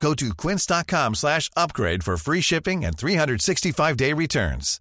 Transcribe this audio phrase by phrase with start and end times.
[0.00, 4.80] Go to quince.com slash upgrade for free shipping and 365-day returns.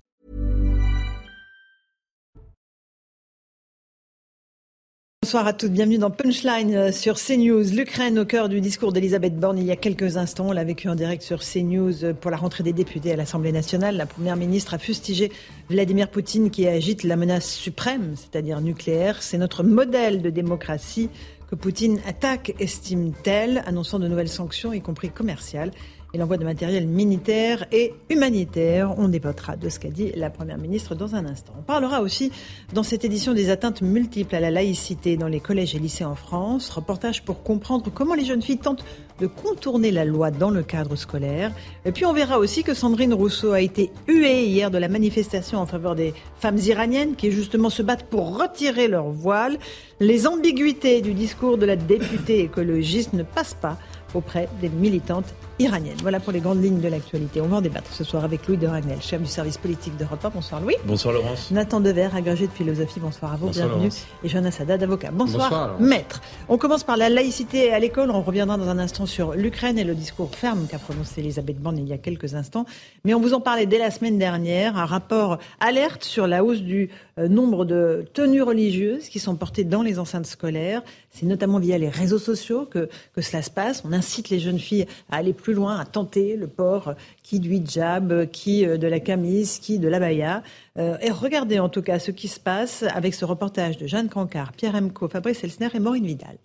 [5.26, 7.64] Bonsoir à toutes, bienvenue dans Punchline euh, sur CNews.
[7.74, 10.50] L'Ukraine au cœur du discours d'Elisabeth Borne il y a quelques instants.
[10.50, 13.52] On l'a vécu en direct sur CNews euh, pour la rentrée des députés à l'Assemblée
[13.52, 13.98] nationale.
[13.98, 15.32] La Première ministre a fustigé
[15.68, 19.24] Vladimir Poutine qui agite la menace suprême, c'est-à-dire nucléaire.
[19.24, 21.10] C'est notre modèle de démocratie
[21.56, 25.72] Poutine attaque, estime-t-elle, annonçant de nouvelles sanctions, y compris commerciales
[26.14, 28.98] et l'envoi de matériel militaire et humanitaire.
[28.98, 31.54] On débattra de ce qu'a dit la Première ministre dans un instant.
[31.60, 32.32] On parlera aussi
[32.74, 36.16] dans cette édition des atteintes multiples à la laïcité dans les collèges et lycées en
[36.16, 36.70] France.
[36.70, 38.86] Reportage pour comprendre comment les jeunes filles tentent
[39.20, 41.52] de contourner la loi dans le cadre scolaire.
[41.86, 45.60] Et puis on verra aussi que Sandrine Rousseau a été huée hier de la manifestation
[45.60, 49.58] en faveur des femmes iraniennes qui justement se battent pour retirer leur voile.
[50.00, 53.78] Les ambiguïtés du discours de la députée écologiste ne passent pas
[54.14, 55.98] auprès des militantes iraniennes.
[56.02, 57.40] Voilà pour les grandes lignes de l'actualité.
[57.40, 60.24] On va en débattre ce soir avec Louis de Ragnel, chef du service politique d'Europe
[60.24, 60.30] 1.
[60.30, 60.76] Bonsoir Louis.
[60.86, 61.50] Bonsoir Laurence.
[61.52, 63.00] Nathan Dever, agrégé de philosophie.
[63.00, 63.88] Bonsoir à vous, Bonsoir, bienvenue.
[63.88, 64.06] Laurence.
[64.24, 65.12] Et Jonas Haddad, avocat.
[65.12, 66.22] Bonsoir, Bonsoir, maître.
[66.50, 68.12] On commence par la laïcité à l'école.
[68.12, 71.78] On reviendra dans un instant sur l'Ukraine et le discours ferme qu'a prononcé Elisabeth Borne
[71.78, 72.66] il y a quelques instants.
[73.06, 74.78] Mais on vous en parlait dès la semaine dernière.
[74.78, 79.64] Un rapport alerte sur la hausse du euh, nombre de tenues religieuses qui sont portées
[79.64, 80.82] dans les enceintes scolaires.
[81.12, 83.84] C'est notamment via les réseaux sociaux que, que cela se passe.
[83.86, 87.54] On incite les jeunes filles à aller plus loin, à tenter le port, qui du
[87.56, 90.44] hijab, qui euh, de la camise, qui de l'abaya.
[90.78, 94.10] Euh, et regardez en tout cas ce qui se passe avec ce reportage de Jeanne
[94.10, 96.38] Cancard, Pierre Emco, Fabrice Elsner et Maureen Vidal.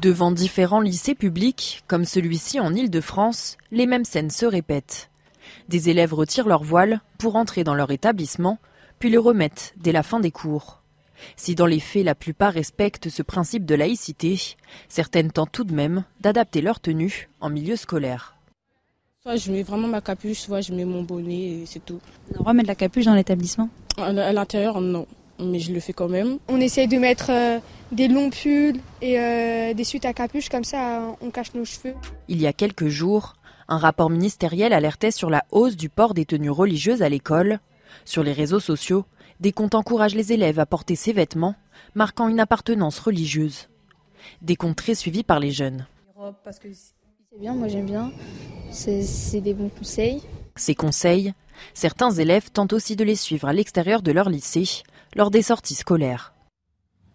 [0.00, 5.10] Devant différents lycées publics, comme celui-ci en Île-de-France, les mêmes scènes se répètent.
[5.68, 8.58] Des élèves retirent leur voile pour entrer dans leur établissement,
[8.98, 10.79] puis le remettent dès la fin des cours.
[11.36, 14.40] Si dans les faits la plupart respectent ce principe de laïcité,
[14.88, 18.36] certaines tentent tout de même d'adapter leur tenue en milieu scolaire.
[19.22, 22.00] Soit je mets vraiment ma capuche, soit je mets mon bonnet et c'est tout.
[22.38, 23.68] On remet de la capuche dans l'établissement?
[23.98, 25.06] À l'intérieur, non.
[25.38, 26.38] Mais je le fais quand même.
[26.48, 27.58] On essaye de mettre euh,
[27.92, 31.94] des longs pulls et euh, des suites à capuche, comme ça on cache nos cheveux.
[32.28, 33.34] Il y a quelques jours,
[33.68, 37.60] un rapport ministériel alertait sur la hausse du port des tenues religieuses à l'école.
[38.04, 39.04] Sur les réseaux sociaux,
[39.40, 41.56] des comptes encouragent les élèves à porter ces vêtements,
[41.94, 43.68] marquant une appartenance religieuse.
[44.42, 45.86] Des comptes très suivis par les jeunes.
[47.32, 48.12] C'est bien, moi j'aime bien.
[48.70, 50.22] C'est c'est des bons conseils.
[50.56, 51.32] Ces conseils,
[51.74, 54.82] certains élèves tentent aussi de les suivre à l'extérieur de leur lycée,
[55.16, 56.34] lors des sorties scolaires.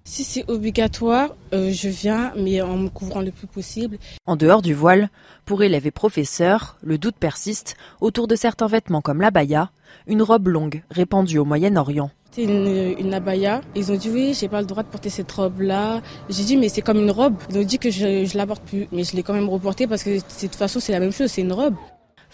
[0.08, 3.98] Si c'est obligatoire, euh, je viens, mais en me couvrant le plus possible.
[4.28, 5.10] En dehors du voile,
[5.46, 9.72] pour élèves et professeurs, le doute persiste autour de certains vêtements comme l'abaya,
[10.06, 12.12] une robe longue répandue au Moyen-Orient.
[12.30, 13.62] C'est une, une abaya.
[13.76, 16.02] Ils ont dit oui, j'ai pas le droit de porter cette robe-là.
[16.30, 17.38] J'ai dit mais c'est comme une robe.
[17.50, 19.88] Ils ont dit que je, je la porte plus, mais je l'ai quand même reportée
[19.88, 21.76] parce que de toute façon c'est la même chose, c'est une robe.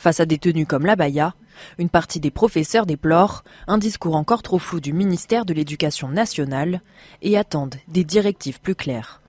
[0.01, 1.35] Face à des tenues comme l'abaya,
[1.77, 6.81] une partie des professeurs déplorent un discours encore trop flou du ministère de l'Éducation nationale
[7.21, 9.21] et attendent des directives plus claires.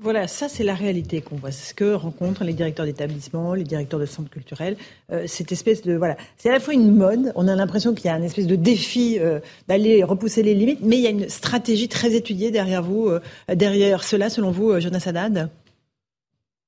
[0.00, 1.52] Voilà, ça c'est la réalité qu'on voit.
[1.52, 4.76] C'est ce que rencontrent les directeurs d'établissements, les directeurs de centres culturels.
[5.12, 6.00] Euh, cette de
[6.36, 7.30] c'est à la fois une mode.
[7.36, 9.38] On a l'impression qu'il y a un espèce de défi euh,
[9.68, 13.20] d'aller repousser les limites, mais il y a une stratégie très étudiée derrière vous, euh,
[13.54, 15.48] derrière cela, selon vous, Jonas Haddad?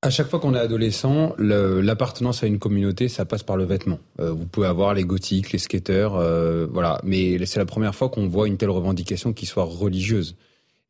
[0.06, 3.65] À chaque fois qu'on est adolescent, le- l'appartenance à une communauté, ça passe par le
[3.65, 3.99] vêtement.
[4.21, 7.00] Euh, vous pouvez avoir les gothiques, les skateurs, euh, voilà.
[7.03, 10.37] Mais c'est la première fois qu'on voit une telle revendication qui soit religieuse.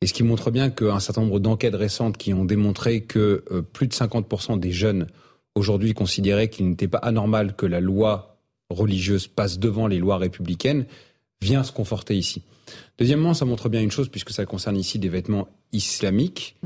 [0.02, 3.62] Et ce qui montre bien qu'un certain nombre d'enquêtes récentes qui ont démontré que euh,
[3.62, 5.06] plus de 50% des jeunes
[5.54, 8.36] aujourd'hui considéraient qu'il n'était pas anormal que la loi
[8.68, 10.84] religieuse passe devant les lois républicaines,
[11.40, 12.42] vient se conforter ici.
[12.98, 16.56] Deuxièmement, ça montre bien une chose, puisque ça concerne ici des vêtements islamiques,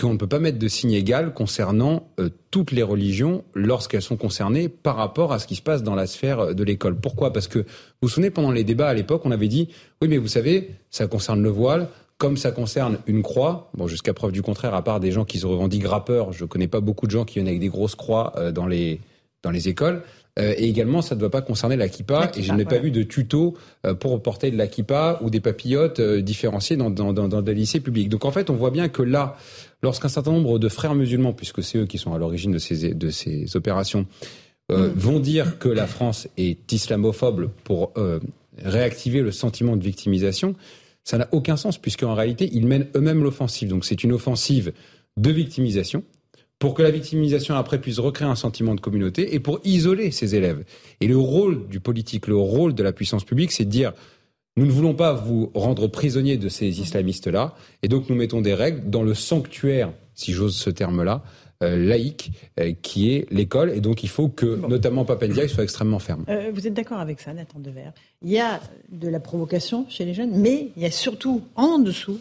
[0.00, 4.16] qu'on ne peut pas mettre de signe égal concernant euh, toutes les religions lorsqu'elles sont
[4.16, 6.96] concernées par rapport à ce qui se passe dans la sphère euh, de l'école.
[6.96, 7.32] Pourquoi?
[7.32, 7.66] Parce que vous
[8.02, 9.68] vous souvenez, pendant les débats à l'époque, on avait dit,
[10.00, 11.88] oui, mais vous savez, ça concerne le voile,
[12.20, 15.38] comme ça concerne une croix, bon, jusqu'à preuve du contraire, à part des gens qui
[15.38, 18.34] se revendiquent grappeurs, je connais pas beaucoup de gens qui viennent avec des grosses croix
[18.36, 19.00] euh, dans les
[19.42, 20.02] dans les écoles.
[20.38, 22.20] Euh, et également, ça ne doit pas concerner la kippa.
[22.20, 23.56] La et je n'ai pas vu de tuto
[23.86, 27.54] euh, pour porter de la kippa ou des papillotes différenciées dans, dans, dans, dans des
[27.54, 28.10] lycées publics.
[28.10, 29.36] Donc en fait, on voit bien que là,
[29.82, 32.94] lorsqu'un certain nombre de frères musulmans, puisque c'est eux qui sont à l'origine de ces,
[32.94, 34.06] de ces opérations,
[34.70, 38.20] euh, vont dire que la France est islamophobe pour euh,
[38.62, 40.54] réactiver le sentiment de victimisation,
[41.02, 43.68] ça n'a aucun sens puisqu'en réalité, ils mènent eux-mêmes l'offensive.
[43.68, 44.72] Donc c'est une offensive
[45.16, 46.04] de victimisation
[46.58, 50.34] pour que la victimisation après puisse recréer un sentiment de communauté et pour isoler ces
[50.34, 50.62] élèves.
[51.00, 53.92] Et le rôle du politique, le rôle de la puissance publique, c'est de dire
[54.56, 58.54] nous ne voulons pas vous rendre prisonnier de ces islamistes-là, et donc nous mettons des
[58.54, 61.22] règles dans le sanctuaire, si j'ose ce terme-là,
[61.62, 65.98] euh, laïque, euh, qui est l'école, et donc il faut que, notamment Papendia, soit extrêmement
[65.98, 66.24] ferme.
[66.30, 67.90] Euh, vous êtes d'accord avec ça, Nathan Dever
[68.22, 68.60] Il y a
[68.90, 72.18] de la provocation chez les jeunes, mais il y a surtout en dessous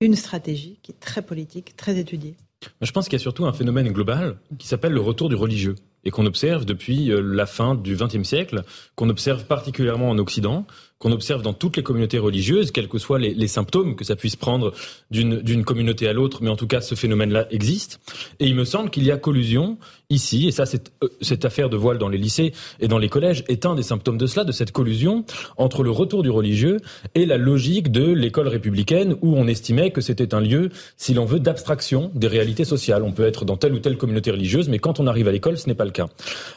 [0.00, 2.34] une stratégie qui est très politique, très étudiée.
[2.80, 5.76] Je pense qu'il y a surtout un phénomène global qui s'appelle le retour du religieux
[6.04, 8.64] et qu'on observe depuis la fin du XXe siècle,
[8.96, 10.66] qu'on observe particulièrement en Occident,
[11.00, 14.16] qu'on observe dans toutes les communautés religieuses, quels que soient les, les symptômes que ça
[14.16, 14.72] puisse prendre
[15.10, 18.00] d'une communauté à l'autre, mais en tout cas ce phénomène-là existe.
[18.38, 19.78] Et il me semble qu'il y a collusion
[20.10, 23.08] ici, et ça cette, euh, cette affaire de voile dans les lycées et dans les
[23.08, 25.24] collèges est un des symptômes de cela, de cette collusion
[25.56, 26.78] entre le retour du religieux
[27.14, 31.24] et la logique de l'école républicaine où on estimait que c'était un lieu, si l'on
[31.24, 33.02] veut, d'abstraction des réalités sociales.
[33.04, 35.56] On peut être dans telle ou telle communauté religieuse, mais quand on arrive à l'école,
[35.56, 36.08] ce n'est pas le cas.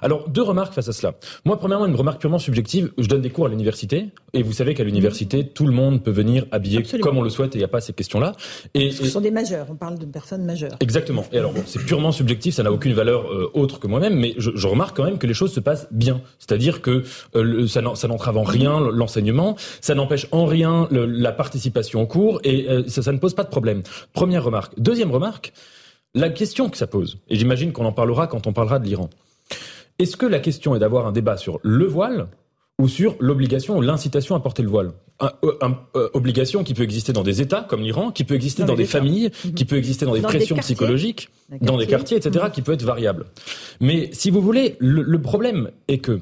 [0.01, 1.13] Alors, deux remarques face à cela.
[1.46, 2.92] Moi, premièrement, une remarque purement subjective.
[2.98, 4.07] Je donne des cours à l'université.
[4.35, 7.53] Et vous savez qu'à l'université, tout le monde peut venir habillé comme on le souhaite
[7.53, 8.33] et il n'y a pas ces questions-là.
[8.74, 10.75] Et, ce sont des majeurs, on parle de personnes majeures.
[10.80, 11.24] Exactement.
[11.31, 14.33] Et alors, bon, c'est purement subjectif, ça n'a aucune valeur euh, autre que moi-même, mais
[14.39, 16.21] je, je, remarque quand même que les choses se passent bien.
[16.39, 17.03] C'est-à-dire que
[17.35, 22.41] euh, ça n'entrave en rien l'enseignement, ça n'empêche en rien le, la participation au cours
[22.44, 23.83] et euh, ça, ça ne pose pas de problème.
[24.13, 24.74] Première remarque.
[24.79, 25.53] Deuxième remarque,
[26.15, 29.12] la question que ça pose, et j'imagine qu'on en parlera quand on parlera de l'Iran.
[30.00, 32.27] Est-ce que la question est d'avoir un débat sur le voile
[32.80, 34.92] ou sur l'obligation ou l'incitation à porter le voile.
[35.20, 35.31] Un,
[35.62, 38.70] un, euh, obligation qui peut exister dans des États comme l'Iran, qui peut exister dans,
[38.70, 39.54] dans des familles, mhm.
[39.54, 42.52] qui peut exister dans des dans pressions des psychologiques, des dans des quartiers, etc., Mhm.
[42.52, 43.25] qui peut être variable.
[43.80, 46.22] Mais si vous voulez, le, le problème est que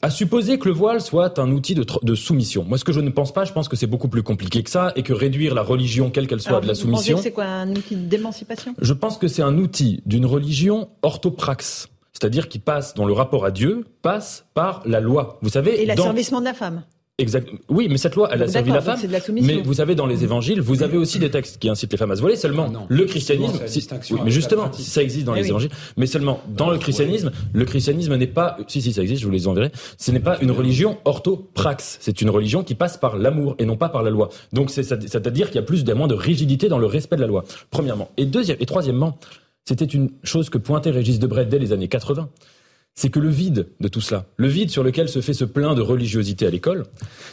[0.00, 2.64] à supposer que le voile soit un outil de, soumission.
[2.64, 4.70] Moi, ce que je ne pense pas, je pense que c'est beaucoup plus compliqué que
[4.70, 7.18] ça, et que réduire la religion, quelle qu'elle soit, Alors, de la vous soumission.
[7.18, 8.74] que c'est quoi un outil d'émancipation?
[8.80, 11.88] Je pense que c'est un outil d'une religion orthopraxe,
[12.22, 15.38] c'est-à-dire qui passe, dont le rapport à Dieu passe par la loi.
[15.42, 15.94] Vous savez, Et dans...
[15.96, 16.84] l'asservissement de la femme.
[17.18, 17.46] Exact.
[17.68, 18.98] Oui, mais cette loi, elle a servi la femme.
[19.00, 19.18] de la.
[19.42, 22.10] Mais vous savez, dans les évangiles, vous avez aussi des textes qui incitent les femmes
[22.10, 22.36] à se voiler.
[22.36, 22.86] Seulement, Ah non.
[22.88, 25.48] le christianisme, c'est la si- distinction oui, mais justement, ça existe dans Eh les oui.
[25.50, 25.70] évangiles.
[25.98, 29.32] Mais seulement, dans le christianisme, le christianisme n'est pas, si, si, ça existe, je vous
[29.32, 29.70] les enverrai.
[29.98, 31.98] Ce n'est pas une religion orthopraxe.
[32.00, 34.30] C'est une religion qui passe par l'amour et non pas par la loi.
[34.52, 37.26] Donc, c'est- c'est-à-dire qu'il y a plus, moins de rigidité dans le respect de la
[37.28, 37.44] loi.
[37.70, 38.08] Premièrement.
[38.16, 39.18] Et deuxième, et troisièmement,
[39.64, 42.28] c'était une chose que pointait Régis Debray dès les années 80
[42.94, 45.74] c'est que le vide de tout cela, le vide sur lequel se fait ce plein
[45.74, 46.84] de religiosité à l'école,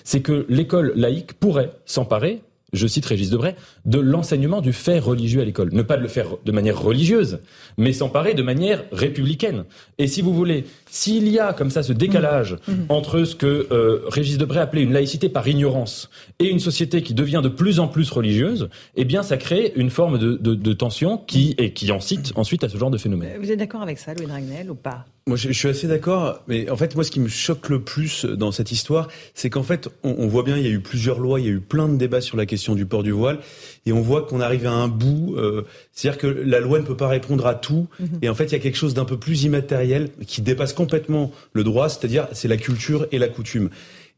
[0.03, 2.41] c'est que l'école laïque pourrait s'emparer,
[2.73, 3.55] je cite Régis Debray,
[3.85, 5.69] de l'enseignement du fait religieux à l'école.
[5.73, 7.39] Ne pas le faire de manière religieuse,
[7.77, 9.65] mais s'emparer de manière républicaine.
[9.97, 12.57] Et si vous voulez, s'il y a comme ça ce décalage
[12.89, 17.13] entre ce que euh, Régis Debray appelait une laïcité par ignorance et une société qui
[17.13, 20.73] devient de plus en plus religieuse, eh bien ça crée une forme de, de, de
[20.73, 23.31] tension qui, et qui incite ensuite à ce genre de phénomène.
[23.35, 25.05] Euh, Vous êtes d'accord avec ça, Louis Dragnel, ou pas?
[25.29, 27.79] Moi, je, je suis assez d'accord, mais en fait, moi, ce qui me choque le
[27.79, 30.79] plus dans cette histoire, c'est qu'en fait, on, on voit bien, il y a eu
[30.79, 33.11] plusieurs lois, il y a eu plein de débats sur la question du port du
[33.11, 33.37] voile,
[33.85, 35.35] et on voit qu'on arrive à un bout.
[35.37, 35.61] euh,
[35.93, 37.87] C'est-à-dire que la loi ne peut pas répondre à tout,
[38.23, 41.31] et en fait, il y a quelque chose d'un peu plus immatériel qui dépasse complètement
[41.53, 43.69] le droit, c'est-à-dire c'est la culture et la coutume.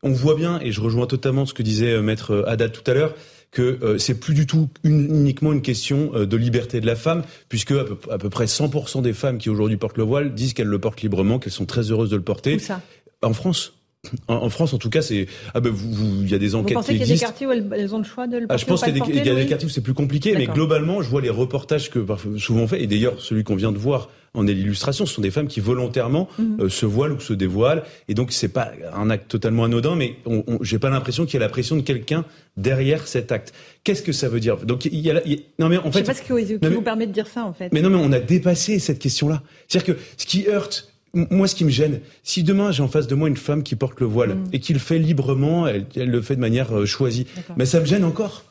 [0.03, 2.93] On voit bien, et je rejoins totalement ce que disait euh, maître Haddad tout à
[2.93, 3.13] l'heure,
[3.51, 6.95] que euh, c'est plus du tout une- uniquement une question euh, de liberté de la
[6.95, 10.33] femme, puisque à peu, à peu près 100% des femmes qui aujourd'hui portent le voile
[10.33, 12.55] disent qu'elles le portent librement, qu'elles sont très heureuses de le porter.
[12.55, 12.81] Où ça?
[13.21, 13.73] En France.
[14.27, 16.55] En, France, en tout cas, c'est ah ben vous, vous- il y a des Vous
[16.55, 18.37] enquêtes pensez qui qu'il y a des quartiers où elles, elles ont le choix de
[18.37, 19.93] le Ah, porter je pense qu'il y a des, y a quartiers où c'est plus
[19.93, 22.03] compliqué, mais globalement, je vois les reportages que
[22.39, 25.29] souvent fait, et d'ailleurs celui qu'on vient de voir en est l'illustration, ce sont des
[25.29, 26.61] femmes qui volontairement Mhm.
[26.61, 30.15] euh, se voilent ou se dévoilent, et donc c'est pas un acte totalement anodin, mais
[30.25, 32.25] on, on- j'ai pas l'impression qu'il y a la pression de quelqu'un
[32.57, 33.53] derrière cet acte.
[33.83, 34.57] Qu'est-ce que ça veut dire?
[34.65, 36.13] Donc il y a, la- il y a- non mais en Je sais fait, pas
[36.15, 37.69] ce qui, mais- vous permet de dire ça, en fait.
[37.71, 39.43] mais non, mais on a dépassé cette question-là.
[39.67, 43.07] C'est-à-dire que ce qui heurte, moi, ce qui me gêne, si demain j'ai en face
[43.07, 44.43] de moi une femme qui porte le voile Mm.
[44.53, 47.27] et qui le fait librement, elle, elle le fait de manière euh, choisie,
[47.57, 48.45] mais ça me gêne encore.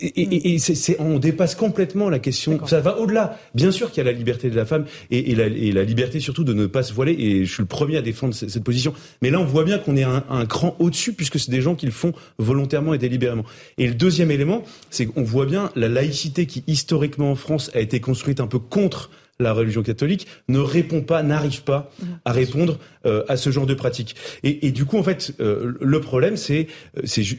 [0.00, 2.58] Et, et- c'est- on dépasse complètement la question.
[2.66, 3.38] Ça va au-delà.
[3.54, 5.84] Bien sûr qu'il y a la liberté de la femme et, et la, et la
[5.84, 7.12] liberté surtout de ne pas se voiler.
[7.12, 8.94] Et je suis le premier à défendre cette, cette position.
[9.20, 11.74] Mais là, on voit bien qu'on est un, un cran au-dessus puisque c'est des gens
[11.74, 13.44] qui le font volontairement et délibérément.
[13.76, 17.80] Et le deuxième élément, c'est qu'on voit bien la laïcité qui historiquement en France a
[17.80, 21.90] été construite un peu contre la religion catholique ne répond pas, n'arrive pas
[22.24, 24.14] à répondre euh, à ce genre de pratique.
[24.42, 26.68] Et, et du coup, en fait, euh, le problème, c'est,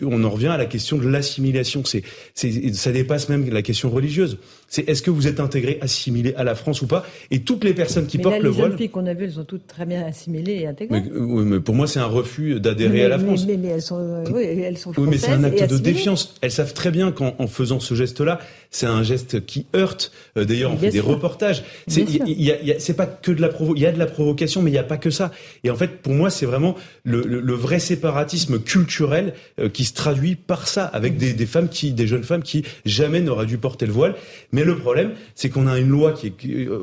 [0.02, 1.84] on en revient à la question de l'assimilation.
[1.86, 4.38] C'est, c'est, ça dépasse même la question religieuse.
[4.68, 7.06] C'est est-ce que vous êtes intégré, assimilé à la France ou pas?
[7.32, 8.70] Et toutes les personnes qui mais portent là, le les voile.
[8.72, 11.02] jeunes filles qu'on a vues, elles sont toutes très bien assimilées et intégrées.
[11.02, 13.46] Mais, oui, mais pour moi, c'est un refus d'adhérer à la France.
[13.48, 16.36] Mais, mais, elles sont, euh, oui, elles sont Oui, mais c'est un acte de défiance.
[16.42, 18.40] Elles savent très bien qu'en en faisant ce geste-là,
[18.72, 20.12] c'est un geste qui heurte.
[20.38, 21.64] Euh, D'ailleurs, on fait des reportages.
[21.88, 23.74] C'est il y a- y a- c'est pas que de la provo.
[23.76, 25.32] Il y a de la provocation, mais il n'y a pas que ça.
[25.64, 29.86] Et en fait, pour moi, c'est vraiment le, le- le vrai séparatisme culturel euh, qui
[29.86, 33.46] se traduit par ça, avec des, des femmes qui, des jeunes femmes qui jamais n'auraient
[33.46, 34.16] dû porter le voile.
[34.56, 36.34] Mais le problème, c'est qu'on a une loi qui, est,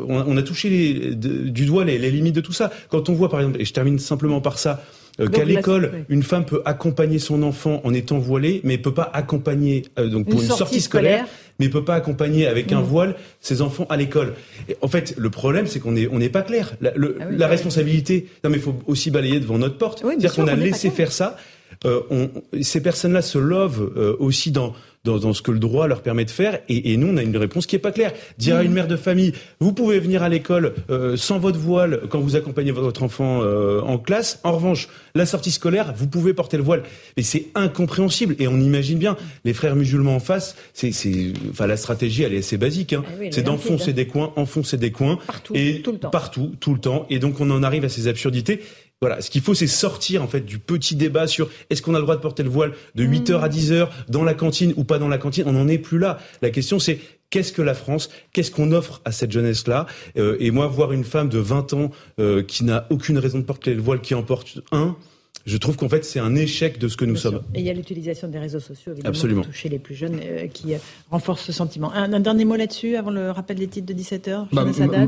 [0.09, 2.71] on a, on a touché les- du doigt les, les limites de tout ça.
[2.91, 4.83] Quand on voit, par exemple, et je termine simplement par ça.
[5.21, 9.11] euh, qu'à l'école, une femme peut accompagner son enfant en étant voilée, mais peut pas
[9.13, 11.35] accompagner euh, donc pour Une une, sortie sortie, scolaire, scolaire.
[11.61, 12.87] mais peut pas accompagner avec un Mhm.
[12.87, 14.33] voile ses enfants à l'école.
[14.81, 16.73] En fait, le problème, c'est qu'on est on n'est pas clair.
[16.81, 17.51] La, le- Ah oui, la oui.
[17.51, 20.01] responsabilité, non mais il faut aussi balayer devant notre porte.
[20.03, 21.37] Oui, C'est-à-dire qu'on a laissé faire ça.
[21.85, 22.31] Euh, on,
[22.63, 24.73] ces personnes-là se lovent euh, aussi dans,
[25.05, 27.23] dans dans ce que le droit leur permet de faire, et, et nous on a
[27.23, 28.13] une réponse qui est pas claire.
[28.39, 32.03] Dire à une mère de famille, vous pouvez venir à l'école euh, sans votre voile
[32.09, 34.41] quand vous accompagnez votre enfant euh, en classe.
[34.45, 36.83] En revanche, la sortie scolaire, vous pouvez porter le voile.
[37.17, 40.57] Mais c'est incompréhensible, et on imagine bien les frères musulmans en face.
[40.73, 42.93] C'est, c'est, enfin la stratégie, elle est assez basique.
[42.93, 43.03] Hein.
[43.07, 43.95] Ah oui, c'est est d'enfoncer limpide.
[43.97, 46.11] des coins, enfoncer des coins, Partout, et tout le temps.
[46.11, 47.07] partout, tout le temps.
[47.11, 48.61] Et donc on en arrive à ces absurdités.
[49.03, 51.99] Voilà, ce qu'il faut, c'est sortir en fait du petit débat sur est-ce qu'on a
[51.99, 55.01] le droit de porter le voile de 8h à 10h dans la cantine ou pas
[55.01, 55.43] dans la cantine.
[55.49, 56.19] On n'en est plus là.
[56.41, 59.87] La question, c'est qu'est-ce que la France, qu'est-ce qu'on offre à cette jeunesse-là?
[60.17, 61.91] Euh, Et moi, voir une femme de 20 ans
[62.21, 64.97] euh, qui n'a aucune raison de porter le voile, qui en porte un,
[65.45, 67.33] je trouve qu'en fait, c'est un échec de ce que nous Bien sommes.
[67.35, 67.45] sûr.
[67.55, 69.43] Et il y a l'utilisation des réseaux sociaux, évidemment, Absolument.
[69.43, 70.79] pour toucher les plus jeunes, euh, qui euh,
[71.11, 71.93] renforce ce sentiment.
[71.93, 74.65] Un, un dernier mot là-dessus, avant le rappel des titres de 17h Bah,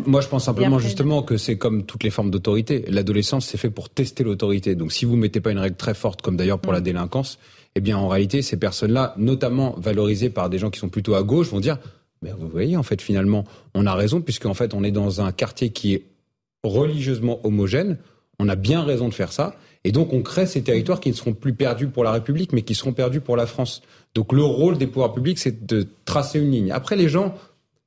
[0.06, 2.84] moi, je pense simplement après, justement que c'est comme toutes les formes d'autorité.
[2.88, 4.74] L'adolescence, c'est fait pour tester l'autorité.
[4.74, 6.84] Donc, si vous mettez pas une règle très forte, comme d'ailleurs pour la Mm.
[6.84, 7.38] délinquance,
[7.76, 11.22] eh bien, en réalité, ces personnes-là, notamment valorisées par des gens qui sont plutôt à
[11.22, 11.78] gauche, vont dire,
[12.22, 15.30] mais vous voyez, en fait, finalement, on a raison, puisqu'en fait, on est dans un
[15.32, 16.02] quartier qui est
[16.62, 17.98] religieusement homogène.
[18.38, 19.54] On a bien raison de faire ça.
[19.84, 22.62] Et donc, on crée ces territoires qui ne seront plus perdus pour la République, mais
[22.62, 23.82] qui seront perdus pour la France.
[24.14, 26.72] Donc, le rôle des pouvoirs publics, c'est de tracer une ligne.
[26.72, 27.34] Après, les gens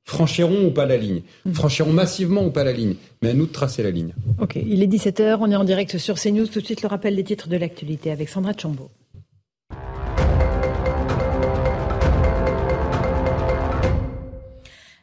[0.04, 1.20] franchiront ou pas la ligne,
[1.52, 4.14] franchiront massivement ou pas la ligne, mais à nous de tracer la ligne.
[4.40, 6.46] Ok, il est 17h, on est en direct sur CNews.
[6.46, 8.88] Tout de suite, le rappel des titres de l'actualité avec Sandra Chambaud.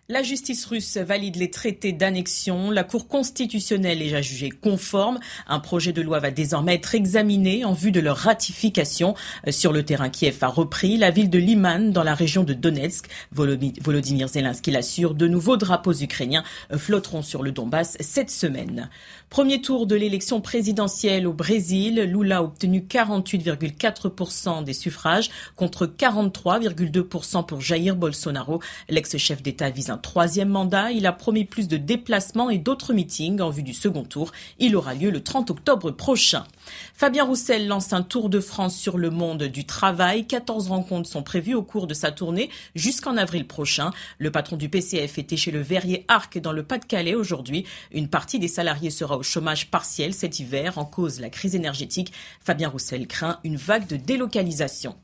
[0.07, 2.69] La justice russe valide les traités d'annexion.
[2.69, 5.19] La Cour constitutionnelle les a jugés conformes.
[5.47, 9.15] Un projet de loi va désormais être examiné en vue de leur ratification.
[9.47, 10.97] Euh, Sur le terrain, Kiev a repris.
[10.97, 15.95] La ville de Liman, dans la région de Donetsk, Volodymyr Zelensky l'assure, de nouveaux drapeaux
[15.95, 18.91] ukrainiens euh, flotteront sur le Donbass cette semaine.
[19.29, 22.01] Premier tour de l'élection présidentielle au Brésil.
[22.01, 28.62] Lula a obtenu 48,4% des suffrages contre 43,2% pour Jair Bolsonaro.
[28.88, 30.91] L'ex-chef d'État vise un troisième mandat.
[30.91, 34.32] Il a promis plus de déplacements et d'autres meetings en vue du second tour.
[34.60, 36.46] Il aura lieu le 30 octobre prochain.
[36.94, 40.25] Fabien Roussel lance un tour de France sur le monde du travail.
[40.25, 43.91] 14 rencontres sont prévues au cours de sa tournée jusqu'en avril prochain.
[44.17, 47.65] Le patron du PCF était chez le Verrier Arc dans le Pas-de-Calais aujourd'hui.
[47.91, 52.13] Une partie des salariés sera au chômage partiel cet hiver en cause la crise énergétique.
[52.41, 54.96] Fabien Roussel craint une vague de délocalisation.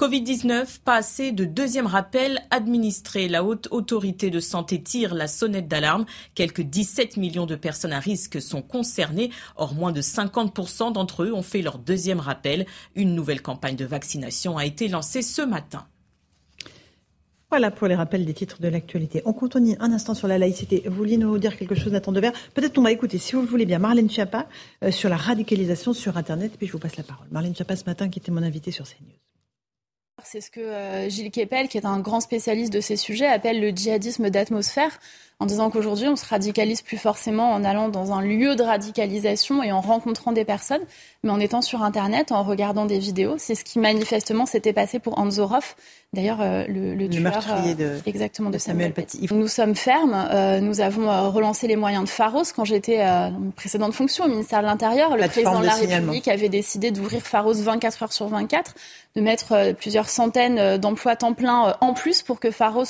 [0.00, 3.28] Covid-19, pas assez de deuxième rappel administré.
[3.28, 6.06] La haute autorité de santé tire la sonnette d'alarme.
[6.34, 9.30] Quelques 17 millions de personnes à risque sont concernées.
[9.56, 12.64] Or, moins de 50% d'entre eux ont fait leur deuxième rappel.
[12.94, 15.86] Une nouvelle campagne de vaccination a été lancée ce matin.
[17.50, 19.20] Voilà pour les rappels des titres de l'actualité.
[19.26, 20.82] On continue un instant sur la laïcité.
[20.86, 22.32] Vous vouliez nous dire quelque chose, Nathan Devers?
[22.54, 24.48] Peut-être qu'on va écouter, si vous le voulez bien, Marlène Schiappa
[24.82, 26.52] euh, sur la radicalisation sur Internet.
[26.56, 27.26] Puis je vous passe la parole.
[27.30, 29.29] Marlène Schiappa ce matin, qui était mon invitée sur CNews.
[30.24, 33.60] C'est ce que euh, Gilles Kepel, qui est un grand spécialiste de ces sujets, appelle
[33.60, 34.98] le djihadisme d'atmosphère,
[35.38, 39.62] en disant qu'aujourd'hui, on se radicalise plus forcément en allant dans un lieu de radicalisation
[39.62, 40.82] et en rencontrant des personnes,
[41.22, 43.36] mais en étant sur Internet, en regardant des vidéos.
[43.38, 45.76] C'est ce qui manifestement s'était passé pour Anzorov,
[46.12, 49.28] d'ailleurs euh, le, le, Le tueur meurtrier de- exactement de, de Samuel Samuel Paty.
[49.32, 50.28] Nous sommes fermes.
[50.30, 53.94] euh, nous avons euh, relancé les moyens de Pharos quand j'étais euh, dans une précédente
[53.94, 55.16] fonction au ministère de l'Intérieur.
[55.16, 55.74] Le président de la.
[55.74, 58.74] République avait décidé d'ouvrir Pharos 24 heures sur 24,
[59.16, 62.84] de mettre euh, plusieurs centaines euh, d'emplois temps plein euh, en plus pour que Pharos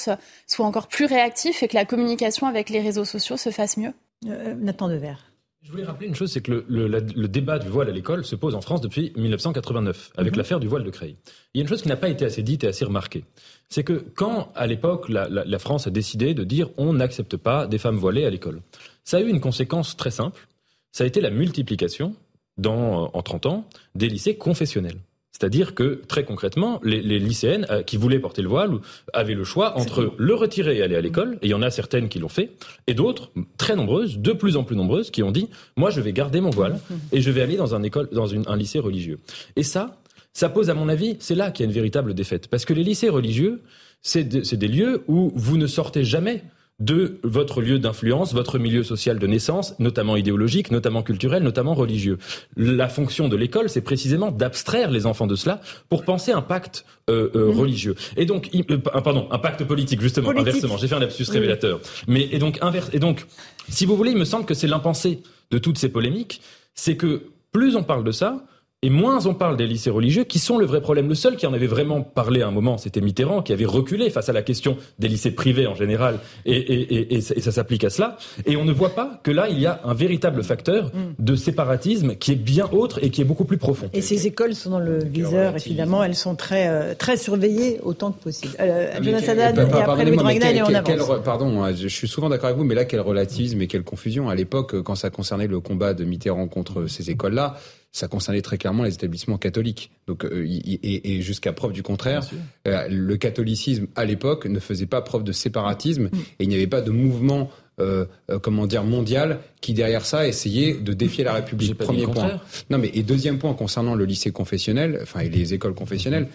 [0.46, 3.92] soit encore plus réactif et que la communication avec les réseaux sociaux se fasse mieux.
[4.26, 5.24] Euh, Nathan Devers.
[5.62, 7.92] Je voulais rappeler une chose, c'est que le, le- la- le débat du voile à
[7.92, 10.38] l'école se pose en France depuis 1989, avec Mhm.
[10.38, 11.16] l'affaire du voile de Creil.
[11.52, 13.24] Il y a une chose qui n'a pas été assez dite et assez remarquée.
[13.68, 17.36] C'est que quand, à l'époque, la, la- la France a décidé de dire on n'accepte
[17.36, 18.62] pas des femmes voilées à l'école,
[19.04, 20.48] ça a eu une conséquence très simple.
[20.92, 22.14] Ça a été la multiplication,
[22.56, 24.98] dans, en 30 ans, des lycées confessionnels.
[25.40, 28.72] C'est-à-dire que très concrètement, les, les lycéennes euh, qui voulaient porter le voile
[29.14, 31.70] avaient le choix entre le retirer et aller à l'école, et il y en a
[31.70, 32.50] certaines qui l'ont fait,
[32.86, 36.12] et d'autres, très nombreuses, de plus en plus nombreuses, qui ont dit moi je vais
[36.12, 36.78] garder mon voile
[37.12, 39.18] et je vais aller dans un école, dans une, un lycée religieux.
[39.56, 39.96] Et ça,
[40.34, 42.74] ça pose à mon avis, c'est là qu'il y a une véritable défaite, parce que
[42.74, 43.62] les lycées religieux,
[44.02, 46.44] c'est de- c'est des lieux où vous ne sortez jamais
[46.80, 52.18] de votre lieu d'influence, votre milieu social de naissance, notamment idéologique, notamment culturel, notamment religieux.
[52.56, 55.60] La fonction de l'école, c'est précisément d'abstraire les enfants de cela
[55.90, 57.94] pour penser un pacte euh, euh, religieux.
[58.16, 60.48] Et donc, euh, pa- pardon, un pacte politique justement, Politique.
[60.48, 60.76] inversement.
[60.78, 61.80] J'ai fait un lapsus révélateur.
[62.08, 62.88] Mais et donc inverse.
[62.94, 63.26] Et donc,
[63.68, 66.40] si vous voulez, il me semble que c'est l'impensé de toutes ces polémiques,
[66.74, 68.44] c'est que plus on parle de ça,
[68.82, 71.08] et moins on parle des lycées religieux, qui sont le vrai problème.
[71.08, 74.08] Le seul qui en avait vraiment parlé à un moment, c'était Mitterrand, qui avait reculé
[74.08, 77.40] face à la question des lycées privés en général, et, et, et, et ça, et
[77.42, 78.16] ça s'applique à cela.
[78.46, 82.14] Et on ne voit pas que là, il y a un véritable facteur de séparatisme
[82.16, 83.90] qui est bien autre et qui est beaucoup plus profond.
[83.92, 88.12] Et ces écoles sont dans le viseur, évidemment, elles sont très, euh, très surveillées autant
[88.12, 88.54] que possible.
[88.60, 91.20] Euh, Mais Jonas et après Louis Dragnel, et on avance.
[91.22, 94.30] pardon, hein, je suis souvent d'accord avec vous, mais là, quel relativisme et quelle confusion.
[94.30, 97.56] À l'époque, quand ça concernait le combat de Mitterrand contre ces écoles-là,
[97.92, 99.90] ça concernait très clairement les établissements catholiques.
[100.06, 102.22] Donc, euh, et, et jusqu'à preuve du contraire,
[102.68, 106.66] euh, le catholicisme à l'époque ne faisait pas preuve de séparatisme et il n'y avait
[106.66, 107.50] pas de mouvement.
[107.80, 111.78] euh, euh, comment dire mondial qui derrière ça essayait de défier la République.
[111.78, 112.14] Premier point.
[112.14, 112.44] contraire.
[112.68, 116.28] Non mais et deuxième point concernant le lycée confessionnel, enfin et les écoles confessionnelles,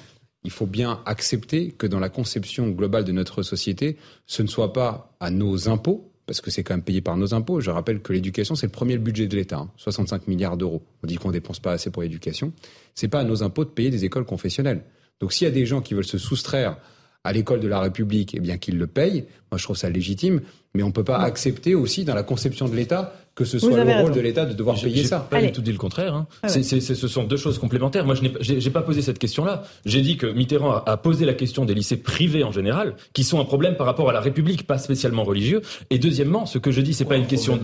[0.44, 4.74] il faut bien accepter que dans la conception globale de notre société, ce ne soit
[4.74, 7.62] pas à nos impôts, parce que c'est quand même payé par nos impôts.
[7.62, 10.84] Je rappelle que l'éducation, c'est le premier budget de l'État, hein, 65 milliards d'euros.
[11.04, 12.54] On dit qu'on dépense pas assez pour l'éducation.
[12.96, 14.84] C'est pas à nos impôts de payer des écoles confessionnelles.
[15.20, 16.78] Donc s'il y a des gens qui veulent se soustraire
[17.24, 19.26] à l'école de la République, eh bien qu'ils le payent.
[19.52, 20.42] Moi, je trouve ça légitime,
[20.76, 23.76] mais on peut pas accepter aussi dans la conception de l'État que ce soit le
[23.84, 24.10] rôle raison.
[24.16, 25.20] de l'État de devoir payer j'ai ça.
[25.20, 26.16] pas du tout dit le contraire.
[26.16, 26.26] hein.
[26.42, 26.64] Ah ouais.
[26.64, 28.06] C'est- ce sont deux choses complémentaires.
[28.06, 28.22] Moi, je
[28.54, 29.64] n'ai pas- posé cette question-là.
[29.86, 33.24] J'ai dit que Mitterrand a, a posé la question des lycées privés en général, qui
[33.26, 35.62] sont un problème par rapport à la République, pas spécialement religieux.
[35.90, 37.58] Et deuxièmement, ce que je dis, c'est pas une question.
[37.58, 37.64] de-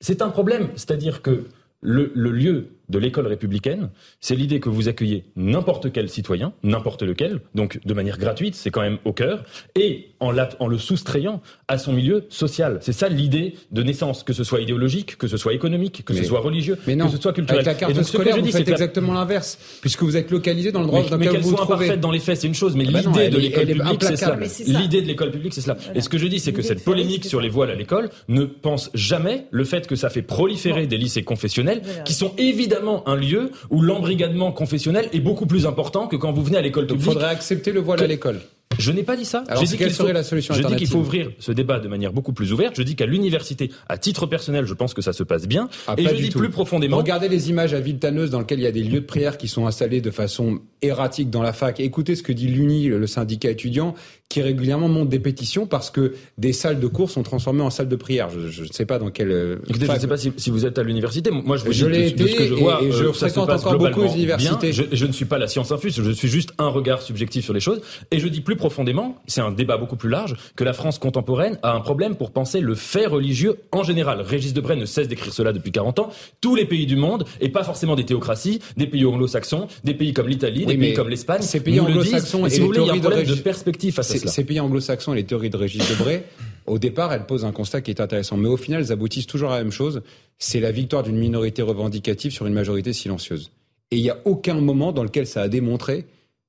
[0.00, 1.44] C'est un problème, c'est-à-dire que
[1.80, 3.90] le, le lieu de l'école républicaine,
[4.20, 8.70] c'est l'idée que vous accueillez n'importe quel citoyen, n'importe lequel, donc de manière gratuite, c'est
[8.70, 9.44] quand même au cœur,
[9.76, 12.78] et en, la- en le soustrayant à son milieu social.
[12.80, 16.20] C'est ça l'idée de naissance, que ce soit idéologique, que ce soit économique, que Mais-
[16.20, 17.58] ce soit religieux, Mais non, que ce soit culturel.
[17.60, 20.02] avec la Et carte donc, ce que je vous dis, faites la- exactement l'inverse, puisque
[20.02, 21.84] vous êtes localisé dans le droit dans mais lequel qu'elle vous vous soit trouvez.
[21.84, 24.16] imparfaite dans les faits, c'est une chose, mais Ah bah l'idée de l'école publique, c'est
[24.16, 24.36] ça.
[24.66, 25.76] L'idée de l'école publique, c'est cela.
[25.94, 28.44] Et ce que je dis, c'est que cette polémique sur les voiles à l'école ne
[28.44, 33.16] pense jamais le fait que ça fait proliférer des lycées confessionnels, qui sont évidemment un
[33.16, 37.04] lieu où l'embrigadement confessionnel est beaucoup plus important que quand vous venez à l'école publique.
[37.04, 38.40] faudrait accepter le voile à l'école.
[38.78, 39.42] Je n'ai pas dit ça.
[39.48, 41.50] Alors, J'ai dit quelle qu'il serait faut- la solution Je dis qu'il faut ouvrir ce
[41.50, 42.74] débat de manière beaucoup plus ouverte.
[42.76, 45.68] Je dis qu'à l'université, à titre personnel, je pense que ça se passe bien.
[45.88, 46.38] Ah, et je dis tout.
[46.38, 46.98] plus profondément.
[46.98, 49.48] Regardez les images à Villetaneuse dans lesquelles il y a des lieux de prière qui
[49.48, 51.80] sont installés de façon erratique dans la fac.
[51.80, 53.94] Écoutez ce que dit l'UNI, le syndicat étudiant,
[54.28, 57.88] qui régulièrement monte des pétitions parce que des salles de cours sont transformées en salles
[57.88, 58.28] de prière.
[58.28, 59.30] Je ne sais pas dans quelle.
[59.30, 61.30] euh, Écoutez, je ne sais pas si, si vous êtes à l'université.
[61.30, 62.80] Moi, je vous Je dis l'ai de, de ce que été je vois.
[62.82, 64.72] et- et je euh, fréquente encore beaucoup les universités.
[64.72, 66.00] Je, je ne suis pas la science infuse.
[66.02, 67.80] Je suis juste un regard subjectif sur les choses.
[68.10, 71.58] Et je dis plus profondément, c'est un débat beaucoup plus large, que la France contemporaine
[71.62, 74.20] a un problème pour penser le fait religieux en général.
[74.20, 76.10] Régis Debray ne cesse d'écrire cela depuis 40 ans.
[76.42, 80.12] Tous les pays du monde, et pas forcément des théocraties, des pays anglo-saxons, des pays
[80.12, 82.44] comme l'Italie, des pays comme l'Espagne, ces pays anglo-saxons.
[82.44, 83.94] Et et si vous les voulez, il y a un théories de de Régis- perspective
[83.94, 84.30] face à cela.
[84.30, 86.24] Ces pays anglo-saxons et les théories de Régis Debray,
[86.66, 88.36] au départ, elles posent un constat qui est intéressant.
[88.36, 90.02] Mais au final, elles aboutissent toujours à la même chose.
[90.38, 93.50] C'est la victoire d'une minorité revendicative sur une majorité silencieuse.
[93.90, 96.04] Et il n'y a aucun moment dans lequel ça a démontré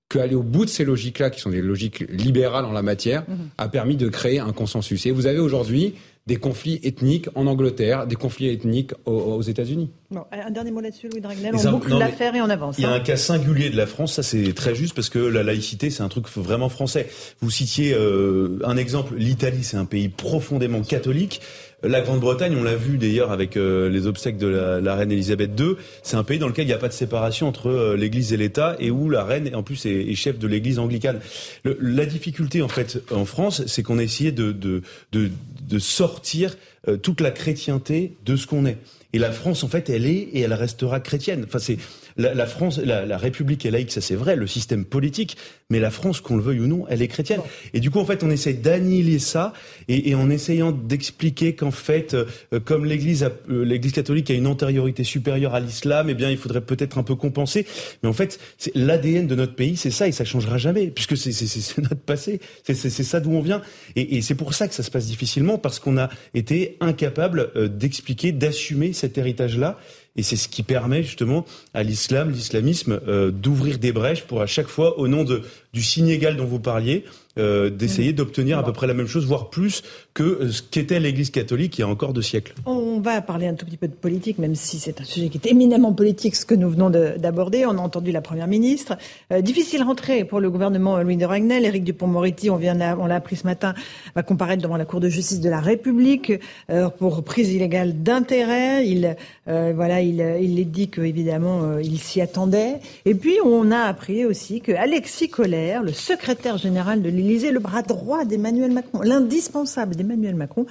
[0.10, 3.24] qu'aller au bout de ces logiques-là, qui sont des logiques libérales en la matière,
[3.60, 5.06] a permis de créer un consensus.
[5.06, 5.94] Et vous avez aujourd'hui
[6.30, 9.90] des conflits ethniques en Angleterre, des conflits ethniques aux, aux États-unis.
[10.12, 11.56] Bon, un dernier mot là-dessus, Louis Dragnel.
[11.56, 12.78] On boucle l'affaire et on avance.
[12.78, 12.96] Il y a hein.
[12.96, 16.04] un cas singulier de la France, ça c'est très juste parce que la laïcité c'est
[16.04, 17.10] un truc vraiment français.
[17.42, 21.42] Vous citiez euh, un exemple, l'Italie c'est un pays profondément catholique.
[21.82, 25.58] La Grande-Bretagne, on l'a vu d'ailleurs avec euh, les obsèques de la, la reine Elisabeth
[25.58, 28.34] II, c'est un pays dans lequel il n'y a pas de séparation entre euh, l'Église
[28.34, 31.22] et l'État et où la reine en plus est, est chef de l'Église anglicane.
[31.64, 34.82] Le- la difficulté en fait en France, c'est qu'on a essayé de, de,
[35.14, 35.32] de,
[35.70, 38.78] de sortir euh, toute la chrétienté de ce qu'on est.
[39.14, 41.46] Et la France, en fait, elle est et elle restera chrétienne.
[41.48, 41.78] Enfin, c'est
[42.20, 45.38] la, la France, la, la République est laïque, ça c'est vrai, le système politique,
[45.72, 47.42] mais la France, qu'on le veuille ou non, elle est chrétienne.
[47.74, 49.54] Et du coup, en fait, on essaie d'annihiler ça,
[49.88, 52.26] et, et en essayant d'expliquer qu'en fait, euh,
[52.64, 56.38] comme l'Église, a- euh, l'Église catholique a une antériorité supérieure à l'islam, eh bien, il
[56.38, 57.66] faudrait peut-être un peu compenser.
[58.04, 61.18] Mais en fait, c'est l'ADN de notre pays, c'est ça, et ça changera jamais, puisque
[61.18, 63.62] c'est c'est- c'est- c'est notre passé, c'est c'est- c'est ça d'où on vient,
[63.96, 67.52] et, et c'est pour ça que ça se passe difficilement, parce qu'on a été incapable
[67.56, 69.78] euh, d'expliquer, d'assumer cet héritage-là.
[70.16, 74.48] Et c'est ce qui permet justement à l'islam, l'islamisme, euh, d'ouvrir des brèches pour à
[74.48, 75.44] chaque fois, au nom de,
[75.74, 77.06] du signe égal dont vous parliez,
[77.40, 79.82] euh, d'essayer d'obtenir à peu près la même chose, voire plus
[80.14, 82.54] que euh, ce qu'était l'Église catholique il y a encore deux siècles.
[82.66, 85.38] On va parler un tout petit peu de politique, même si c'est un sujet qui
[85.38, 87.66] est éminemment politique, ce que nous venons d'aborder.
[87.66, 88.98] On a entendu la Première ministre.
[89.32, 91.66] Euh, difficile rentrée pour le gouvernement Louis de Ragnel.
[91.66, 93.74] Éric Dupont-Moretti, on vient, on l'a appris ce matin,
[94.16, 96.34] va comparaître devant la Cour de justice de la République
[96.70, 98.86] euh, pour prise illégale d'intérêt.
[98.86, 102.80] Il, voilà, il, il est dit que évidemment il s'y attendait.
[103.06, 107.60] Et puis on a appris aussi que Alexis Collère, le secrétaire général de l'Élysée, le
[107.60, 110.66] bras droit d'Emmanuel Macron, l'indispensable d'Emmanuel Macron,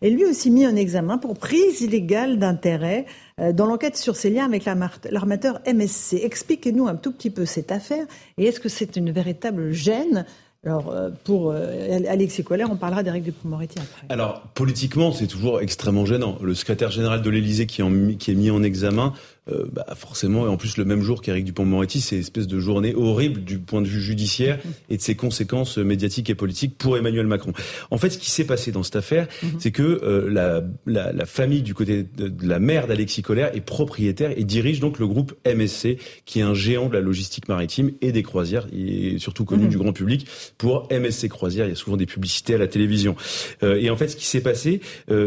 [0.00, 3.06] est lui aussi mis en examen pour prise illégale d'intérêt
[3.40, 6.20] euh, dans l'enquête sur ses liens avec l'armateur MSC.
[6.22, 8.06] Expliquez-nous un tout petit peu cette affaire
[8.38, 10.24] et est-ce que c'est une véritable gêne?
[10.64, 14.06] Alors, euh, pour euh, Alexis Colère, on parlera d'Éric Dupond-Moretti après.
[14.08, 16.38] Alors, politiquement, c'est toujours extrêmement gênant.
[16.42, 17.82] Le secrétaire général de l'Élysée qui,
[18.18, 19.12] qui, est mis en examen,
[19.52, 22.58] euh, bah, forcément, et en plus le même jour qu'Éric Dupont-Moretti, c'est une espèce de
[22.58, 26.96] journée horrible du point de vue judiciaire et de ses conséquences médiatiques et politiques pour
[26.96, 27.52] Emmanuel Macron.
[27.90, 29.50] En fait, ce qui s'est passé dans cette affaire, mhm.
[29.58, 33.60] c'est que euh, la, la, la, famille du côté de, la mère d'Alexis Collère est
[33.60, 37.90] propriétaire et dirige donc le groupe MSC, qui est un géant de la logistique maritime
[38.00, 39.70] et des croisières, et surtout connu mhm.
[39.70, 40.26] du grand public
[40.56, 41.66] pour MSC Croisières.
[41.66, 43.14] Il y a souvent des publicités à la télévision.
[43.62, 44.80] Euh, et en fait, ce qui s'est passé,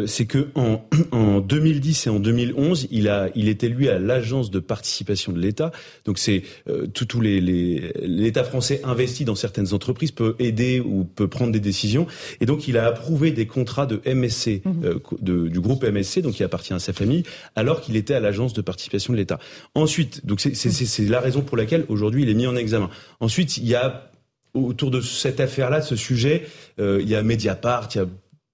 [0.07, 4.49] c'est que en, en 2010 et en 2011, il a, il était lui à l'agence
[4.49, 5.71] de participation de l'État.
[6.05, 11.27] Donc c'est euh, tous les l'État français investi dans certaines entreprises peut aider ou peut
[11.27, 12.07] prendre des décisions.
[12.41, 14.85] Et donc il a approuvé des contrats de MSC mhm.
[14.85, 17.23] euh, de, du groupe MSC, donc qui appartient à sa famille,
[17.55, 19.39] alors qu'il était à l'agence de participation de l'État.
[19.75, 22.89] Ensuite, donc c'est la raison pour laquelle aujourd'hui il est mis en examen.
[23.19, 24.11] Ensuite, il y a
[24.53, 26.47] autour de cette affaire-là, ce sujet,
[26.79, 28.07] euh, il y a Mediapart, il y a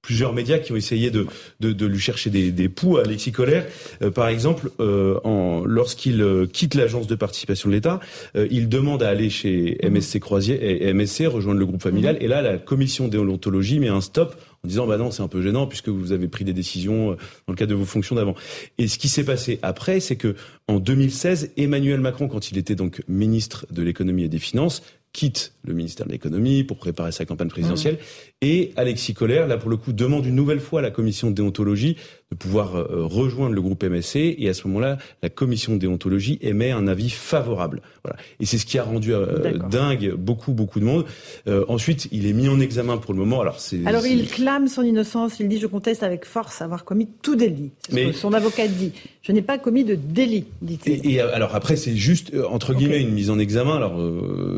[0.03, 1.25] plusieurs médias qui ont essayé de,
[1.61, 3.65] de, lui chercher des, des poux à Alexis Colère.
[4.01, 5.17] Euh, par exemple, euh,
[5.65, 7.99] lorsqu'il euh, quitte l'agence de participation de l'État,
[8.35, 12.17] il demande à aller chez MSC Croisier et MSC rejoindre le groupe familial.
[12.19, 14.35] Et là, la commission déontologie met un stop
[14.65, 17.53] en disant bah non c'est un peu gênant puisque vous avez pris des décisions dans
[17.53, 18.35] le cadre de vos fonctions d'avant.
[18.77, 20.35] Et ce qui s'est passé après, c'est que
[20.67, 25.53] en 2016, Emmanuel Macron, quand il était donc ministre de l'économie et des finances, quitte
[25.63, 27.95] le ministère de l'économie pour préparer sa campagne présidentielle.
[27.95, 28.45] Mmh.
[28.45, 31.35] Et Alexis Collère, là pour le coup, demande une nouvelle fois à la commission de
[31.35, 31.97] déontologie
[32.33, 34.35] de pouvoir euh, rejoindre le groupe MSC.
[34.37, 37.81] Et à ce moment-là, la commission de déontologie émet un avis favorable.
[38.03, 38.17] Voilà.
[38.39, 41.05] Et c'est ce qui a rendu euh, dingue beaucoup, beaucoup de monde.
[41.47, 43.41] Euh, ensuite, il est mis en examen pour le moment.
[43.41, 45.39] Alors, c'est, alors il clame son innocence.
[45.39, 47.71] Il dit je conteste avec force avoir commis tout délit.
[47.87, 48.91] C'est ce que son avocat dit.
[49.21, 51.09] Je n'ai pas commis de délit, dit-il.
[51.09, 53.75] Et, alors après, c'est juste entre guillemets une mise en examen.
[53.75, 54.01] Alors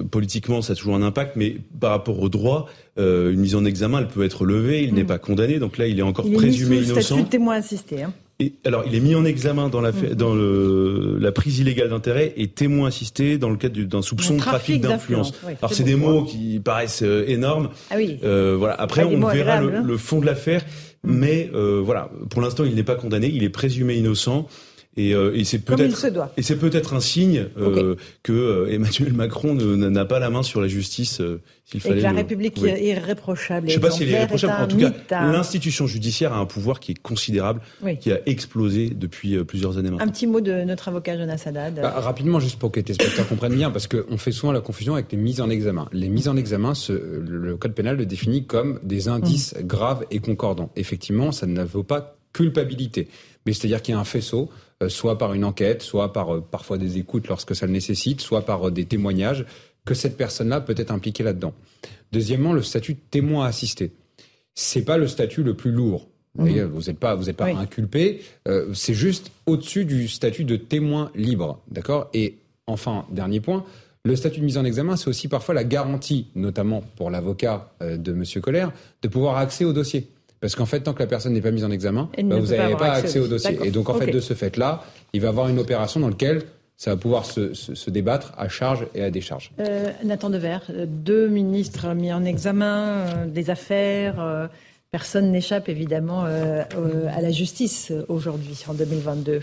[0.10, 3.66] politiquement, ça a toujours un impact, mais par rapport au droit, euh, une mise en
[3.66, 5.08] examen, elle peut être levée, il n'est mm.
[5.08, 7.16] pas condamné, donc là, il est encore il présumé innocent.
[7.16, 8.04] Statut témoin assisté.
[8.04, 8.14] Hein.
[8.40, 10.14] Et, alors, il est mis en examen dans la, mm.
[10.16, 14.40] dans le, la prise illégale d'intérêt et témoin assisté dans le cadre d'un soupçon de
[14.40, 15.34] trafic, d'influence.
[15.46, 17.70] alors, c'est des mots qui paraissent euh, énormes.
[17.90, 18.20] Ah oui.
[18.24, 18.74] Euh, voilà.
[18.76, 19.84] Après, on verra le, hein.
[19.86, 20.66] le, fond de l'affaire,
[21.04, 21.14] mm.
[21.14, 22.10] mais euh, voilà.
[22.30, 24.48] Pour l'instant, il n'est pas condamné, il est présumé innocent.
[24.98, 26.06] Et, euh, et c'est peut-être
[26.38, 30.62] et c'est peut-être un signe euh, que euh, Emmanuel Macron n'a pas la main sur
[30.62, 31.96] la justice euh, s'il fallait.
[31.96, 33.68] Et que la République est irréprochable.
[33.68, 34.54] Je sais pas s'il est irréprochable.
[34.64, 34.94] En tout cas,
[35.32, 37.60] l'institution judiciaire a un pouvoir qui est considérable,
[38.00, 40.06] qui a explosé depuis plusieurs années maintenant.
[40.06, 41.76] Un petit mot de notre avocat Jonas Haddad.
[41.82, 44.94] Bah, rapidement, juste pour que les spectateurs comprennent bien, parce qu'on fait souvent la confusion
[44.94, 45.90] avec les mises en examen.
[45.92, 49.64] Les mises en examen, ce, le code pénal le définit comme des indices mmh.
[49.64, 50.72] graves et concordants.
[50.78, 53.08] Effectivement, ça ne vaut pas culpabilité.
[53.46, 54.50] Mais c'est-à-dire qu'il y a un faisceau
[54.88, 58.42] soit par une enquête, soit par euh, parfois des écoutes lorsque ça le nécessite, soit
[58.46, 59.46] par euh, des témoignages,
[59.86, 61.54] que cette personne-là peut être impliquée là-dedans.
[62.12, 63.92] Deuxièmement, le statut de témoin assisté.
[64.54, 66.08] C'est pas le statut le plus lourd.
[66.36, 66.96] Vous n'êtes mhm.
[66.96, 68.22] pas, vous êtes pas inculpé.
[68.74, 72.10] c'est juste au-dessus du statut de témoin libre, d'accord?
[72.14, 72.36] Et
[72.68, 73.64] enfin, dernier point,
[74.04, 78.12] le statut de mise en examen, c'est aussi parfois la garantie, notamment pour l'avocat de
[78.12, 80.10] Monsieur Colère, de pouvoir accès au dossier.
[80.46, 82.76] Parce qu'en fait, tant que la personne n'est pas mise en examen, bah, vous n'avez
[82.76, 83.58] pas, accès au dossier.
[83.64, 86.44] Et donc, en fait, de ce fait-là, il va avoir une opération dans laquelle
[86.78, 89.50] ça va pouvoir se, débattre à charge et à décharge.
[89.60, 94.20] Euh, Nathan Dever, deux ministres mis en examen, euh, des affaires.
[94.20, 94.46] Euh,
[94.92, 99.40] personne n'échappe évidemment à la justice aujourd'hui, en 2022.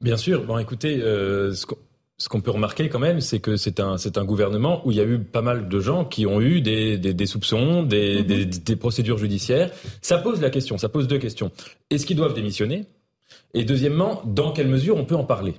[0.00, 0.44] Bien sûr.
[0.44, 1.66] Bon, écoutez, ce
[2.20, 4.98] ce qu'on peut remarquer quand même, c'est que c'est un, c'est un gouvernement où il
[4.98, 8.22] y a eu pas mal de gens qui ont eu des, des, des soupçons, des,
[8.22, 8.44] mhm.
[8.44, 9.70] des, procédures judiciaires.
[10.02, 11.50] Ça pose la question, ça pose deux questions.
[11.88, 12.84] Est-ce qu'ils doivent démissionner?
[13.54, 15.54] Et deuxièmement, dans quelle mesure on peut en parler?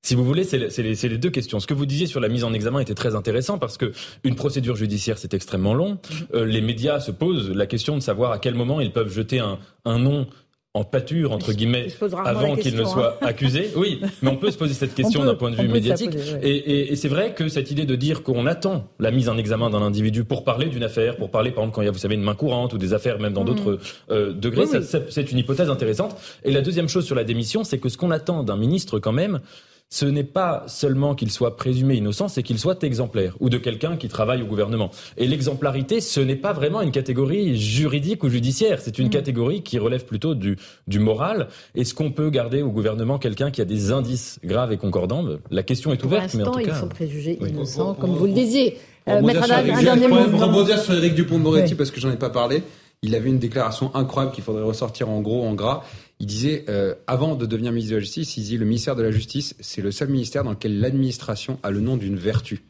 [0.00, 1.60] Si vous voulez, c'est les, les, deux questions.
[1.60, 3.92] Ce que vous disiez sur la mise en examen était très intéressant parce que
[4.24, 5.90] une procédure judiciaire, c'est extrêmement long.
[5.90, 6.26] Mhm.
[6.32, 9.40] Euh, les médias se posent la question de savoir à quel moment ils peuvent jeter
[9.40, 10.28] un, un nom
[10.76, 11.88] en pâture entre guillemets
[12.24, 13.26] avant qu'il ne soit hein.
[13.26, 13.70] accusé.
[13.76, 16.14] Oui, mais on peut se poser cette question d'un point de vue médiatique.
[16.42, 19.38] et, et, et c'est vrai que cette idée de dire qu'on attend la mise en
[19.38, 21.92] examen d'un individu pour parler d'une affaire, pour parler par exemple quand il y a
[21.92, 23.54] vous savez une main courante ou des affaires même dans Mmh.
[23.54, 23.78] d'autres
[24.10, 26.16] euh, degrés, c'est une hypothèse intéressante.
[26.44, 29.12] Et la deuxième chose sur la démission, c'est que ce qu'on attend d'un ministre quand
[29.12, 29.40] même,
[29.88, 33.96] ce n'est pas seulement qu'il soit présumé innocent, c'est qu'il soit exemplaire ou de quelqu'un
[33.96, 34.90] qui travaille au gouvernement.
[35.16, 39.78] Et l'exemplarité, ce n'est pas vraiment une catégorie juridique ou judiciaire, c'est une catégorie qui
[39.78, 40.56] relève plutôt du,
[40.88, 41.48] du moral.
[41.76, 45.24] Est-ce qu'on peut garder au gouvernement quelqu'un qui a des indices graves et concordants?
[45.50, 46.80] La question est Pour ouverte, mais en l'instant, tout ils cas.
[46.80, 47.50] sont préjugés oui.
[47.50, 48.78] innocents, comme vous le disiez.
[49.04, 50.46] Pour Euh, rebondir Maître sur Haddad, Eric- un dernier pour mot.
[50.46, 51.76] rebondir sur Eric Dupont-Moretti Oui.
[51.78, 52.64] parce que j'en ai pas parlé.
[53.02, 55.84] Il avait une déclaration incroyable qu'il faudrait ressortir en gros, en gras.
[56.18, 59.02] Il disait, euh, avant de devenir ministre de la Justice, il disait le ministère de
[59.02, 62.62] la Justice, c'est le seul ministère dans lequel l'administration a le nom d'une vertu.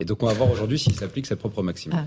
[0.00, 1.92] Et donc on va voir aujourd'hui s'il s'applique sa propre maxime.
[1.94, 2.04] Ah,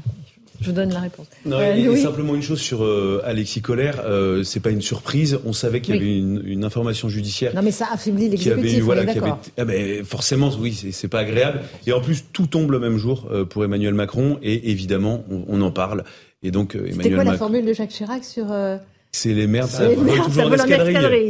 [0.61, 1.25] je vous donne la réponse.
[1.45, 4.81] Non, Euh, et- et simplement une chose sur euh, Alexis Colère, euh, c'est pas une
[4.83, 5.39] surprise.
[5.45, 6.03] On savait qu'il y Oui.
[6.03, 9.19] avait une, une information judiciaire Non, mais ça affaiblit qui avait l'exécutif, voilà, avait,
[9.57, 11.61] ah ben, forcément, oui, c'est pas agréable.
[11.87, 15.43] Et en plus, tout tombe le même jour euh, pour Emmanuel Macron, et évidemment, on,
[15.47, 16.03] on en parle.
[16.43, 18.45] Et donc, euh, C'était Emmanuel quoi la formule de Jacques Chirac sur...
[19.15, 20.65] c'est les merdes, ça les vole merdes, toujours ça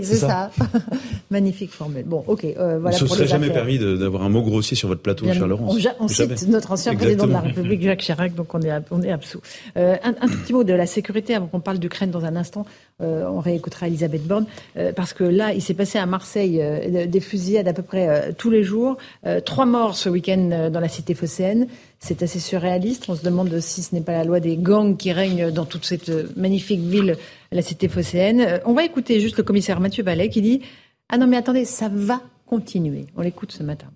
[0.03, 0.51] c'est ça.
[1.29, 2.05] Magnifique formule.
[2.05, 3.65] Bon, ok, euh, voilà se pour serait les jamais affaires.
[3.65, 5.75] permis d'avoir un mot grossier sur votre plateau, Bien, cher Laurence.
[5.99, 7.41] On, cite notre ancien président de la.
[7.41, 9.41] République, Jacques Chirac, donc on est, on est absous.
[9.75, 12.65] Euh, un, petit mot de la sécurité avant qu'on parle d'Ukraine dans un instant.
[13.01, 14.45] Euh, on réécoutera Elisabeth Borne.
[14.77, 16.63] euh, parce que là, il s'est passé à Marseille
[17.07, 18.95] des fusillades à peu près tous les jours.
[19.43, 21.67] Trois morts ce week-end dans la cité phocéenne.
[22.05, 23.05] C'est assez surréaliste.
[23.07, 25.85] On se demande si ce n'est pas la loi des gangs qui règne dans toute
[25.85, 27.15] cette magnifique ville,
[27.49, 28.41] la cité phocéenne.
[28.41, 30.61] Euh, on va écouter juste le commissaire Mathieu Ballet qui dit
[31.07, 33.05] Ah non, mais attendez, ça va continuer.
[33.15, 33.87] On l'écoute ce matin.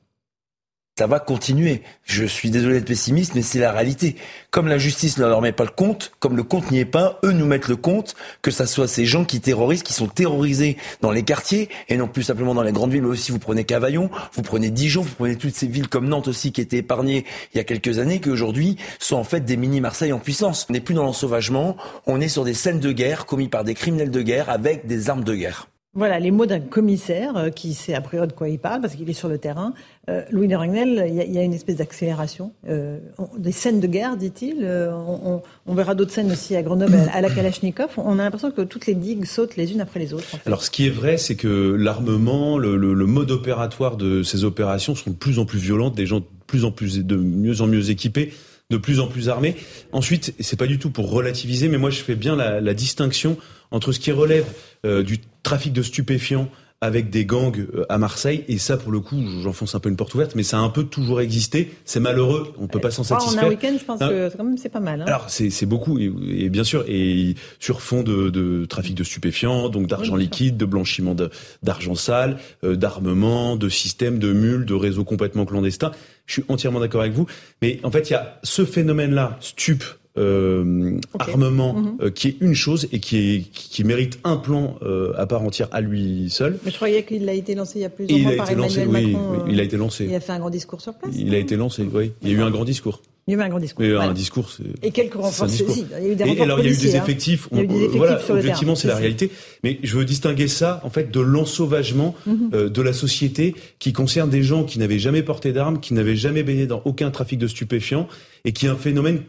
[0.97, 1.83] Ça va continuer.
[2.05, 4.15] Je suis désolé d'être pessimiste, mais c'est la réalité.
[4.49, 7.19] Comme la justice ne leur met pas le compte, comme le compte n'y est pas,
[7.23, 10.75] eux nous mettent le compte, que ça soit ces gens qui terrorisent, qui sont terrorisés
[11.01, 13.63] dans les quartiers, et non plus simplement dans les grandes villes, mais aussi vous prenez
[13.63, 17.25] Cavaillon, vous prenez Dijon, vous prenez toutes ces villes comme Nantes aussi qui étaient épargnées
[17.53, 20.65] il y a quelques années, qui aujourd'hui sont en fait des mini-Marseille en puissance.
[20.67, 23.75] On n'est plus dans l'ensauvagement, on est sur des scènes de guerre commis par des
[23.75, 25.67] criminels de guerre avec des armes de guerre.
[25.97, 28.93] Voilà les mots d'un commissaire euh, qui sait a priori de quoi il parle parce
[28.95, 29.73] qu'il est sur le terrain.
[30.09, 32.51] Euh, Louis de Ragnel, il y, y a une espèce d'accélération.
[32.69, 32.99] Euh,
[33.37, 34.59] des scènes de guerre, dit-il.
[34.61, 37.89] Euh, on, on- verra d'autres scènes aussi à Grenoble à, la Kalachnikov.
[37.97, 40.37] On a l'impression que toutes les digues sautent les unes après les autres.
[40.45, 44.43] Alors, ce qui est vrai, c'est que l'armement, le, le- le mode opératoire de ces
[44.43, 47.61] opérations sont de plus en plus violentes, des gens de plus en plus, de mieux
[47.61, 48.31] en mieux équipés,
[48.69, 49.55] de plus en plus armés.
[49.91, 53.37] Ensuite, c'est pas du tout pour relativiser, mais moi, je fais bien la, distinction
[53.71, 54.45] entre ce qui relève
[54.85, 56.49] euh, du trafic de stupéfiants
[56.79, 59.95] avec des gangs euh, à Marseille, et ça, pour le coup, j'enfonce un peu une
[59.95, 61.71] porte ouverte, mais ça a un peu toujours existé.
[61.85, 63.45] C'est malheureux, on peut pas s'en Oh, en satisfaire.
[63.45, 64.09] un week-end, je pense Non.
[64.09, 65.01] que c'est quand même c'est pas mal.
[65.01, 65.05] hein.
[65.07, 69.03] Alors c'est c'est beaucoup et, et bien sûr et sur fond de, de trafic de
[69.03, 71.15] stupéfiants, donc d'argent Oui, liquide, de blanchiment
[71.63, 75.91] d'argent sale, euh, d'armement, de systèmes de mules, de réseaux complètement clandestins.
[76.27, 77.25] Je suis entièrement d'accord avec vous,
[77.61, 79.83] mais en fait il y a ce phénomène-là, stup.
[80.17, 85.13] Euh, armement euh, qui est une chose et qui, est, qui, mérite un plan euh,
[85.17, 86.57] à part entière à lui seul.
[86.65, 88.35] Mais je croyais qu'il a été lancé il y a Et plusieurs il mois a
[88.37, 89.31] par été lancé, Emmanuel oui, Macron.
[89.45, 90.05] oui, il a été lancé.
[90.05, 91.13] Il a fait un grand discours sur place.
[91.17, 92.11] Il a été lancé, oui.
[92.21, 93.01] Il y a eu un grand discours.
[93.29, 93.83] Il y a eu un grand discours.
[93.85, 94.09] Mais Voilà.
[94.11, 94.49] un discours.
[94.83, 95.65] Et quelques renforts aussi.
[95.99, 97.03] Il y a eu des Et renforts alors, il y a eu des hein.
[97.03, 97.49] effectifs.
[97.51, 99.31] Il y a eu on- des effectifs voilà, sur objectivement, c'est la réalité.
[99.65, 102.49] Mais je veux distinguer ça, en fait, de l'ensauvagement Mhm.
[102.53, 106.15] euh, de la société qui concerne des gens qui n'avaient jamais porté d'armes, qui n'avaient
[106.15, 108.07] jamais baigné dans aucun trafic de stupéfiants
[108.45, 109.19] et qui est un phénomène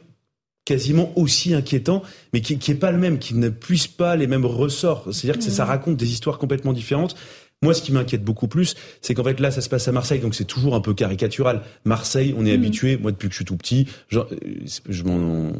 [0.68, 2.02] quasiment aussi inquiétant,
[2.34, 5.06] mais qui, qui est pas le même, qui ne puise pas les mêmes ressorts.
[5.12, 5.70] C'est-à-dire que ça, ça Mhm.
[5.70, 7.16] raconte des histoires complètement différentes.
[7.62, 10.20] Moi, ce qui m'inquiète beaucoup plus, c'est qu'en fait, là, ça se passe à Marseille,
[10.20, 11.62] donc c'est toujours un peu caricatural.
[11.86, 12.62] Marseille, on est Mhm.
[12.62, 14.36] habitué, moi, depuis que je suis tout petit, genre, euh,
[14.88, 15.50] je m'en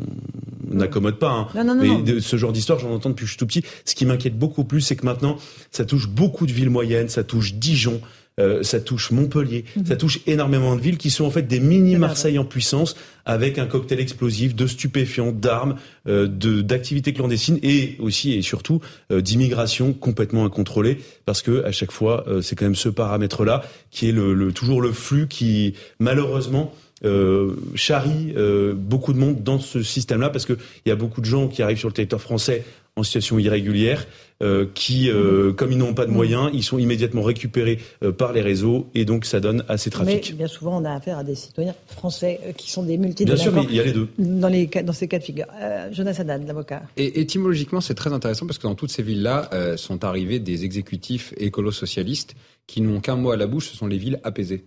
[0.71, 1.49] n'accommode pas, hein.
[1.55, 3.63] Non, non, non, mais ce genre d'histoire, j'en entends depuis que je suis tout petit.
[3.85, 5.39] Ce qui m'inquiète beaucoup plus, c'est que maintenant,
[5.73, 8.01] ça touche beaucoup de villes moyennes, ça touche Dijon,
[8.39, 9.87] euh, ça touche Montpellier, Mhm.
[9.87, 12.97] ça touche énormément de villes qui sont en fait des mini Marseille en puissance,
[13.27, 18.81] avec un cocktail explosif de stupéfiants, d'armes, euh, de d'activités clandestines et aussi et surtout
[19.13, 23.63] euh, d'immigration complètement incontrôlée, parce que à chaque fois, euh, c'est quand même ce paramètre-là
[23.91, 26.73] qui est le, le- toujours le flux qui malheureusement
[27.05, 31.21] euh, charrie euh, beaucoup de monde dans ce système-là parce que il y a beaucoup
[31.21, 32.65] de gens qui arrivent sur le territoire français
[32.97, 34.09] en situation irrégulière,
[34.43, 38.33] euh, qui, euh, comme ils n'ont pas de moyens, ils sont immédiatement récupérés euh, par
[38.33, 40.37] les réseaux et donc ça donne à ces Mais trafics.
[40.37, 43.61] bien souvent, on a affaire à des citoyens français qui sont des Bien sûr, mais
[43.61, 43.67] multidélinquants.
[43.71, 44.09] il y a les deux.
[44.19, 45.47] Dans, les, cas- dans ces cas de figure.
[45.63, 46.83] Euh, Jonas Haddad, l'avocat.
[46.97, 50.65] Et étymologiquement, c'est très intéressant parce que dans toutes ces villes-là euh, sont arrivés des
[50.65, 52.35] exécutifs écolo-socialistes
[52.67, 54.65] qui n'ont qu'un mot à la bouche, ce sont les villes apaisées.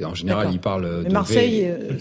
[0.00, 0.54] Et en général, D'accord.
[0.54, 1.98] il parle Mais de Marseille, euh,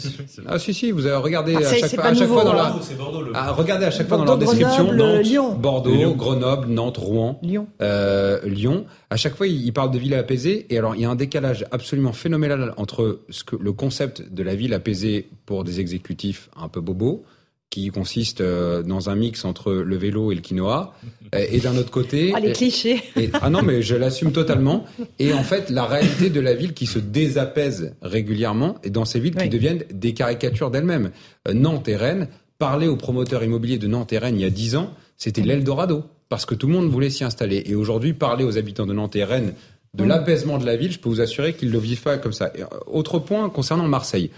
[0.48, 2.76] Ah si si, vous avez regardé à chaque fois, à chaque nouveau, fois dans hein.
[2.78, 5.54] la C'est Bordeaux, le- Ah, regardez à chaque fois dans leur description Grenoble, Nantes, Lyon.
[5.56, 6.16] Bordeaux, Lyon.
[6.16, 7.68] Grenoble, Nantes, Rouen, Lyon.
[7.82, 8.86] euh, Lyon.
[9.10, 10.68] À chaque fois, ils ils parlent de ville apaisée.
[10.70, 14.42] Et alors, il y a un décalage absolument phénoménal entre ce que le concept de
[14.42, 17.26] la ville apaisée pour des exécutifs un peu bobos,
[17.72, 20.94] qui consiste euh, dans un mix entre le vélo et le quinoa,
[21.34, 22.34] euh, et d'un autre côté.
[22.36, 23.02] Ah, les clichés.
[23.16, 24.86] et- ah non, mais je l'assume totalement.
[25.18, 29.20] Et en fait, la réalité de la ville qui se désapaise régulièrement, et dans ces
[29.20, 29.44] villes Oui.
[29.44, 31.12] qui deviennent des caricatures d'elles-mêmes.
[31.48, 32.28] Euh, Nantes et Rennes,
[32.60, 36.04] parler aux promoteurs immobiliers de Nantes et Rennes il y a 10 ans, c'était l'Eldorado,
[36.30, 37.64] parce que tout le monde voulait s'y installer.
[37.66, 39.54] Et aujourd'hui, parler aux habitants de Nantes et Rennes
[39.94, 42.32] de l'apaisement de la ville, je peux vous assurer qu'ils ne le vivent pas comme
[42.34, 42.52] ça.
[42.56, 44.30] Et, autre point concernant Marseille.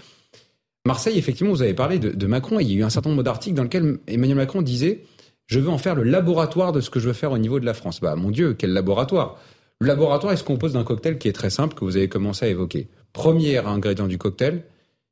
[0.86, 3.56] Marseille, effectivement, vous avez parlé de, Macron, il y a eu un certain nombre d'articles
[3.56, 5.02] dans lesquels Emmanuel Macron disait
[5.46, 7.66] je veux en faire le laboratoire de ce que je veux faire au niveau de
[7.66, 8.00] la France.
[8.00, 9.38] Bah, mon Dieu, quel laboratoire
[9.80, 12.46] Le laboratoire, il se compose d'un cocktail qui est très simple, que vous avez commencé
[12.46, 12.88] à évoquer.
[13.12, 14.62] Premier ingrédient du cocktail,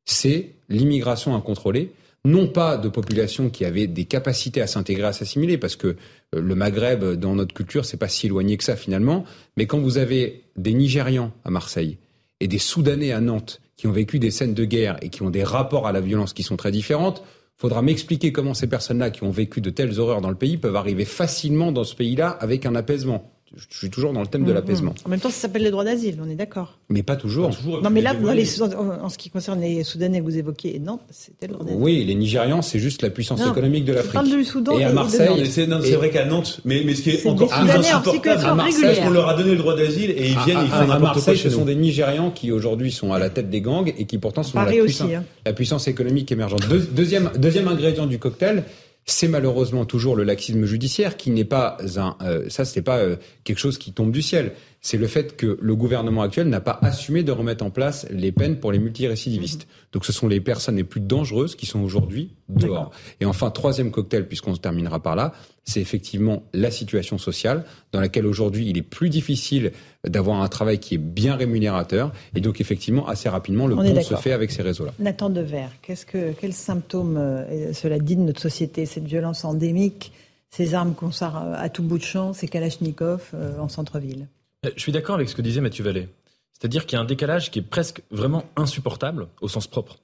[0.04, 1.92] c'est l'immigration incontrôlée.
[2.24, 5.94] Non pas de populations qui avaient des capacités à s'intégrer, à s'assimiler, parce que euh,
[6.40, 9.24] le Maghreb, dans notre culture, c'est pas si éloigné que ça finalement.
[9.56, 11.96] Mais quand vous avez des Nigérians à Marseille
[12.40, 15.30] et des Soudanais à Nantes qui ont vécu des scènes de guerre et qui ont
[15.30, 17.24] des rapports à la violence qui sont très différentes,
[17.56, 20.76] faudra m'expliquer comment ces personnes-là qui ont vécu de telles horreurs dans le pays peuvent
[20.76, 23.31] arriver facilement dans ce pays-là avec un apaisement.
[23.54, 24.54] Je suis toujours dans le thème de Mhm.
[24.54, 24.94] l'apaisement.
[25.04, 26.78] En même temps, ça s'appelle le droit d'asile, on est d'accord.
[26.88, 27.50] Mais pas toujours.
[27.82, 31.48] Non, mais là, les- en ce qui concerne les Soudanais que vous évoquiez, non, c'était
[31.48, 31.80] le droit d'asile.
[31.82, 34.12] Oui, les Nigérians, c'est juste la puissance Non, économique de l'Afrique.
[34.14, 36.94] parle du Soudan et à Marseille, c'est non, c'est et- vrai qu'à Nantes, mais, mais
[36.94, 40.10] ce qui est encore plus insupportable, à Marseille, on leur a donné le droit d'asile
[40.12, 42.52] et ils viennent, à, ils font à- à n'importe quoi ce sont des Nigérians qui
[42.52, 45.24] aujourd'hui sont à la tête des gangs et qui pourtant sont la, puissance, hein.
[45.44, 46.66] la puissance économique émergente.
[46.68, 48.64] Deux- deuxième, deuxième ingrédient du cocktail,
[49.04, 53.16] c'est malheureusement toujours le laxisme judiciaire qui n'est pas un, euh, ça c'est pas euh,
[53.44, 54.52] quelque chose qui tombe du ciel.
[54.84, 58.32] C'est le fait que le gouvernement actuel n'a pas assumé de remettre en place les
[58.32, 59.68] peines pour les multirécidivistes.
[59.92, 62.90] Donc ce sont les personnes les plus dangereuses qui sont aujourd'hui dehors.
[63.20, 68.00] Et enfin, troisième cocktail, puisqu'on se terminera par là, c'est effectivement la situation sociale dans
[68.00, 69.70] laquelle aujourd'hui il est plus difficile
[70.04, 72.12] d'avoir un travail qui est bien rémunérateur.
[72.34, 74.94] Et donc effectivement, assez rapidement, le On pont se fait avec ces réseaux-là.
[74.98, 80.10] Nathan Dever, qu'est-ce que, quels symptômes euh, cela dit de notre société, cette violence endémique,
[80.50, 84.26] ces armes qu'on sort à tout bout de champ, ces kalachnikovs euh, en centre-ville?
[84.64, 86.08] Je suis d'accord avec ce que disait Mathieu Vallée.
[86.52, 89.96] C'est-à-dire qu'il y a un décalage qui est presque vraiment insupportable au sens propre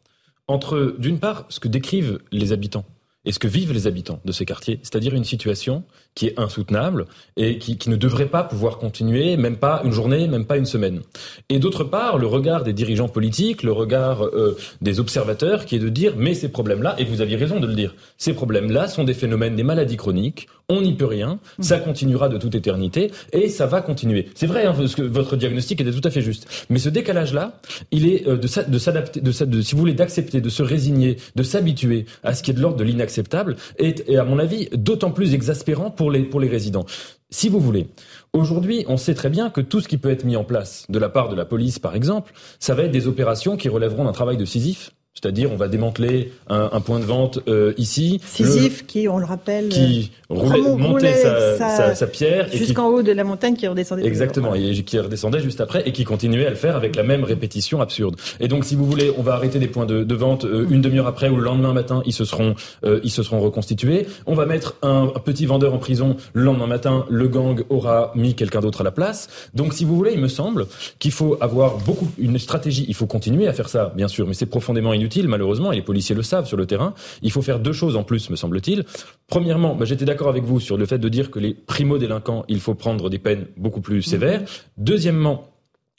[0.49, 2.85] entre, d'une part, ce que décrivent les habitants
[3.25, 7.07] et ce que vivent les habitants de ces quartiers, c'est-à-dire une situation qui est insoutenable
[7.37, 10.64] et qui, qui ne devrait pas pouvoir continuer, même pas une journée, même pas une
[10.64, 11.03] semaine.
[11.51, 15.81] Et d'autre part, le regard des dirigeants politiques, le regard euh, des observateurs, qui est
[15.81, 19.05] de dire, mais ces problèmes-là, et vous aviez raison de le dire, ces problèmes-là sont
[19.05, 23.48] des phénomènes, des maladies chroniques, on n'y peut rien, ça continuera de toute éternité, et
[23.48, 24.28] ça va continuer.
[24.35, 26.46] C'est vrai, hein, parce que votre diagnostic était tout à fait juste.
[26.68, 27.59] Mais ce décalage-là,
[27.90, 30.48] il est euh, de s'a- de s'adapter, de, s'a- de, si vous voulez, d'accepter, de
[30.50, 34.24] se résigner, de s'habituer à ce qui est de l'ordre de l'inacceptable, est, est, à
[34.24, 36.85] mon avis, d'autant plus exaspérant pour les, pour les résidents.
[37.31, 37.87] Si vous voulez,
[38.35, 40.98] aujourd'hui, on sait très bien que tout ce qui peut être mis en place de
[40.98, 44.12] la part de la police, par exemple, ça va être des opérations qui relèveront d'un
[44.12, 44.92] travail de Sisyphe.
[45.20, 48.20] C'est-à-dire, on va démanteler un, un point de vente euh, ici.
[48.24, 52.48] Sisyphe, qui, on le rappelle, Qui euh, roulait, montait roulait sa, sa- sa, sa pierre.
[52.52, 54.07] jusqu'en haut de la montagne qui redescendait.
[54.07, 57.24] Exactement, et qui redescendait juste après et qui continuait à le faire avec la même
[57.24, 58.14] répétition absurde.
[58.38, 60.81] Et donc, si vous voulez, on va arrêter des points de, de vente euh, une
[60.83, 62.54] demi-heure après ou le lendemain matin, ils se seront,
[62.85, 64.07] euh, ils se seront reconstitués.
[64.26, 68.12] On va mettre un, un petit vendeur en prison le lendemain matin, le gang aura
[68.14, 69.28] mis quelqu'un d'autre à la place.
[69.54, 70.66] Donc, si vous voulez, il me semble
[71.00, 72.85] qu'il faut avoir beaucoup une stratégie.
[72.88, 75.83] Il faut continuer à faire ça, bien sûr, mais c'est profondément inutile, malheureusement, et les
[75.83, 76.94] policiers le savent sur le terrain.
[77.23, 78.85] Il faut faire deux choses en plus, me semble-t-il.
[79.27, 82.61] Premièrement, bah, j'étais d'accord avec vous sur le fait de dire que les primo-délinquants, il
[82.61, 84.42] faut prendre des peines beaucoup plus sévères.
[84.77, 85.49] Deuxièmement,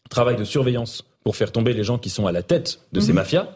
[0.09, 3.09] travail de surveillance pour faire tomber les gens qui sont à la tête de ces
[3.09, 3.15] Mhm.
[3.15, 3.49] mafias.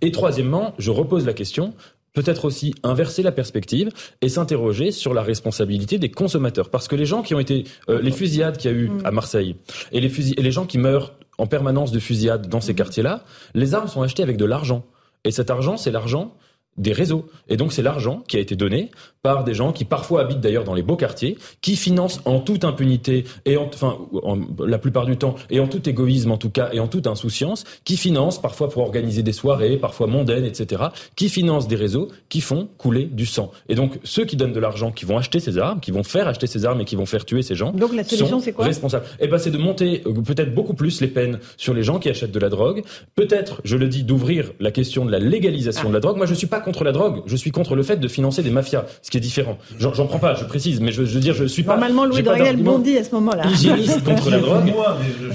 [0.00, 1.74] Et troisièmement, je repose la question,
[2.14, 6.70] peut-être aussi inverser la perspective et s'interroger sur la responsabilité des consommateurs.
[6.70, 9.10] Parce que les gens qui ont été, euh, les fusillades qu'il y a eu à
[9.10, 9.56] Marseille
[9.92, 13.74] et les, et les gens qui meurent en permanence de fusillades dans ces quartiers-là, les
[13.74, 14.84] armes sont achetées avec de l'argent.
[15.24, 16.34] Et cet argent, c'est l'argent
[16.76, 17.28] des réseaux.
[17.48, 18.90] Et donc c'est l'argent qui a été donné
[19.22, 22.64] par des gens qui parfois habitent d'ailleurs dans les beaux quartiers, qui financent en toute
[22.64, 26.50] impunité et en, enfin en- la plupart du temps et en tout égoïsme en tout
[26.50, 30.82] cas et en toute insouciance, qui financent parfois pour organiser des soirées, parfois mondaines, etc.,
[31.14, 33.52] qui financent des réseaux qui font couler du sang.
[33.68, 36.26] Et donc ceux qui donnent de l'argent, qui vont acheter ces armes, qui vont faire
[36.26, 38.64] acheter ces armes et qui vont faire tuer ces gens, Donc la solution, c'est quoi?
[38.64, 39.06] responsables.
[39.20, 42.08] Eh ben c'est de monter euh, peut-être beaucoup plus les peines sur les gens qui
[42.08, 42.82] achètent de la drogue.
[43.14, 46.16] Peut-être, je le dis, d'ouvrir la question de la légalisation de la drogue.
[46.16, 47.22] Moi, je suis pas contre la drogue.
[47.26, 48.84] Je suis contre le fait de financer des mafias.
[49.02, 49.58] Ce qui est différent.
[49.78, 51.72] J'en prends pas, je précise, mais je, je veux dire, je suis pas.
[51.74, 53.46] Normalement, Louis Dragnel bondit à ce moment-là.
[53.46, 54.72] Hygiéniste contre la drogue.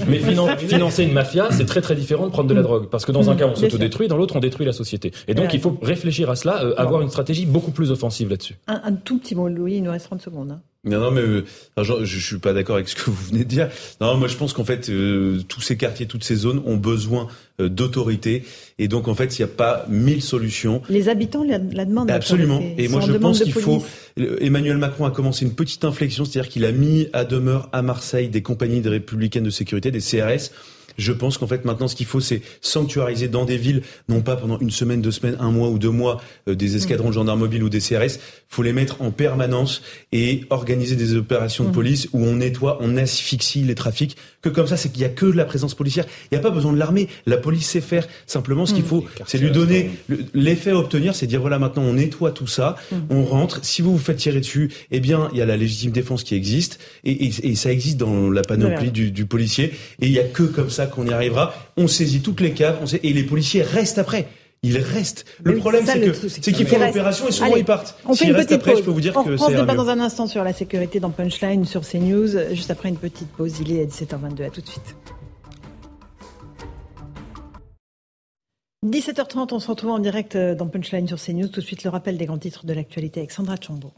[0.08, 3.12] mais, financer une mafia, c'est très très différent de prendre de la drogue, parce que
[3.12, 5.12] dans un cas on s'autodétruit, dans l'autre on détruit la société.
[5.28, 8.56] Et donc il faut réfléchir à cela, euh, avoir une stratégie beaucoup plus offensive là-dessus.
[8.66, 10.50] Un, un, tout petit mot, Louis, il nous reste 30 secondes.
[10.50, 10.60] Hein.
[10.88, 11.44] Non, non, mais euh,
[11.76, 13.68] je, je, suis pas d'accord avec ce que vous venez de dire.
[14.00, 17.28] Non, moi je pense qu'en fait euh, tous ces quartiers, toutes ces zones ont besoin
[17.60, 18.44] euh, d'autorité,
[18.78, 20.82] et donc en fait il n'y a pas mille solutions.
[20.88, 22.10] Les habitants la, la demandent.
[22.10, 22.62] Absolument.
[22.76, 23.84] Et moi je pense qu'il faut.
[24.40, 28.28] Emmanuel Macron a commencé une petite inflexion, c'est-à-dire qu'il a mis à demeure à Marseille
[28.28, 30.50] des compagnies de républicaines de sécurité, des CRS
[30.98, 34.36] je pense qu'en fait maintenant ce qu'il faut c'est sanctuariser dans des villes, non pas
[34.36, 37.40] pendant une semaine, deux semaines, un mois ou deux mois, euh, des escadrons de gendarmes
[37.40, 38.18] mobiles ou des CRS.
[38.48, 39.82] Faut les mettre en permanence
[40.12, 41.72] et organiser des opérations de mmh.
[41.72, 44.16] police où on nettoie, on asphyxie les trafics.
[44.42, 46.06] Que comme ça, c'est qu'il y a que de la présence policière.
[46.24, 47.08] Il n'y a pas besoin de l'armée.
[47.26, 48.06] La police sait faire.
[48.26, 48.86] Simplement, ce qu'il mmh.
[48.86, 49.90] faut, c'est lui donner
[50.34, 52.96] l'effet à obtenir, c'est dire voilà maintenant on nettoie tout ça, mmh.
[53.10, 53.64] on rentre.
[53.64, 56.34] Si vous vous faites tirer dessus, eh bien il y a la légitime défense qui
[56.34, 59.72] existe et, et, et ça existe dans la panoplie du, du policier.
[60.00, 61.54] Et il y a que comme ça qu'on y arrivera.
[61.76, 64.28] On saisit toutes les caves, on sait, et les policiers restent après.
[64.62, 65.24] Ils restent.
[65.44, 67.96] Le problème, c'est qu'ils font l'opération et souvent ils partent.
[68.04, 68.80] On fait une petite après, pause.
[68.80, 69.56] je peux vous dire on que c'est.
[69.56, 72.54] On dans un instant sur la sécurité dans Punchline, sur CNews.
[72.54, 74.46] Juste après une petite pause, il est à 17h22.
[74.46, 74.96] À tout de suite.
[78.84, 81.48] 17h30, on se retrouve en direct euh, dans Punchline sur CNews.
[81.48, 83.92] Tout de suite, le rappel des grands titres de l'actualité avec Sandra Chambaud.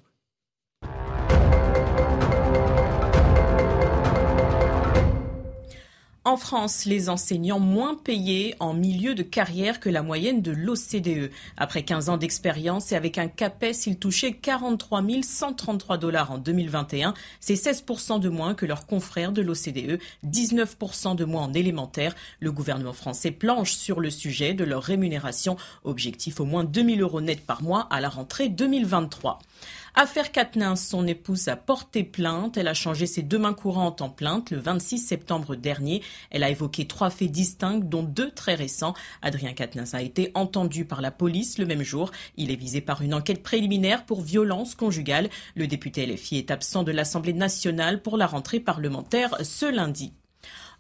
[6.27, 11.31] En France, les enseignants moins payés en milieu de carrière que la moyenne de l'OCDE.
[11.57, 17.15] Après 15 ans d'expérience et avec un CAPES, ils touchaient 43 133 dollars en 2021.
[17.41, 22.15] C'est 16% de moins que leurs confrères de l'OCDE, 19% de moins en élémentaire.
[22.39, 25.57] Le gouvernement français planche sur le sujet de leur rémunération.
[25.85, 29.39] Objectif au moins 2000 euros net par mois à la rentrée 2023.
[29.95, 32.57] Affaire Katnins, son épouse a porté plainte.
[32.57, 36.03] Elle a changé ses deux mains courantes en plainte le 26 septembre dernier.
[36.31, 38.95] Elle a évoqué trois faits distincts, dont deux très récents.
[39.21, 42.13] Adrien Katnins a été entendu par la police le même jour.
[42.37, 45.29] Il est visé par une enquête préliminaire pour violence conjugale.
[45.57, 50.13] Le député LFI est absent de l'Assemblée nationale pour la rentrée parlementaire ce lundi.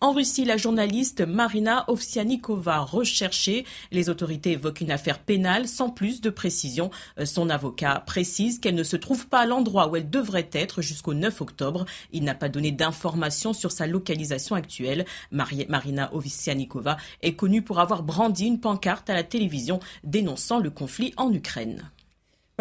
[0.02, 3.66] En Russie, la journaliste Marina Ovsianikova recherchée.
[3.92, 6.90] Les autorités évoquent une affaire pénale sans plus de précision.
[7.18, 10.80] Euh, son avocat précise qu'elle ne se trouve pas à l'endroit où elle devrait être
[10.80, 11.84] jusqu'au 9 octobre.
[12.12, 15.04] Il n'a pas donné d'informations sur sa localisation actuelle.
[15.32, 21.12] Marina Ovsianikova est connue pour avoir brandi une pancarte à la télévision dénonçant le conflit
[21.18, 21.90] en Ukraine.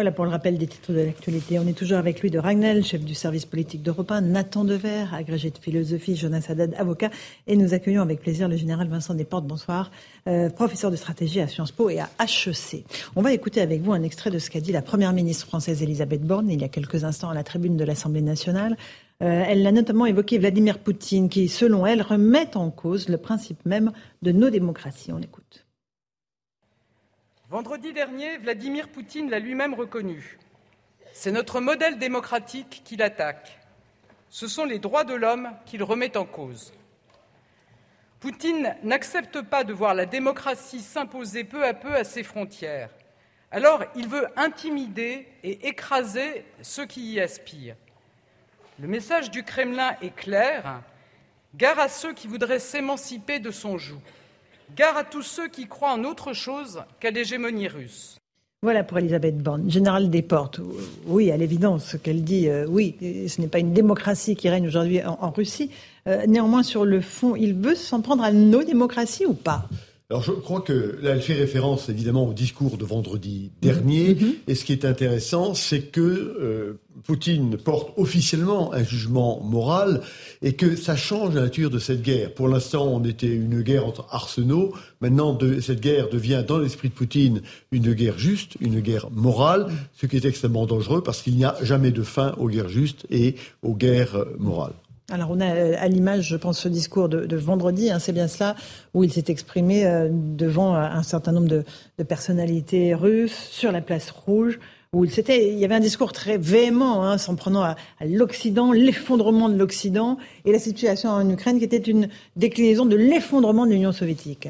[0.00, 1.58] Voilà pour le rappel des titres de l'actualité.
[1.58, 5.04] On est toujours avec lui de Ragnel, chef du service politique d'Europe 1, Nathan Dever,
[5.12, 7.10] agrégé de philosophie, Jonas Haddad, avocat,
[7.46, 9.90] et nous accueillons avec plaisir le général Vincent Desportes, bonsoir,
[10.26, 12.86] euh, professeur de stratégie à Sciences Po et à HEC.
[13.14, 15.82] On va écouter avec vous un extrait de ce qu'a dit la première ministre française
[15.82, 18.78] Elisabeth Borne il y a quelques instants à la tribune de l'Assemblée nationale.
[19.22, 23.66] Euh, elle a notamment évoqué Vladimir Poutine qui, selon elle, remet en cause le principe
[23.66, 23.92] même
[24.22, 25.12] de nos démocraties.
[25.12, 25.66] On écoute.
[27.50, 30.38] Vendredi dernier, Vladimir Poutine l'a lui-même reconnu.
[31.12, 33.58] C'est notre modèle démocratique qu'il attaque.
[34.28, 36.72] Ce sont les droits de l'homme qu'il remet en cause.
[38.20, 42.90] Poutine n'accepte pas de voir la démocratie s'imposer peu à peu à ses frontières.
[43.50, 47.74] Alors il veut intimider et écraser ceux qui y aspirent.
[48.78, 50.82] Le message du Kremlin est clair.
[51.56, 54.00] Gare à ceux qui voudraient s'émanciper de son joug.
[54.76, 58.18] Gare à tous ceux qui croient en autre chose qu'à l'hégémonie russe.
[58.62, 59.70] Voilà pour Elisabeth Borne.
[59.70, 60.60] Général Desportes,
[61.06, 62.94] oui, à l'évidence, ce qu'elle dit, euh, oui,
[63.26, 65.70] ce n'est pas une démocratie qui règne aujourd'hui en, Russie.
[66.06, 69.66] Euh, néanmoins, sur le fond, il veut s'en prendre à nos démocraties ou pas?
[70.10, 74.16] Alors je crois que là, elle fait référence évidemment au discours de vendredi dernier.
[74.16, 74.34] Mhm.
[74.48, 80.00] Et ce qui est intéressant, c'est que euh, Poutine porte officiellement un jugement moral
[80.42, 82.34] et que ça change la nature de cette guerre.
[82.34, 84.74] Pour l'instant, on était une guerre entre arsenaux.
[85.00, 89.68] Maintenant, de, cette guerre devient, dans l'esprit de Poutine, une guerre juste, une guerre morale,
[89.94, 93.06] ce qui est extrêmement dangereux parce qu'il n'y a jamais de fin aux guerres justes
[93.10, 94.74] et aux guerres morales.
[95.10, 98.28] Alors on a euh, à l'image, je pense, ce discours de, vendredi, hein, c'est bien
[98.28, 98.54] cela,
[98.94, 101.64] où il s'est exprimé euh, devant un certain nombre de,
[102.04, 104.60] personnalités russes sur la place rouge,
[104.92, 108.72] où il, il y avait un discours très véhément, hein, s'en prenant à, à l'Occident,
[108.72, 113.72] l'effondrement de l'Occident, et la situation en Ukraine qui était une déclinaison de l'effondrement de
[113.72, 114.48] l'Union soviétique.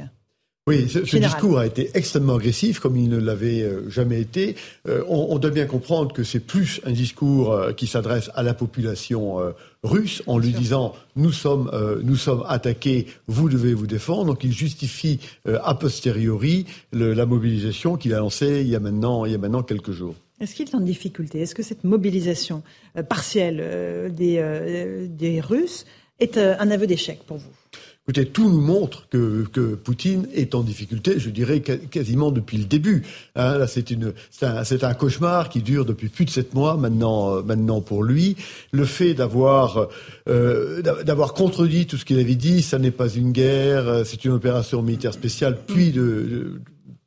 [0.67, 4.57] Oui, ce, discours a été extrêmement agressif, comme il ne l'avait euh, jamais été.
[4.87, 8.53] Euh, on, doit bien comprendre que c'est plus un discours euh, qui s'adresse à la
[8.53, 9.39] population
[9.83, 11.71] russe, en lui disant nous sommes,
[12.03, 14.27] nous sommes attaqués, vous devez vous défendre.
[14.27, 19.33] Donc il justifie a posteriori la mobilisation qu'il a lancée il y a maintenant, il
[19.33, 20.15] y a maintenant quelques jours.
[20.41, 21.41] Est-ce qu'il est en difficulté?
[21.41, 22.63] Est-ce que cette mobilisation
[23.09, 25.87] partielle des, des Russes
[26.19, 27.60] est un aveu d'échec pour vous?
[28.07, 32.65] Écoutez, tout nous montre que, que, Poutine est en difficulté, je dirais quasiment depuis le
[32.65, 33.05] début.
[33.37, 36.77] Hein, là, c'est une, c'est un, un, cauchemar qui dure depuis plus de sept mois
[36.77, 38.37] maintenant, maintenant pour lui.
[38.73, 39.89] Le fait d'avoir,
[40.29, 44.33] euh, d'avoir contredit tout ce qu'il avait dit, ça n'est pas une guerre, c'est une
[44.33, 46.61] opération militaire spéciale, puis de, de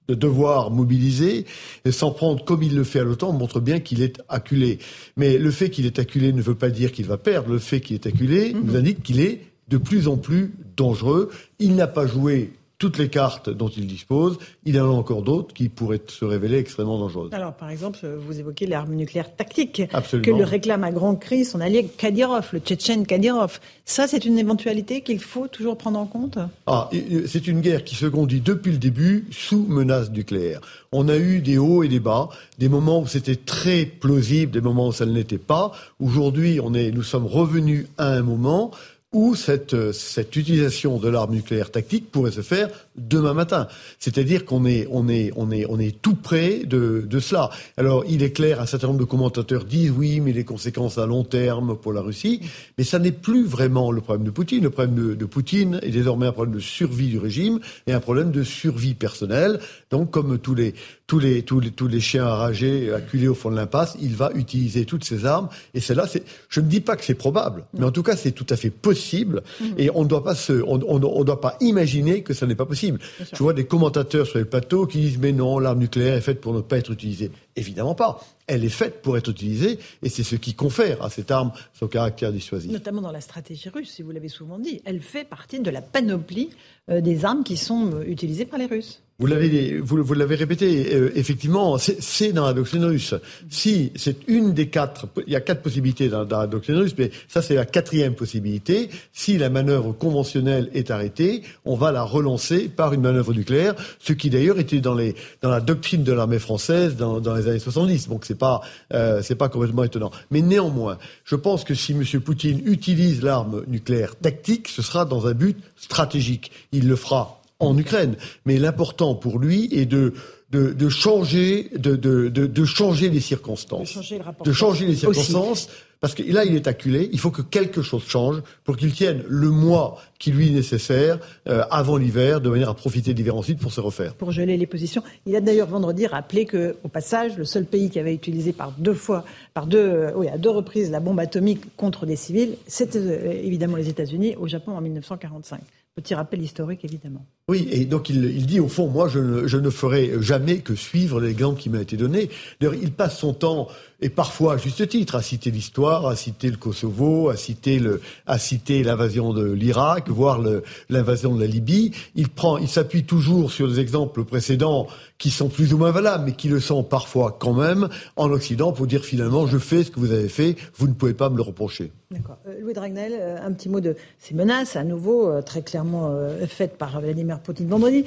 [0.10, 1.46] de devoir mobiliser
[1.86, 4.80] et s'en prendre comme il le fait à l'OTAN montre bien qu'il est acculé.
[5.16, 7.50] Mais le fait qu'il est acculé ne veut pas dire qu'il va perdre.
[7.50, 8.76] Le fait qu'il est acculé nous mhm.
[8.76, 11.30] indique qu'il est de plus en plus dangereux.
[11.60, 12.54] Il n'a pas joué
[12.84, 16.26] toutes les cartes dont il dispose, il y en a encore d'autres qui pourraient se
[16.26, 17.30] révéler extrêmement dangereuses.
[17.32, 19.84] Alors, par exemple, vous évoquez l'arme nucléaire tactique
[20.22, 23.62] que le réclame à grand cri son allié Kadyrov, le Tchétchène Kadyrov.
[23.86, 26.38] Ça, c'est une éventualité qu'il faut toujours prendre en compte?
[26.68, 26.90] Ah,
[27.26, 30.60] c'est une guerre qui se conduit depuis le début sous menace nucléaire.
[30.92, 32.28] On a eu des hauts et des bas,
[32.60, 35.72] des moments où c'était très plausible, des moments où ça ne l'était pas.
[36.02, 38.72] Aujourd'hui, on est, nous sommes revenus à un moment
[39.14, 43.68] où cette, cette utilisation de l'arme nucléaire tactique pourrait se faire demain matin.
[44.00, 47.50] C'est-à-dire qu'on est, on est, on est, on est tout près de, de cela.
[47.78, 51.06] Alors, il est clair, un certain nombre de commentateurs disent oui, mais les conséquences à
[51.06, 52.42] long terme pour la Russie.
[52.78, 54.64] Mais ça n'est plus vraiment le problème de Poutine.
[54.64, 58.00] Le problème de, de, Poutine est désormais un problème de survie du régime et un
[58.00, 59.60] problème de survie personnelle.
[59.92, 60.74] Donc, comme tous les,
[61.08, 64.32] tous les, tous les, tous les chiens enragés acculés au fond de l'impasse, il va
[64.36, 65.50] utiliser toutes ses armes.
[65.74, 68.32] Et cela, c'est, je ne dis pas que c'est probable, mais en tout cas, c'est
[68.32, 69.44] tout à fait possible.
[69.60, 69.66] Mmh.
[69.78, 72.56] Et on ne doit pas se, on, on, on doit pas imaginer que ça n'est
[72.56, 72.83] pas possible.
[72.92, 76.42] Je vois des commentateurs sur les plateaux qui disent mais non, l'arme nucléaire est faite
[76.42, 77.32] pour ne pas être utilisée.
[77.56, 78.22] Évidemment pas.
[78.48, 81.88] Elle est faite pour être utilisée et c'est ce qui confère à cette arme son
[81.88, 82.72] caractère dissuasif.
[82.72, 84.82] Notamment dans la stratégie russe, si vous l'avez souvent dit.
[84.86, 86.50] Elle fait partie de la panoplie
[86.90, 89.02] euh, des armes qui sont euh, utilisées par les Russes.
[89.20, 93.14] Vous l'avez, vous, vous l'avez répété, euh, effectivement, c'est dans la doctrine russe.
[93.48, 96.96] Si c'est une des quatre, il y a quatre possibilités dans, dans la doctrine russe,
[96.98, 98.90] mais ça c'est la quatrième possibilité.
[99.14, 104.14] Si la manœuvre conventionnelle est arrêtée, on va la relancer par une manœuvre nucléaire, ce
[104.14, 107.60] qui d'ailleurs était dans, les, dans la doctrine de l'armée française dans, dans, les années
[107.60, 108.10] 70.
[108.10, 108.62] Donc c'est pas,
[108.94, 110.12] euh, pas complètement étonnant.
[110.32, 112.04] Mais néanmoins, je pense que si M.
[112.22, 116.52] Poutine utilise l'arme nucléaire tactique, ce sera dans un but stratégique.
[116.72, 118.16] Il le fera en Ukraine.
[118.46, 120.14] Mais l'important pour lui est de
[120.54, 123.98] de, changer de, de, de, changer les circonstances,
[124.46, 125.68] de changer, les circonstances,
[126.00, 127.10] parce que là il est acculé.
[127.12, 131.18] Il faut que quelque chose change pour qu'il tienne le mois qui lui est nécessaire
[131.48, 134.14] euh, avant l'hiver, de manière à profiter de l'hiver ensuite pour se refaire.
[134.14, 135.02] Pour geler les positions.
[135.26, 138.74] Il a d'ailleurs vendredi rappelé que, au passage, le seul pays qui avait utilisé par
[138.78, 142.58] deux fois, par deux, euh, oui, à deux reprises la bombe atomique contre des civils,
[142.68, 145.62] c'était euh, évidemment les États-Unis au Japon en 1945.
[145.96, 147.24] Petit rappel historique, évidemment.
[147.50, 150.74] Oui, et donc il, dit au fond, moi je ne, je ne, ferai jamais que
[150.74, 152.30] suivre l'exemple qui m'a été donné.
[152.60, 153.68] D'ailleurs, il passe son temps,
[154.04, 159.34] et parfois à juste titre, à citer l'histoire, à citer le Kosovo, à citer l'invasion
[159.34, 160.42] de l'Irak, voire
[160.90, 161.92] l'invasion de la Libye.
[162.16, 164.88] Il prend, il s'appuie toujours sur des exemples précédents
[165.18, 167.88] qui sont plus ou moins valables, mais qui le sont parfois quand même
[168.18, 171.14] en Occident pour dire finalement, je fais ce que vous avez fait, vous ne pouvez
[171.14, 171.94] pas me le reprocher.
[172.12, 172.38] D'accord.
[172.48, 176.14] Euh, Louis Dragnel, euh, un petit mot de ces menaces, à nouveau euh, très clairement
[176.48, 178.04] faites par Vladimir Poutine vendredi.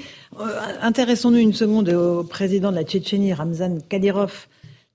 [0.82, 4.46] Intéressons-nous une seconde au président de la Tchétchénie, Ramzan Kadyrov,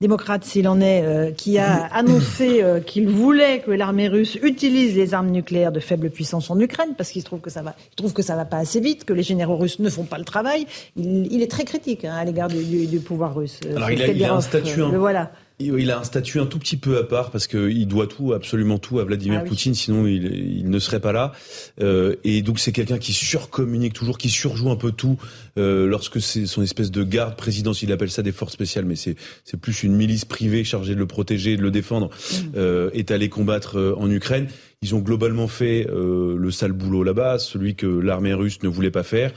[0.02, 4.94] démocrate s'il en est, euh, qui a annoncé euh, qu'il voulait que l'armée russe utilise
[4.94, 7.94] les armes nucléaires de faible puissance en Ukraine, parce qu'il trouve que ça va, il
[7.94, 10.24] trouve que ça va pas assez vite, que les généraux russes ne font pas le
[10.24, 10.66] travail.
[10.96, 13.60] Il, est très critique hein, à l'égard du, pouvoir russe.
[13.74, 15.30] Alors il a, un statut, le voilà.
[15.66, 18.78] Il a un statut un tout petit peu à part parce qu'il doit tout, absolument
[18.78, 21.32] tout à Vladimir ah Poutine, sinon il, ne serait pas là.
[21.80, 25.18] Euh, et donc c'est quelqu'un qui surcommunique toujours, qui surjoue un peu tout
[25.58, 27.90] euh, lorsque c'est son espèce de garde présidentielle.
[27.90, 29.16] Il appelle ça des forces spéciales, mais c'est
[29.60, 32.36] plus une milice privée chargée de le protéger, de le défendre, mmh.
[32.56, 34.48] euh, est allée combattre euh, en Ukraine.
[34.82, 38.90] Ils ont globalement fait euh, le sale boulot là-bas, celui que l'armée russe ne voulait
[38.90, 39.32] pas faire.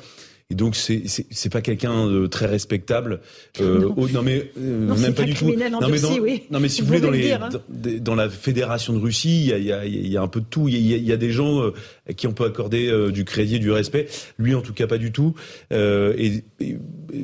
[0.52, 3.20] Et donc c'est c'est pas quelqu'un de très respectable.
[3.60, 4.08] Euh, non.
[4.14, 4.22] non.
[4.22, 5.48] mais euh, même pas du tout.
[5.48, 6.44] Non mais, dans, oui.
[6.52, 7.50] non mais si vous, voulez dans les hein.
[8.00, 10.28] dans, la fédération de Russie, il y a, il y a, il y a un
[10.28, 10.70] peu de tout.
[10.70, 11.74] Il y a, il y a des gens euh,
[12.16, 14.08] qui on peut accorder euh, du crédit, du respect.
[14.38, 15.34] Lui en tout cas pas du tout.
[15.74, 16.44] Euh, et,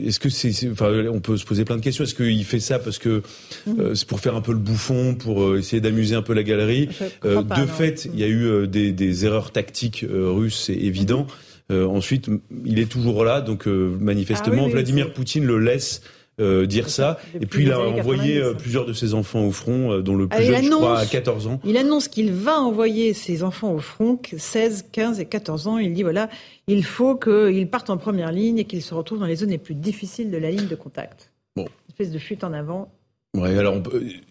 [0.07, 2.03] est-ce que c'est enfin on peut se poser plein de questions.
[2.03, 3.21] Est-ce qu'il fait ça parce que
[3.67, 3.93] mmh.
[3.93, 6.89] c'est pour faire un peu le bouffon, pour essayer d'amuser un peu la galerie
[7.23, 11.27] De fait, il y a eu des, des erreurs tactiques russes, c'est évident.
[11.29, 12.29] Euh, ensuite,
[12.65, 16.01] il est toujours là, donc euh, manifestement, ah Vladimir Poutine le laisse.
[16.39, 17.19] Euh, dire ça.
[17.39, 20.63] Et puis il a envoyé plusieurs de ses enfants au front, dont le plus jeune,
[20.63, 21.59] je crois, à 14 ans.
[21.65, 25.77] Il annonce qu'il va envoyer ses enfants au front, 16, 15 et 14 ans.
[25.77, 26.29] Il dit voilà,
[26.67, 29.59] il faut qu'ils partent en première ligne et qu'ils se retrouvent dans les zones les
[29.59, 31.31] plus difficiles de la ligne de contact.
[31.55, 31.63] Bon.
[31.63, 32.91] Une espèce de fuite en avant
[33.37, 33.81] Ouais, alors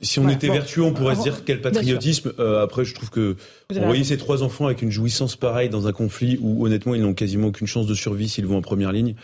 [0.03, 2.33] si on était vertueux, on pourrait se dire quel patriotisme.
[2.39, 3.37] Euh, après, je trouve que
[3.75, 7.15] envoyer ces trois enfants avec une jouissance pareille dans un conflit où honnêtement ils n'ont
[7.15, 9.15] quasiment aucune chance de survie s'ils vont en première ligne,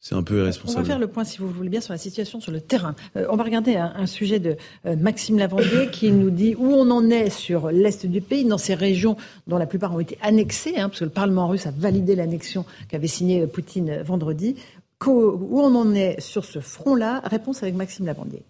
[0.00, 0.78] c'est un peu irresponsable.
[0.78, 2.94] On va faire le point, si vous voulez bien, sur la situation sur le terrain.
[3.16, 4.56] Euh, on va regarder un, sujet de
[4.86, 8.56] euh, Maxime Lavandier qui nous dit où on en est sur l'est du pays, dans
[8.56, 11.70] ces régions dont la plupart ont été annexées, hein, parce que le Parlement russe a
[11.70, 14.56] validé l'annexion qu'avait signée Poutine vendredi.
[15.06, 17.20] où on en est sur ce front-là?
[17.26, 18.42] Réponse avec Maxime Lavandier.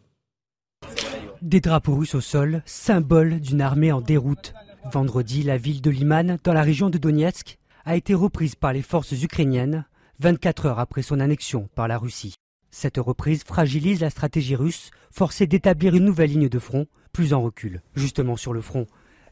[1.43, 4.55] Des drapeaux russes au sol, symbole d'une armée en déroute.
[4.91, 8.83] Vendredi, la ville de Liman, dans la région de Donetsk, a été reprise par les
[8.83, 9.85] forces ukrainiennes
[10.19, 12.35] 24 heures après son annexion par la Russie.
[12.73, 17.41] Cette reprise fragilise la stratégie russe, forcée d'établir une nouvelle ligne de front, plus en
[17.41, 17.83] recul.
[17.95, 18.87] Justement sur le front,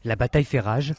[0.05, 0.93] la bataille fait rage.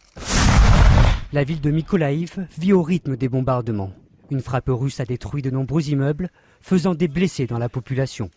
[1.32, 3.92] La ville de Mykolaïv vit au rythme des bombardements.
[4.30, 6.28] Une frappe russe a détruit de nombreux immeubles,
[6.61, 8.30] faisant des blessés dans la population.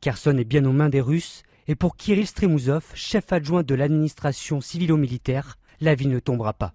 [0.00, 4.60] Kherson est bien aux mains des Russes, et pour Kirill Stremouzov, chef adjoint de l'administration
[4.60, 6.72] civilo-militaire, la ville ne tombera pas.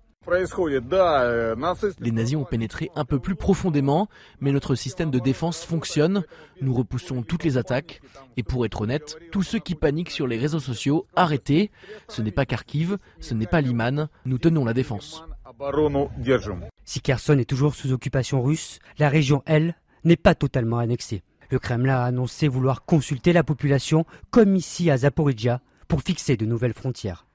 [1.99, 4.07] Les nazis ont pénétré un peu plus profondément,
[4.39, 6.23] mais notre système de défense fonctionne.
[6.61, 8.01] Nous repoussons toutes les attaques.
[8.37, 11.71] Et pour être honnête, tous ceux qui paniquent sur les réseaux sociaux, arrêtez.
[12.07, 14.07] Ce n'est pas Kharkiv, ce n'est pas Liman.
[14.25, 15.25] Nous tenons la défense.
[16.85, 21.21] Si Kherson est toujours sous occupation russe, la région, elle, n'est pas totalement annexée.
[21.53, 26.47] Le Kremlin a annoncé vouloir consulter la population, comme ici à Zaporizhia, pour fixer de
[26.47, 27.27] nouvelles frontières.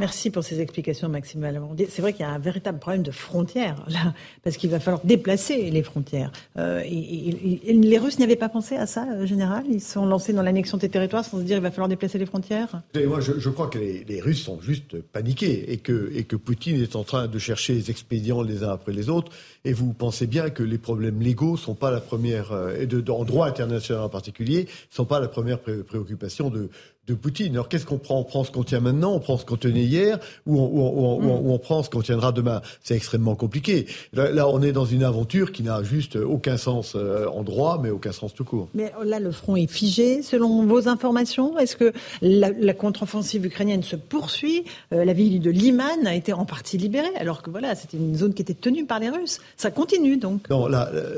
[0.00, 1.48] Merci pour ces explications, Maxime
[1.88, 4.12] C'est vrai qu'il y a un véritable problème de frontières, là,
[4.42, 6.32] parce qu'il va falloir déplacer les frontières.
[6.58, 9.64] Euh, les Russes n'y avaient pas pensé à ça, euh, général?
[9.70, 12.26] Ils sont lancés dans l'annexion des territoires sans se dire qu'il va falloir déplacer les
[12.26, 12.82] frontières?
[13.06, 16.96] Moi, je, crois que les, Russes sont juste paniqués et que, et que Poutine est
[16.96, 19.32] en train de chercher les expédients les uns après les autres.
[19.64, 23.10] Et vous pensez bien que les problèmes légaux sont pas la première, euh, et de,
[23.10, 26.68] en droit international en particulier, sont pas la première préoccupation de,
[27.06, 27.52] de Poutine.
[27.52, 28.18] Alors qu'est-ce qu'on prend?
[28.18, 31.50] On prend ce qu'on tient maintenant, on prend ce qu'on tenait hier, ou on, mm.
[31.50, 32.62] on, prend ce qu'on tiendra demain?
[32.82, 33.86] C'est extrêmement compliqué.
[34.12, 37.90] Là, on est dans une aventure qui n'a juste aucun sens euh, en droit, mais
[37.90, 38.68] aucun sens tout court.
[38.74, 41.58] Mais là, le front est figé, selon vos informations?
[41.58, 41.92] Est-ce que
[42.22, 44.64] la, contre-offensive ukrainienne se poursuit?
[44.92, 48.16] Euh, La ville de Liman a été en partie libérée, alors que voilà, c'était une
[48.16, 49.40] zone qui était tenue par les Russes.
[49.56, 50.48] Ça continue donc.
[50.50, 50.68] Non,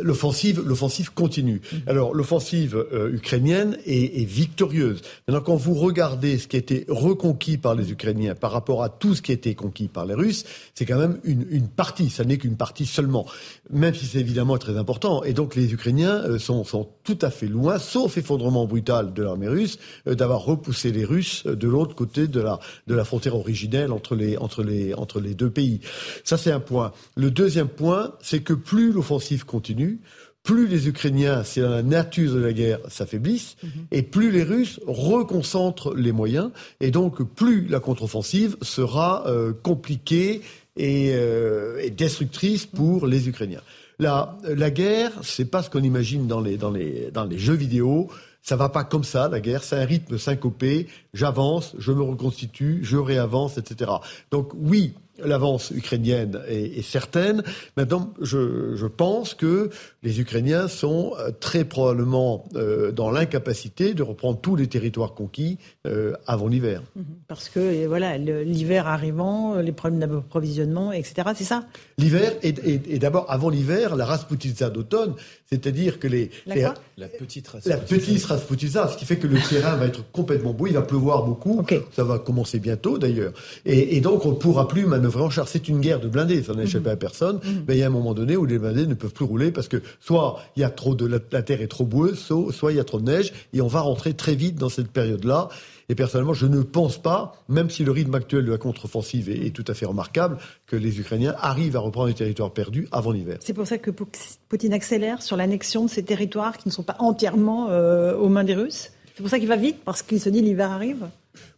[0.02, 1.60] l'offensive, l'offensive continue.
[1.72, 1.76] Mm.
[1.86, 5.00] Alors l'offensive euh, ukrainienne est, est victorieuse.
[5.26, 8.88] Maintenant, quand vous regardez ce qui a été reconquis par les Ukrainiens par rapport à
[8.88, 12.10] tout ce qui a été conquis par les Russes, c'est quand même une, une partie.
[12.10, 13.26] Ça n'est qu'une partie seulement,
[13.70, 15.22] même si c'est évidemment très important.
[15.24, 19.22] Et donc les Ukrainiens euh, sont, sont tout à fait loin, sauf effondrement brutal de
[19.22, 23.04] l'armée russe, euh, d'avoir repoussé les Russes euh, de l'autre côté de la, de la
[23.04, 25.80] frontière originelle entre les, entre, les, entre les deux pays.
[26.24, 26.92] Ça, c'est un point.
[27.16, 30.00] Le deuxième point, c'est que plus l'offensive continue,
[30.42, 33.70] plus les Ukrainiens, c'est la nature de la guerre, s'affaiblissent, mhm.
[33.92, 36.50] et plus les Russes reconcentrent les moyens,
[36.80, 40.42] et donc plus la contre-offensive sera euh, compliquée
[40.80, 43.62] euh, et, destructrice pour les Ukrainiens.
[44.00, 47.54] La, la guerre, c'est pas ce qu'on imagine dans les, dans, les, dans les jeux
[47.54, 48.08] vidéo.
[48.42, 49.62] Ça va pas comme ça, la guerre.
[49.62, 50.88] C'est un rythme syncopé.
[51.14, 53.90] J'avance, je me reconstitue, je réavance, etc.
[54.30, 54.94] Donc oui,
[55.24, 57.42] l'avance ukrainienne est, certaine.
[57.76, 59.70] Maintenant, je, pense que
[60.02, 65.58] les Ukrainiens sont euh, très probablement euh, dans l'incapacité de reprendre tous les territoires conquis
[65.86, 66.82] euh, avant l'hiver.
[66.94, 67.04] Mhm.
[67.28, 71.30] Parce que voilà, l'hiver arrivant, les problèmes d'approvisionnement, etc.
[71.34, 71.66] C'est ça?
[71.98, 72.52] L'hiver et,
[72.98, 75.14] d'abord avant l'hiver, la Rasputitsa d'automne,
[75.48, 79.76] c'est-à-dire que les la, la petite la petite Rasputitsa, ce qui fait que le terrain
[79.76, 81.64] va être complètement beau, il va pleuvoir beaucoup.
[81.94, 83.32] Ça va commencer bientôt d'ailleurs,
[83.64, 85.48] et, donc on ne pourra plus manœuvrer en char.
[85.48, 87.40] C'est une guerre de blindés, ça n'a échappé à personne.
[87.44, 87.64] Mhm.
[87.68, 89.68] Mais il y a un moment donné où les blindés ne peuvent plus rouler parce
[89.68, 92.18] que soit il y a trop de la, terre est trop boueuse,
[92.50, 94.88] soit il y a trop de neige, et on va rentrer très vite dans cette
[94.88, 95.48] période-là.
[95.88, 99.50] Et personnellement, je ne pense pas, même si le rythme actuel de la contre-offensive est,
[99.50, 103.38] tout à fait remarquable, que les Ukrainiens arrivent à reprendre les territoires perdus avant l'hiver.
[103.40, 106.96] C'est pour ça que Poutine accélère sur l'annexion de ces territoires qui ne sont pas
[106.98, 108.90] entièrement euh, aux mains des Russes.
[109.14, 111.06] C'est pour ça qu'il va vite, parce qu'il se dit l'hiver arrive.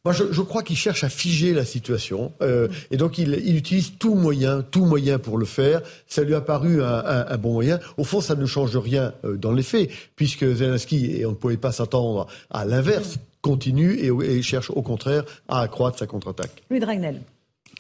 [0.05, 4.15] Moi, je, crois qu'il cherche à figer la situation, euh, et donc il, utilise tout
[4.15, 5.83] moyen, tout moyen pour le faire.
[6.07, 7.79] Ça lui a paru un, bon moyen.
[7.97, 11.37] Au fond, ça ne change rien euh, dans les faits, puisque Zelensky, et on ne
[11.37, 16.63] pouvait pas s'attendre à l'inverse, continue et, cherche au contraire à accroître sa contre-attaque.
[16.71, 17.21] Louis Dragnel.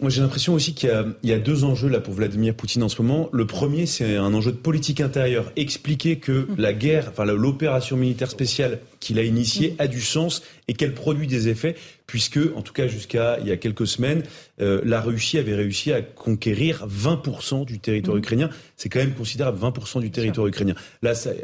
[0.00, 0.92] Moi, j'ai l'impression aussi qu'il
[1.24, 3.28] y, a deux enjeux là pour Vladimir Poutine en ce moment.
[3.32, 5.50] Le premier, c'est un enjeu de politique intérieure.
[5.56, 10.74] Expliquer que la guerre, enfin l'opération militaire spéciale qu'il a initiée a du sens et
[10.74, 11.76] qu'elle produit des effets
[12.08, 14.22] puisque, en tout cas jusqu'à il y a quelques semaines,
[14.60, 18.20] euh, la Russie avait réussi à conquérir 20% du territoire mmh.
[18.20, 18.50] ukrainien.
[18.76, 20.74] C'est quand même considérable, 20% du territoire ukrainien.
[21.02, 21.34] Là, euh,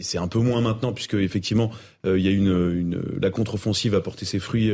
[0.00, 1.70] c'est un peu moins maintenant, puisque effectivement,
[2.06, 4.72] euh, il y a une, une la contre-offensive a porté ses fruits.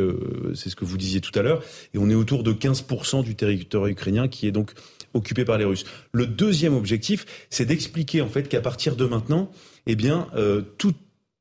[0.55, 1.63] c'est ce que vous disiez tout à l'heure,
[1.95, 4.73] et on est autour de 15% du territoire ukrainien qui est donc
[5.15, 5.85] occupé par les Russes.
[6.13, 9.51] Le deuxième objectif, c'est d'expliquer en fait qu'à partir de maintenant,
[9.87, 10.29] eh bien,
[10.79, 10.97] toute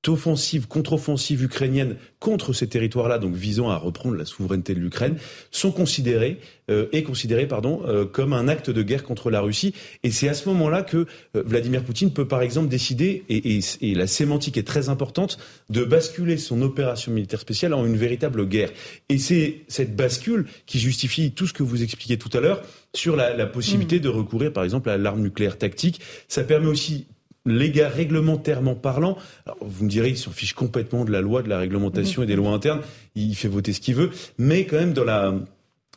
[0.08, 5.18] offensive, contre-offensive ukrainienne contre ces territoires-là, donc visant à reprendre la souveraineté de l'Ukraine,
[5.52, 6.39] sont considérés
[6.70, 9.74] euh, et considérés pardon euh, comme un acte de guerre contre la Russie.
[10.04, 13.60] Et c'est à ce moment-là que euh, Vladimir Poutine peut par exemple décider, et, et,
[13.82, 15.38] et, la sémantique est très importante,
[15.70, 18.72] de basculer son opération militaire spéciale en une véritable guerre.
[19.10, 22.62] Et c'est cette bascule qui justifie tout ce que vous expliquez tout à l'heure
[22.93, 24.04] sur la, la possibilité mmh.
[24.04, 26.00] de recourir par exemple à l'arme nucléaire tactique.
[26.28, 27.06] Ça permet aussi
[27.52, 29.18] les réglementairement parlant,
[29.62, 32.36] vous me direz, il s'en fiche complètement de la loi, de la réglementation et des
[32.36, 32.82] lois internes.
[33.16, 34.12] Il fait voter ce qu'il veut.
[34.38, 35.34] Mais quand même, dans la,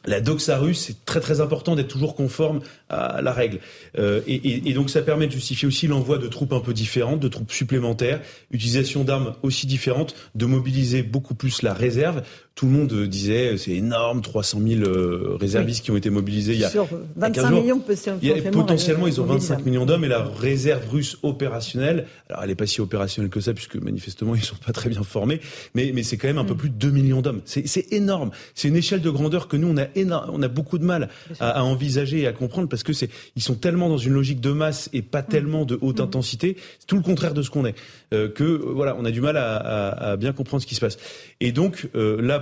[0.04, 3.60] la doxa russe, c'est très très important d'être toujours conforme à la règle.
[3.98, 7.20] Euh, et, et, donc ça permet de justifier aussi l'envoi de troupes un peu différentes,
[7.20, 12.22] de troupes supplémentaires, utilisation d'armes aussi différentes, de mobiliser beaucoup plus la réserve.
[12.54, 16.60] Tout le monde disait c'est énorme, 300 000 euh, réservistes qui ont été mobilisés il
[16.60, 16.86] y a Sur
[17.16, 17.82] 25 millions
[18.22, 22.54] il potentiellement ils ont 25 millions d'hommes et la réserve russe opérationnelle, alors elle n'est
[22.54, 25.40] pas si opérationnelle que ça puisque manifestement ils sont pas très bien formés,
[25.74, 26.58] mais, mais c'est quand même un peu mm.
[26.58, 27.40] plus de 2 millions d'hommes.
[27.44, 28.30] C'est énorme.
[28.54, 31.08] C'est une échelle de grandeur que nous on a énorme, on a beaucoup de mal
[31.40, 34.40] à, à envisager et à comprendre parce que c'est ils sont tellement dans une logique
[34.40, 35.26] de masse et pas mm.
[35.26, 36.04] tellement de haute mm.
[36.04, 36.56] intensité.
[36.78, 37.74] C'est tout le contraire de ce qu'on est.
[38.12, 40.74] Euh, que euh, voilà, on a du mal à, à, à, bien comprendre ce qui
[40.74, 40.98] se passe.
[41.40, 42.41] Et donc euh, là,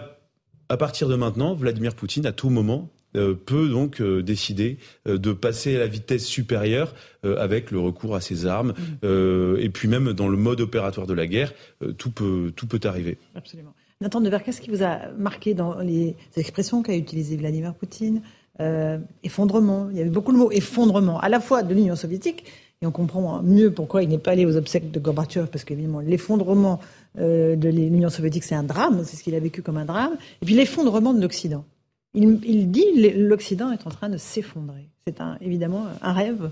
[0.70, 5.18] à partir de maintenant, Vladimir Poutine, à tout moment, euh, peut donc euh, décider euh,
[5.18, 6.94] de passer à la vitesse supérieure
[7.24, 8.72] avec le recours à ses armes.
[9.02, 9.58] Mm.
[9.58, 11.52] et puis même dans le mode opératoire de la guerre,
[11.98, 13.18] tout peut tout peut arriver.
[13.34, 13.74] Absolument.
[14.00, 18.22] Nathan Dever, qu'est-ce qui vous a marqué dans les expressions qu'a utilisées Vladimir Poutine
[19.22, 19.88] effondrement?
[19.90, 22.44] Il y avait beaucoup de mots effondrement, à la fois de l'Union soviétique,
[22.80, 26.00] et on comprend mieux pourquoi il n'est pas allé aux obsèques de Gorbatchev, parce qu'évidemment,
[26.00, 26.80] l'effondrement
[27.18, 30.16] euh, de l'Union soviétique, c'est un drame, c'est ce qu'il a vécu comme un drame,
[30.42, 31.64] et puis l'effondrement de l'Occident.
[32.14, 34.88] Il, il dit l'Occident est en train de s'effondrer.
[35.06, 36.50] C'est évidemment un rêve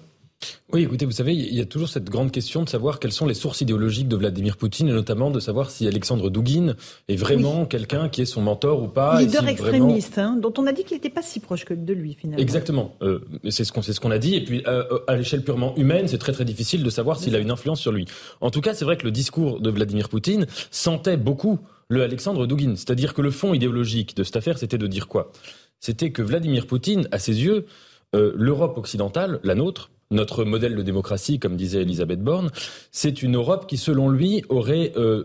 [0.72, 3.26] oui, écoutez, vous savez, il y a toujours cette grande question de savoir quelles sont
[3.26, 6.74] les sources idéologiques de Vladimir Poutine, et notamment de savoir si Alexandre Douguin
[7.08, 9.20] est vraiment quelqu'un qui est son mentor ou pas.
[9.20, 12.14] Leader extrémiste, hein, dont on a dit qu'il n'était pas si proche que de lui,
[12.14, 12.42] finalement.
[12.42, 12.94] Exactement.
[13.02, 14.34] Euh, c'est ce qu'on ce qu'on a dit.
[14.34, 17.38] Et puis, euh, à l'échelle purement humaine, c'est très très difficile de savoir s'il a
[17.38, 18.06] une influence sur lui.
[18.40, 21.58] En tout cas, c'est vrai que le discours de Vladimir Poutine sentait beaucoup
[21.88, 22.76] le Alexandre Douguin.
[22.76, 25.32] C'est-à-dire que le fond idéologique de cette affaire, c'était de dire quoi?
[25.80, 27.64] C'était que Vladimir Poutine, à ses yeux,
[28.14, 32.50] euh, l'Europe occidentale, la nôtre, notre modèle de démocratie, comme disait Elisabeth Borne,
[32.92, 35.24] c'est une Europe qui, selon lui, aurait euh,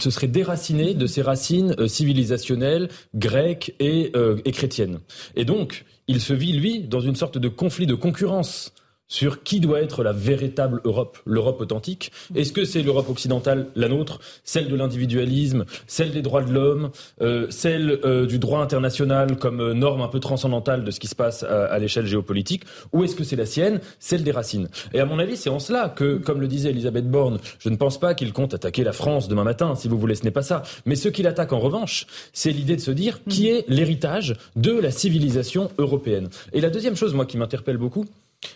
[0.00, 4.98] se serait déracinée de ses racines euh, civilisationnelles grecques et, euh, et chrétiennes.
[5.36, 8.72] Et donc, il se vit, lui, dans une sorte de conflit de concurrence
[9.08, 12.12] sur qui doit être la véritable Europe, l'Europe authentique.
[12.34, 16.90] Est-ce que c'est l'Europe occidentale, la nôtre, celle de l'individualisme, celle des droits de l'homme,
[17.20, 21.06] euh, celle euh, du droit international comme euh, norme un peu transcendantale de ce qui
[21.06, 24.68] se passe à, à l'échelle géopolitique, ou est-ce que c'est la sienne, celle des racines?
[24.92, 27.76] Et à mon avis, c'est en cela que, comme le disait Elisabeth Borne, je ne
[27.76, 30.42] pense pas qu'il compte attaquer la France demain matin, si vous voulez, ce n'est pas
[30.42, 30.62] ça.
[30.84, 34.72] Mais ce qu'il attaque en revanche, c'est l'idée de se dire qui est l'héritage de
[34.72, 36.28] la civilisation européenne.
[36.52, 38.06] Et la deuxième chose, moi, qui m'interpelle beaucoup,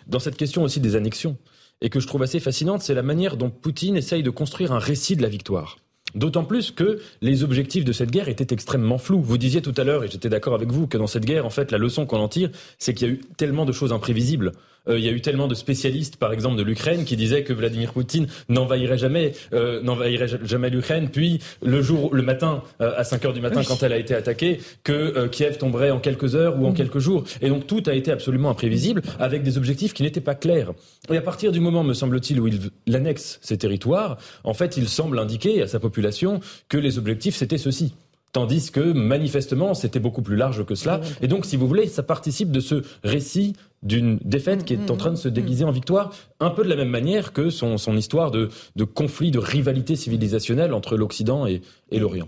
[0.06, 1.36] dans cette question aussi des annexions,
[1.80, 4.78] et que je trouve assez fascinante, c'est la manière dont Poutine essaye de construire un
[4.78, 5.78] récit de la victoire.
[6.14, 9.22] D'autant plus que les objectifs de cette guerre étaient extrêmement flous.
[9.22, 11.50] Vous disiez tout à l'heure, et j'étais d'accord avec vous, que dans cette guerre, en
[11.50, 14.52] fait, la leçon qu'on en tire, c'est qu'il y a eu tellement de choses imprévisibles.
[14.88, 17.52] Euh, il y a eu tellement de spécialistes, par exemple de l'Ukraine, qui disaient que
[17.52, 21.08] Vladimir Poutine n'envahirait jamais, euh, n'envahirait jamais l'Ukraine.
[21.10, 24.14] Puis le jour, le matin, euh, à 5 heures du matin, quand elle a été
[24.14, 26.74] attaquée, que Kiev tomberait en quelques heures ou en mmh.
[26.74, 27.24] quelques jours.
[27.40, 30.72] Et donc tout a été absolument imprévisible, avec des objectifs qui n'étaient pas clairs.
[31.10, 34.88] Et à partir du moment, me semble-t-il, où il annexe ces territoires, en fait, il
[34.88, 37.94] semble indiquer à sa population que les objectifs c'était ceci.
[38.32, 41.00] Tandis que manifestement, c'était beaucoup plus large que cela.
[41.20, 44.96] Et donc, si vous voulez, ça participe de ce récit d'une défaite qui est en
[44.96, 47.96] train de se déguiser en victoire, un peu de la même manière que son, son
[47.96, 52.26] histoire de, de, conflit, de rivalité civilisationnelle entre l'Occident et, et l'Orient.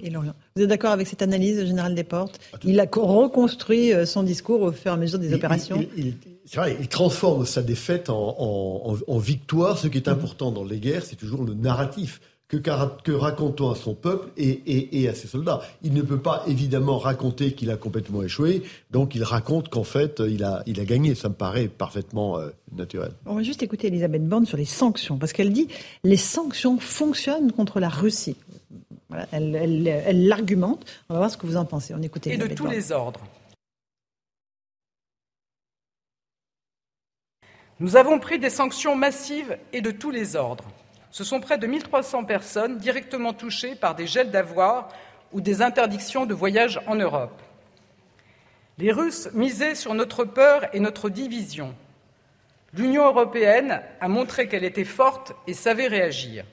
[0.57, 2.40] Vous êtes d'accord avec cette analyse, Général Desportes?
[2.64, 5.84] Il a reconstruit euh, son discours au fur et à mesure des opérations.
[6.46, 9.76] c'est vrai, il transforme sa défaite en, en, en, victoire.
[9.76, 12.20] Ce qui est important dans les guerres, c'est toujours le narratif
[12.61, 16.98] que, que raconte-t-on à son peuple et, à ses soldats Il ne peut pas évidemment
[16.98, 21.14] raconter qu'il a complètement échoué, donc il raconte qu'en fait il a, il a gagné.
[21.14, 23.12] Ça me paraît parfaitement euh, naturel.
[23.26, 25.68] On va juste écouter Elisabeth Borne sur les sanctions, parce qu'elle dit
[26.05, 28.36] les sanctions fonctionnent contre la Russie.
[29.09, 30.84] Voilà, elle l'argumente.
[31.09, 31.94] On va voir ce que vous en pensez.
[31.94, 33.20] On écoute Et de tous les ordres.
[37.80, 40.64] Nous avons pris des sanctions massives et de tous les ordres.
[41.13, 44.89] Ce sont près de 1300 personnes directement touchées par des gels d'avoir
[45.33, 47.41] ou des interdictions de voyage en Europe.
[48.79, 51.75] Les Russes misaient sur notre peur et notre division.
[52.73, 56.45] L'Union européenne a montré qu'elle était forte et savait réagir.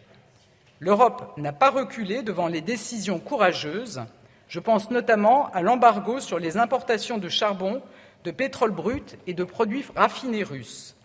[0.82, 4.02] L'Europe n'a pas reculé devant les décisions courageuses.
[4.50, 7.82] Je pense notamment à l'embargo sur les importations de charbon,
[8.26, 10.98] de pétrole brut et de produits raffinés russes.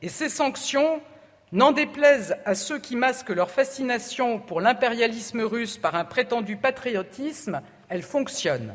[0.00, 1.02] Et ces sanctions,
[1.54, 7.62] n'en déplaisent à ceux qui masquent leur fascination pour l'impérialisme russe par un prétendu patriotisme,
[7.88, 8.74] elles fonctionnent.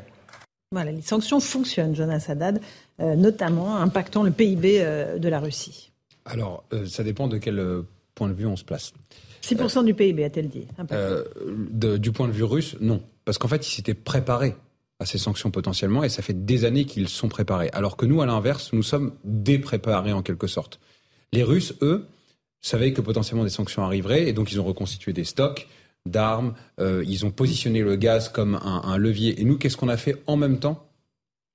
[0.72, 2.60] Voilà, les sanctions fonctionnent, Jonas Haddad,
[3.00, 5.92] euh, notamment impactant le PIB euh, de la Russie.
[6.24, 8.92] Alors, euh, ça dépend de quel point de vue on se place.
[9.42, 10.66] 6% du PIB, a-t-elle dit
[11.98, 13.02] Du point de vue russe, non.
[13.24, 14.54] Parce qu'en fait, ils s'étaient préparés
[15.00, 17.70] à ces sanctions potentiellement, et ça fait des années qu'ils sont préparés.
[17.72, 20.78] Alors que nous, à l'inverse, nous sommes dépréparés en quelque sorte.
[21.32, 22.06] Les Russes, eux,
[22.60, 25.68] savaient que potentiellement des sanctions arriveraient et donc ils ont reconstitué des stocks
[26.06, 29.40] d'armes, euh, ils ont positionné le gaz comme un, levier.
[29.40, 30.86] Et nous, qu'est-ce qu'on a fait en même temps?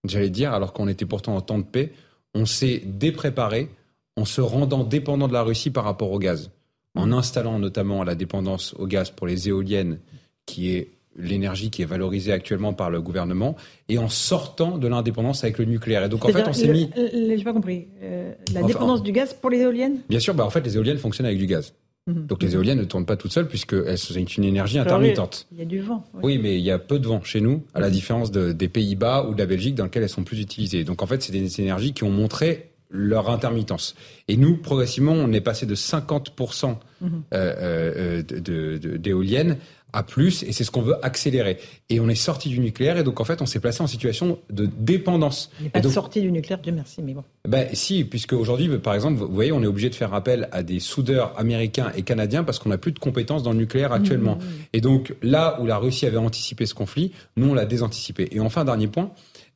[0.08, 1.94] J'allais dire, alors qu'on était pourtant en temps de paix,
[2.34, 3.70] on s'est dépréparé
[4.18, 6.52] en se rendant dépendant de la Russie par rapport au gaz,
[6.96, 10.00] en installant notamment la dépendance au gaz pour les éoliennes,
[10.46, 13.56] qui est l'énergie qui est valorisée actuellement par le gouvernement
[13.90, 16.04] et en sortant de l'indépendance avec le nucléaire.
[16.04, 16.90] Et donc en fait, on s'est mis.
[16.96, 17.88] J'ai pas compris.
[18.02, 20.00] Euh, la dépendance du gaz pour les éoliennes?
[20.10, 21.74] Bien sûr, bah en fait, les éoliennes fonctionnent avec du gaz.
[22.08, 22.28] Mhm.
[22.28, 25.48] Donc les éoliennes ne tournent pas toutes seules puisque sont une énergie intermittente.
[25.52, 26.06] Il y a du vent.
[26.22, 26.38] Oui.
[26.38, 27.94] mais il y a peu de vent chez nous, à la mhm.
[27.94, 30.84] différence des Pays-Bas ou de la Belgique dans lesquelles elles sont plus utilisées.
[30.84, 33.96] Donc en fait, c'est des énergies qui ont montré leur intermittence.
[34.28, 37.24] Et nous, progressivement, on est passé de 50% mhm.
[37.34, 39.58] euh, euh, d'éoliennes
[39.96, 41.58] à plus, et c'est ce qu'on veut accélérer.
[41.90, 44.38] Et on est sorti du nucléaire, et donc en fait, on s'est placé en situation
[44.50, 45.50] de dépendance.
[45.60, 47.24] On n'est pas sorti du nucléaire, Dieu merci, mais bon.
[47.48, 50.64] Ben si, puisque aujourd'hui, par exemple, vous voyez, on est obligé de faire appel à
[50.64, 54.36] des soudeurs américains et canadiens parce qu'on n'a plus de compétences dans le nucléaire actuellement.
[54.36, 54.74] Mmh, mmh, mmh.
[54.74, 58.28] Et donc là où la Russie avait anticipé ce conflit, nous on l'a désanticipé.
[58.32, 59.12] Et enfin, dernier point,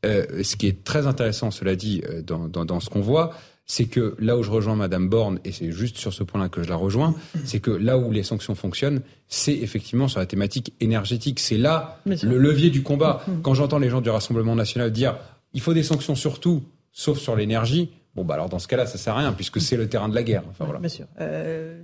[0.05, 3.31] euh, ce qui est très intéressant, cela dit, euh, dans, dans, dans ce qu'on voit,
[3.71, 6.63] c'est que là où je rejoins Madame Borne, et c'est juste sur ce point-là que
[6.63, 7.13] je la rejoins,
[7.45, 11.39] c'est que là où les sanctions fonctionnent, c'est effectivement sur la thématique énergétique.
[11.39, 13.21] C'est là le levier du combat.
[13.21, 13.41] Mm-hmm.
[13.43, 15.19] Quand j'entends les gens du Rassemblement national dire
[15.53, 18.87] il faut des sanctions sur tout, sauf sur l'énergie, bon bah alors dans ce cas-là,
[18.87, 20.41] ça sert à rien puisque c'est le terrain de la guerre.
[20.49, 20.79] Enfin, voilà.
[20.79, 21.05] Bien sûr.
[21.21, 21.79] Euh,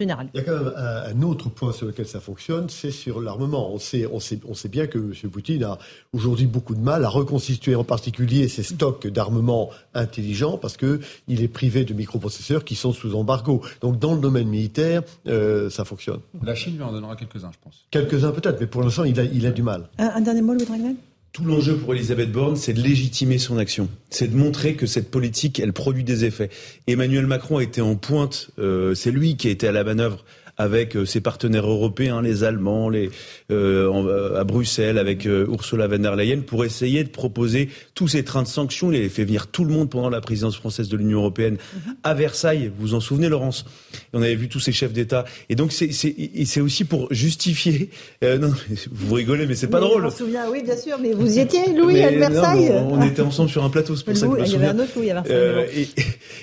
[0.00, 3.72] il y a quand même un, autre point sur lequel ça fonctionne, c'est sur l'armement.
[3.72, 5.30] On sait, on, sait, on sait bien que M.
[5.30, 5.78] Poutine a
[6.12, 11.48] aujourd'hui beaucoup de mal à reconstituer en particulier ses stocks d'armement intelligents parce qu'il est
[11.48, 13.62] privé de microprocesseurs qui sont sous embargo.
[13.80, 16.20] Donc dans le domaine militaire, euh, ça fonctionne.
[16.42, 17.84] La Chine lui en donnera quelques-uns, je pense.
[17.90, 19.88] Quelques-uns peut-être, mais pour l'instant, il a, il a du mal.
[19.98, 20.94] Un, dernier mot, Louis Dragnet
[21.32, 23.88] tout l'enjeu pour Elisabeth Borne, c'est de légitimer son action.
[24.10, 26.50] C'est de montrer que cette politique, elle produit des effets.
[26.88, 28.50] Emmanuel Macron a été en pointe.
[28.58, 30.24] Euh, c'est lui qui a été à la manœuvre
[30.60, 33.08] avec euh, ses partenaires européens, les Allemands, les,
[33.50, 38.24] euh, euh, à Bruxelles, avec Ursula von der Leyen, pour essayer de proposer tous ces
[38.24, 38.92] trains de sanctions.
[38.92, 41.94] Il avait fait venir tout le monde pendant la présidence française de l'Union européenne mhm.
[42.04, 42.70] à Versailles.
[42.76, 43.64] Vous vous en souvenez, Laurence?
[44.12, 45.24] On avait vu tous ces chefs d'État.
[45.48, 47.88] Et donc, c'est aussi pour justifier.
[48.22, 48.52] non,
[48.90, 50.02] vous rigolez, mais c'est pas drôle.
[50.02, 52.70] Je me souviens, oui, bien sûr, mais vous y étiez, Louis, à Versailles.
[52.90, 54.66] on était ensemble sur un plateau, c'est pour ça que je me Il y avait
[54.66, 55.88] un autre Louis à Versailles.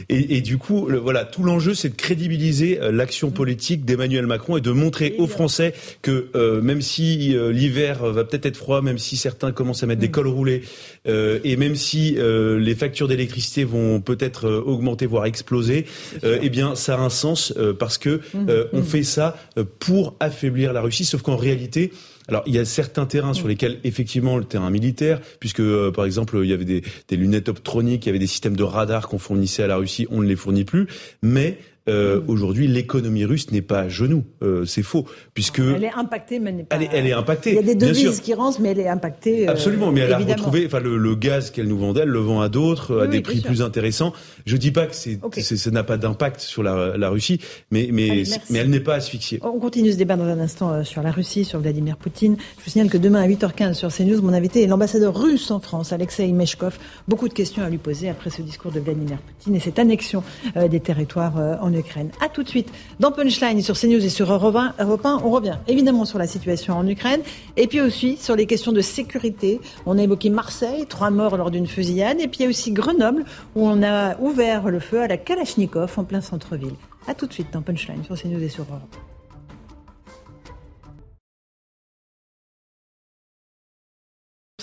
[0.09, 4.55] et, et, du coup, voilà, tout l'enjeu, c'est de crédibiliser l'action politique d'Emmanuel Emmanuel Macron
[4.55, 8.81] et de montrer aux Français que euh, même si euh, l'hiver va peut-être être froid,
[8.81, 10.11] même si certains commencent à mettre des mm.
[10.11, 10.61] cols roulés,
[11.07, 15.85] euh, et même si les factures d'électricité vont peut-être augmenter, voire exploser,
[16.23, 18.47] eh bien, ça a un sens parce que mm.
[18.73, 18.83] on mm.
[18.83, 19.35] fait ça
[19.79, 21.05] pour affaiblir la Russie.
[21.05, 21.91] Sauf qu'en réalité,
[22.29, 26.39] alors, il y a certains terrains sur lesquels, effectivement, le terrain militaire, puisque, par exemple,
[26.43, 29.19] il y avait des, des lunettes optroniques, il y avait des systèmes de radar qu'on
[29.19, 30.87] fournissait à la Russie, on ne les fournit plus.
[31.21, 31.57] Mais
[31.89, 34.23] euh, aujourd'hui, l'économie russe n'est pas à genoux.
[34.43, 36.75] Euh, c'est faux, puisque elle est impactée, mais pas.
[36.75, 37.51] Elle est, impactée.
[37.51, 39.47] Il y a des devises qui rentrent, mais elle est impactée.
[39.47, 40.65] Euh, Absolument, mais elle a retrouvé.
[40.65, 43.61] Enfin, le, gaz qu'elle nous vendait, elle le vend à d'autres à des prix plus
[43.61, 44.13] intéressants.
[44.45, 47.39] Je dis pas que c'est, ça n'a pas d'impact sur la, Russie,
[47.71, 49.39] mais mais mais elle n'est pas asphyxiée.
[49.41, 52.35] On continue ce débat dans un instant sur la Russie, sur Vladimir Poutine.
[52.59, 55.59] Je vous signale que demain à 8h15 sur CNews, mon invité est l'ambassadeur russe en
[55.59, 56.77] France, Alexei Meshkov.
[57.07, 60.23] Beaucoup de questions à lui poser après ce discours de Vladimir Poutine et cette annexion
[60.69, 62.11] des territoires en Ukraine.
[62.21, 62.69] À tout de suite
[62.99, 65.21] dans Punchline sur CNews et sur Europe 1.
[65.23, 67.21] On revient évidemment sur la situation en Ukraine
[67.55, 69.59] et puis aussi sur les questions de sécurité.
[69.85, 72.71] On a évoqué Marseille, trois morts lors d'une fusillade et puis il y a aussi
[72.71, 73.25] Grenoble
[73.55, 76.75] où on a ouvert le feu à la Kalachnikov en plein centre-ville.
[77.07, 79.16] À tout de suite dans Punchline sur CNews et sur Europe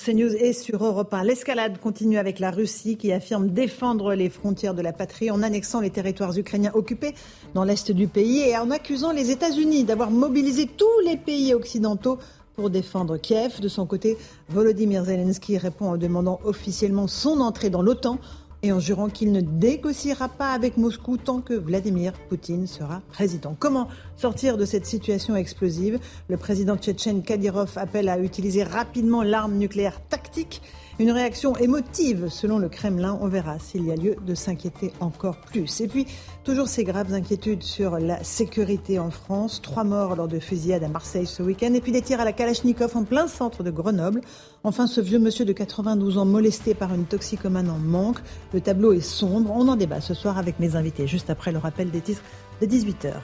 [0.05, 1.25] CNews et sur Europe 1.
[1.25, 5.81] L'escalade continue avec la Russie qui affirme défendre les frontières de la patrie en annexant
[5.81, 7.15] les territoires ukrainiens occupés
[7.55, 12.19] dans l'est du pays et en accusant les États-Unis d'avoir mobilisé tous les pays occidentaux
[12.55, 13.61] pour défendre Kiev.
[13.61, 14.19] De son côté,
[14.51, 18.19] Volodymyr Zelensky répond en demandant officiellement son entrée dans l'OTAN
[18.65, 23.55] et en jurant qu'il ne négociera pas avec Moscou tant que Vladimir Poutine sera président.
[23.59, 25.99] Comment sortir de cette situation explosive?
[26.29, 30.63] Le président tchétchène Kadyrov appelle à utiliser rapidement l'arme nucléaire tactique
[30.99, 33.19] une réaction émotive selon le Kremlin.
[33.21, 35.81] On verra s'il y a lieu de s'inquiéter encore plus.
[35.81, 36.07] Et puis,
[36.45, 39.61] toujours ces graves inquiétudes sur la sécurité en France.
[39.63, 41.75] Trois morts lors de fusillades à Marseille ce week-end.
[41.75, 44.21] Et puis des tirs à la Kalachnikov en plein centre de Grenoble.
[44.63, 48.19] Enfin, ce vieux monsieur de 92 ans molesté par une toxicomane en manque.
[48.53, 49.51] Le tableau est sombre.
[49.55, 52.23] On en débat ce soir avec mes invités, juste après le rappel des titres
[52.61, 53.15] de 18h.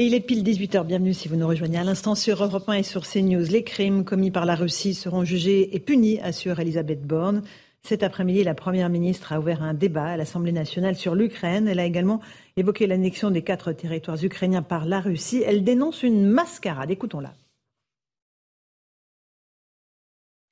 [0.00, 0.86] Et il est pile 18h.
[0.86, 3.44] Bienvenue si vous nous rejoignez à l'instant sur Europe 1 et sur CNews.
[3.50, 7.42] Les crimes commis par la Russie seront jugés et punis, assure Elisabeth Borne.
[7.82, 11.68] Cet après-midi, la Première ministre a ouvert un débat à l'Assemblée nationale sur l'Ukraine.
[11.68, 12.22] Elle a également
[12.56, 15.42] évoqué l'annexion des quatre territoires ukrainiens par la Russie.
[15.44, 16.90] Elle dénonce une mascarade.
[16.90, 17.34] Écoutons-la.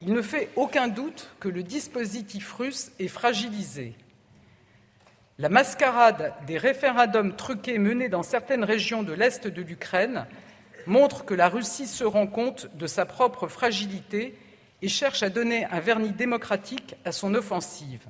[0.03, 3.95] Il ne fait aucun doute que le dispositif russe est fragilisé.
[5.41, 10.27] La mascarade des référendums truqués menés dans certaines régions de l'Est de l'Ukraine
[10.87, 14.37] montre que la Russie se rend compte de sa propre fragilité
[14.83, 18.05] et cherche à donner un vernis démocratique à son offensive.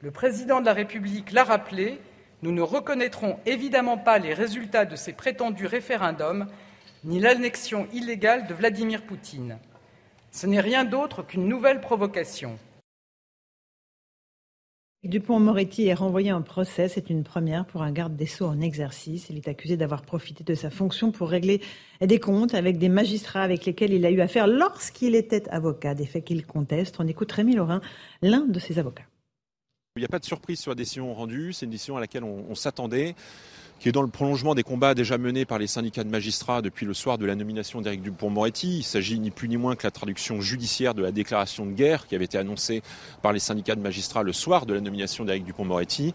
[0.00, 2.00] Le président de la République l'a rappelé,
[2.42, 6.46] nous ne reconnaîtrons évidemment pas les résultats de ces prétendus référendums,
[7.02, 9.58] ni l'annexion illégale de Vladimir Poutine.
[10.30, 12.60] Ce n'est rien d'autre qu'une nouvelle provocation.
[15.04, 16.86] Dupont-Moretti est renvoyé en procès.
[16.86, 19.26] C'est une première pour un garde des Sceaux en exercice.
[19.30, 21.60] Il est accusé d'avoir profité de sa fonction pour régler
[22.00, 26.06] des comptes avec des magistrats avec lesquels il a eu affaire lorsqu'il était avocat, des
[26.06, 26.96] faits qu'il conteste.
[27.00, 27.80] On écoute Rémi Laurin,
[28.22, 29.06] l'un de ses avocats.
[29.96, 31.52] Il n'y a pas de surprise sur la décision rendue.
[31.52, 33.16] C'est une décision à laquelle on s'attendait
[33.82, 36.86] qui est dans le prolongement des combats déjà menés par les syndicats de magistrats depuis
[36.86, 38.78] le soir de la nomination d'Éric Dupont-Moretti.
[38.78, 42.06] Il s'agit ni plus ni moins que la traduction judiciaire de la déclaration de guerre
[42.06, 42.80] qui avait été annoncée
[43.22, 46.14] par les syndicats de magistrats le soir de la nomination d'Éric Dupont-Moretti.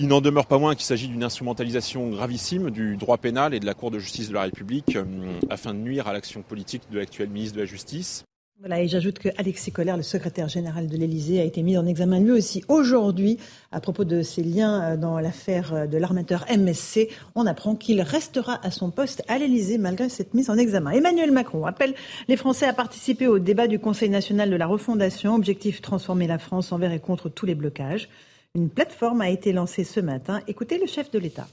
[0.00, 3.66] Il n'en demeure pas moins qu'il s'agit d'une instrumentalisation gravissime du droit pénal et de
[3.66, 5.04] la Cour de justice de la République euh,
[5.48, 8.24] afin de nuire à l'action politique de l'actuel ministre de la Justice.
[8.60, 11.84] Voilà, et j'ajoute que Alexis Collère, le secrétaire général de l'Élysée, a été mis en
[11.84, 13.36] examen lui aussi aujourd'hui
[13.70, 17.10] à propos de ses liens euh, dans l'affaire euh, de l'armateur MSC.
[17.34, 20.92] On apprend qu'il restera à son poste à l'Élysée malgré cette mise en examen.
[20.92, 21.94] Emmanuel Macron appelle
[22.28, 25.34] les Français à participer au débat du Conseil national de la refondation.
[25.34, 28.08] Objectif transformer la France envers et contre tous les blocages.
[28.54, 30.40] Une plateforme a été lancée ce matin.
[30.48, 31.46] Écoutez le chef de l'État.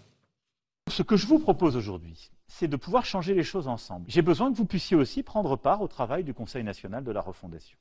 [0.89, 4.05] Ce que je vous propose aujourd'hui, c'est de pouvoir changer les choses ensemble.
[4.07, 7.19] J'ai besoin que vous puissiez aussi prendre part au travail du Conseil national de la
[7.19, 7.79] refondation.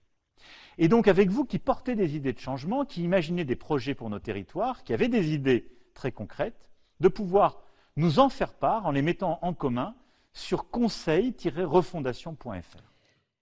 [0.78, 4.08] Et donc avec vous qui portez des idées de changement, qui imaginez des projets pour
[4.08, 6.70] nos territoires, qui avez des idées très concrètes,
[7.00, 7.60] de pouvoir
[7.96, 9.94] nous en faire part en les mettant en commun
[10.32, 12.91] sur conseil-refondation.fr.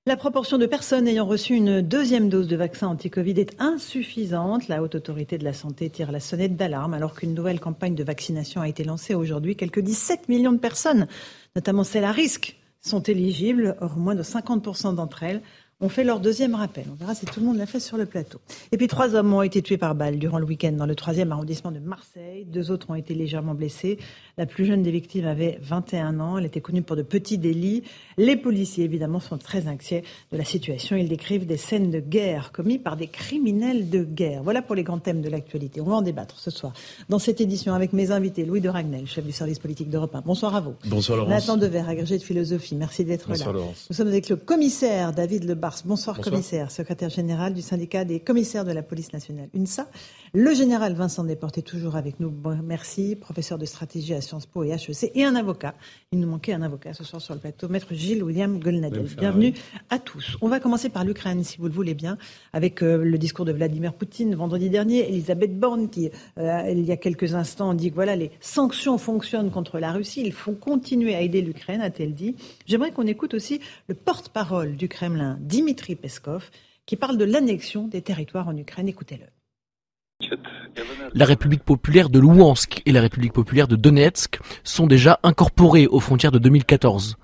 [0.06, 4.66] La proportion de personnes ayant reçu une deuxième dose de vaccin anti-Covid est insuffisante.
[4.66, 8.02] La Haute Autorité de la Santé tire la sonnette d'alarme alors qu'une nouvelle campagne de
[8.02, 9.56] vaccination a été lancée aujourd'hui.
[9.56, 11.06] Quelques 17 millions de personnes,
[11.54, 13.76] notamment celles à risque, sont éligibles.
[13.82, 15.42] Or, moins de 50% d'entre elles
[15.80, 16.84] ont fait leur deuxième rappel.
[16.90, 18.38] On verra si tout le monde l'a fait sur le plateau.
[18.70, 21.32] Et puis trois hommes ont été tués par balle durant le week-end dans le troisième
[21.32, 22.44] arrondissement de Marseille.
[22.44, 23.98] Deux autres ont été légèrement blessés.
[24.36, 26.38] La plus jeune des victimes avait 21 ans.
[26.38, 27.82] Elle était connue pour de petits délits.
[28.18, 30.96] Les policiers, évidemment, sont très inquiets de la situation.
[30.96, 34.42] Ils décrivent des scènes de guerre commises par des criminels de guerre.
[34.42, 35.80] Voilà pour les grands thèmes de l'actualité.
[35.80, 36.72] On va en débattre ce soir
[37.08, 38.44] dans cette édition avec mes invités.
[38.44, 40.20] Louis de Ragnel, chef du service politique d'Europe 1.
[40.20, 40.74] Bonsoir à vous.
[40.84, 41.32] Bonsoir Laurence.
[41.32, 42.74] Nathan Dever, agrégé de philosophie.
[42.74, 43.36] Merci d'être là.
[43.36, 43.86] Bonsoir Laurence.
[43.88, 48.64] Nous sommes avec le commissaire David Lebar Bonsoir, commissaire, secrétaire général du syndicat des commissaires
[48.64, 49.86] de la police nationale, UNSA.
[50.32, 52.32] Le général Vincent Desportes est toujours avec nous.
[52.62, 55.74] merci, professeur de stratégie à Sciences Po et HEC et un avocat.
[56.12, 59.08] Il nous manquait un avocat ce soir sur le plateau, maître Gilles William Golnadel.
[59.18, 59.54] Bienvenue
[59.88, 60.36] à tous.
[60.40, 62.16] On va commencer par l'Ukraine, si vous le voulez bien,
[62.52, 65.08] avec euh, le discours de Vladimir Poutine vendredi dernier.
[65.08, 69.50] Elisabeth Borne, qui euh, il y a quelques instants dit que voilà, les sanctions fonctionnent
[69.50, 70.22] contre la Russie.
[70.24, 72.36] Il faut continuer à aider l'Ukraine, a-t-elle dit.
[72.66, 76.50] J'aimerais qu'on écoute aussi le porte-parole du Kremlin, Dimitri Peskov,
[76.86, 78.86] qui parle de l'annexion des territoires en Ukraine.
[78.86, 79.26] Écoutez-le.
[81.14, 86.00] La République populaire de Louhansk et la République populaire de Donetsk sont déjà incorporées aux
[86.00, 87.16] frontières de 2014.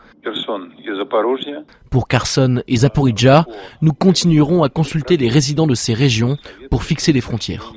[1.91, 3.47] Pour Kherson et Zaporizhia,
[3.81, 6.37] nous continuerons à consulter les résidents de ces régions
[6.71, 7.73] pour fixer les frontières.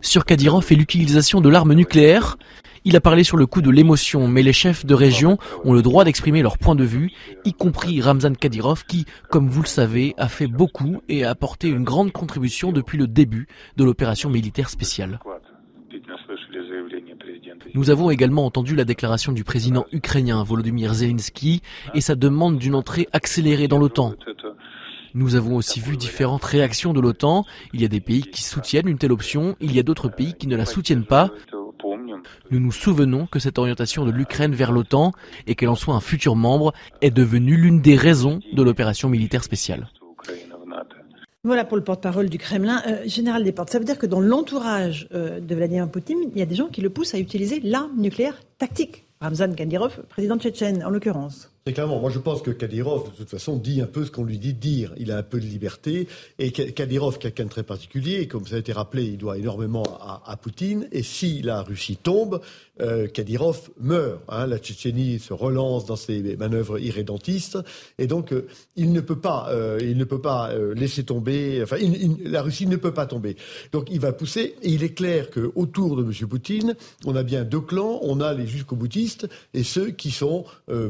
[0.00, 2.38] Sur Kadyrov et l'utilisation de l'arme nucléaire,
[2.84, 5.82] il a parlé sur le coup de l'émotion, mais les chefs de région ont le
[5.82, 7.10] droit d'exprimer leur point de vue,
[7.44, 11.68] y compris Ramzan Kadyrov qui, comme vous le savez, a fait beaucoup et a apporté
[11.68, 15.18] une grande contribution depuis le début de l'opération militaire spéciale.
[17.74, 21.62] Nous avons également entendu la déclaration du président ukrainien Volodymyr Zelensky
[21.94, 24.14] et sa demande d'une entrée accélérée dans l'OTAN.
[25.14, 27.44] Nous avons aussi vu différentes réactions de l'OTAN.
[27.72, 30.34] Il y a des pays qui soutiennent une telle option, il y a d'autres pays
[30.34, 31.30] qui ne la soutiennent pas.
[32.50, 35.12] Nous nous souvenons que cette orientation de l'Ukraine vers l'OTAN
[35.46, 39.44] et qu'elle en soit un futur membre est devenue l'une des raisons de l'opération militaire
[39.44, 39.88] spéciale.
[41.44, 42.82] Voilà pour le porte-parole du Kremlin.
[42.86, 46.42] Euh, Général Desportes, ça veut dire que dans l'entourage euh, de Vladimir Poutine, il y
[46.42, 49.06] a des gens qui le poussent à utiliser l'arme nucléaire tactique.
[49.20, 51.50] Ramzan Kadyrov, président tchétchène en l'occurrence.
[51.66, 54.38] Clairement, moi je pense que Kadyrov, de toute façon, dit un peu ce qu'on lui
[54.38, 54.94] dit de dire.
[54.96, 56.08] Il a un peu de liberté.
[56.38, 60.36] Et Kadyrov, quelqu'un de très particulier, comme ça a été rappelé, il doit énormément à,
[60.36, 60.88] Poutine.
[60.92, 62.40] Et si la Russie tombe,
[62.80, 64.20] euh, Kadyrov meurt.
[64.28, 64.46] Hein.
[64.46, 67.58] La Tchétchénie se relance dans ses manœuvres irrédentistes.
[67.98, 68.46] Et donc, euh,
[68.76, 71.60] il ne peut pas, euh, il ne peut pas laisser tomber.
[71.62, 71.76] Enfin,
[72.24, 73.36] la Russie ne peut pas tomber.
[73.72, 74.54] Donc, il va pousser.
[74.62, 76.28] Et il est clair qu'autour de M.
[76.28, 77.98] Poutine, on a bien deux clans.
[78.02, 80.44] On a les jusqu'au boutistes et ceux qui sont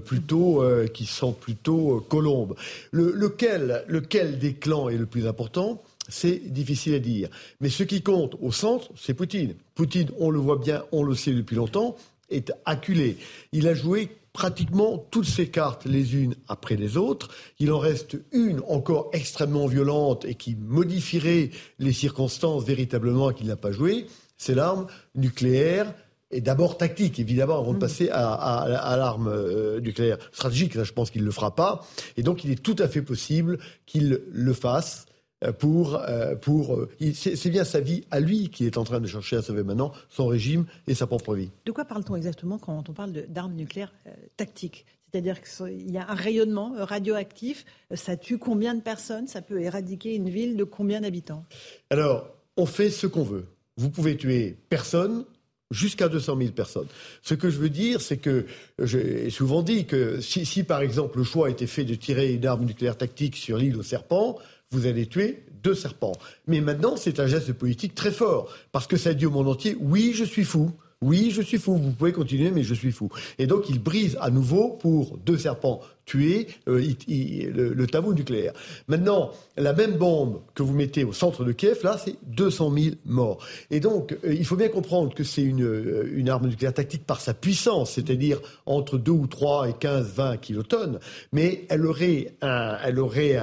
[0.04, 2.54] plutôt euh, qui sont plutôt euh, colombes.
[2.92, 5.82] lequel, lequel des clans est le plus important?
[6.08, 7.28] C'est difficile à dire.
[7.60, 9.54] Mais ce qui compte au centre, c'est Poutine.
[9.74, 11.96] Poutine, on le voit bien, on le sait depuis longtemps,
[12.30, 13.18] est acculé.
[13.52, 17.28] Il a joué pratiquement toutes ses cartes les unes après les autres.
[17.58, 23.56] Il en reste une encore extrêmement violente et qui modifierait les circonstances véritablement qu'il n'a
[23.56, 24.06] pas joué.
[24.36, 24.86] C'est l'arme
[25.16, 25.92] nucléaire
[26.30, 27.80] et d'abord tactique, évidemment, avant de mm.
[27.80, 30.74] passer à, l'arme euh, nucléaire stratégique.
[30.74, 31.86] Là, je pense qu'il ne le fera pas.
[32.16, 35.06] Et donc, il est tout à fait possible qu'il le fasse
[35.44, 35.96] euh, pour...
[35.96, 36.78] Euh, pour
[37.14, 39.92] c'est bien sa vie à lui qui est en train de chercher à sauver maintenant,
[40.10, 41.50] son régime et sa propre vie.
[41.64, 43.94] De quoi parle-t-on exactement quand on parle d'armes nucléaires
[44.36, 44.84] tactiques?
[45.10, 47.64] C'est-à-dire qu'il y a un rayonnement radioactif,
[47.94, 49.26] ça tue combien de personnes?
[49.26, 51.46] Ça peut éradiquer une ville de combien d'habitants?
[51.88, 53.46] Alors, on fait ce qu'on veut.
[53.78, 55.24] Vous pouvez tuer personne,
[55.70, 56.86] jusqu'à 200 000 personnes.
[57.22, 58.46] Ce que je veux dire, c'est que
[58.82, 62.64] j'ai souvent dit que si, par exemple, le choix été fait de tirer une arme
[62.64, 64.38] nucléaire tactique sur l'île aux serpents,
[64.70, 66.16] vous allez tuer deux serpents.
[66.46, 69.76] Mais maintenant, c'est un geste politique très fort, parce que ça dit au monde entier,
[69.80, 70.70] oui, je suis fou.
[71.00, 71.76] Oui, je suis fou.
[71.76, 73.08] Vous pouvez continuer, mais je suis fou.
[73.38, 78.52] Et donc, il brise à nouveau pour deux serpents tuer euh, le, tabou nucléaire.
[78.88, 82.96] Maintenant, la même bombe que vous mettez au centre de Kiev, là, c'est 200 000
[83.04, 83.44] morts.
[83.70, 87.04] Et donc, euh, il faut bien comprendre que c'est une, euh, une, arme nucléaire tactique
[87.04, 90.98] par sa puissance, c'est-à-dire entre 2 ou 3 et 15, 20 kilotonnes,
[91.32, 93.38] mais elle aurait, un, elle aurait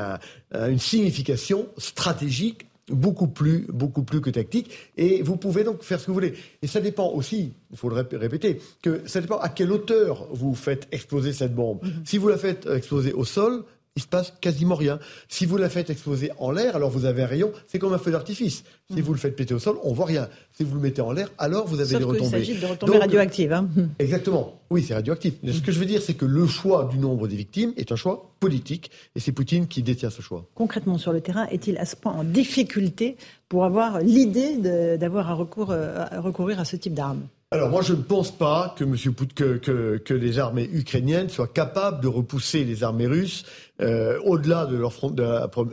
[0.53, 4.71] une signification stratégique beaucoup plus, beaucoup plus que tactique.
[4.97, 6.33] Et vous pouvez donc faire ce que vous voulez.
[6.61, 10.55] Et ça dépend aussi, il faut le répéter, que ça dépend à quelle hauteur vous
[10.55, 11.79] faites exploser cette bombe.
[11.83, 12.05] Mm-hmm.
[12.05, 13.63] Si vous la faites exploser au sol,
[13.95, 14.99] il se passe quasiment rien.
[15.29, 17.97] Si vous la faites exploser en l'air, alors vous avez un rayon, c'est comme un
[17.97, 18.63] feu d'artifice.
[18.93, 20.27] Si vous le faites péter au sol, on voit rien.
[20.51, 22.25] Si vous le mettez en l'air, alors vous avez Sauf des retombées.
[22.25, 23.53] Il s'agit de retombées radioactives.
[23.53, 23.69] Hein.
[23.99, 24.59] Exactement.
[24.69, 25.35] Oui, c'est radioactif.
[25.43, 27.95] ce que je veux dire, c'est que le choix du nombre des victimes est un
[27.95, 30.45] choix politique, et c'est Poutine qui détient ce choix.
[30.55, 33.15] Concrètement, sur le terrain, est-il à ce point en difficulté
[33.47, 34.57] pour avoir l'idée
[34.97, 37.27] d'avoir à, euh, à recourir à ce type d'armes?
[37.51, 41.47] Alors moi je ne pense pas que, Monsieur que, que, que, les armées ukrainiennes soient
[41.47, 43.45] capables de repousser les armées russes
[43.81, 45.21] euh, au-delà de, leur de,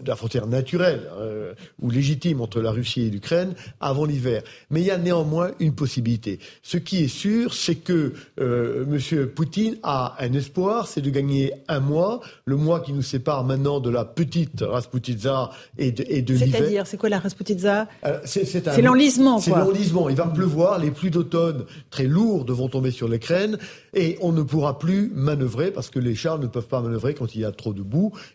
[0.05, 4.43] la, frontière naturelle euh, ou légitime entre la Russie et l'Ukraine avant l'hiver.
[4.71, 6.41] Mais il y a néanmoins une possibilité.
[6.63, 9.29] Ce qui est sûr, c'est que euh, M.
[9.29, 13.79] Poutine a un espoir, c'est de gagner un mois, le mois qui nous sépare maintenant
[13.79, 16.59] de la petite Rasputitsa et de, et de l'hiver.
[16.59, 17.87] C'est-à-dire, c'est quoi la Rasputitsa?
[18.25, 19.39] C'est l'enlisement.
[19.39, 20.09] C'est l'enlisement.
[20.09, 23.59] Il va pleuvoir, les pluies d'automne très lourdes vont tomber sur l'Ukraine
[23.95, 27.35] et on ne pourra plus manœuvrer parce que les chars ne peuvent pas manœuvrer quand
[27.35, 27.83] il y a trop de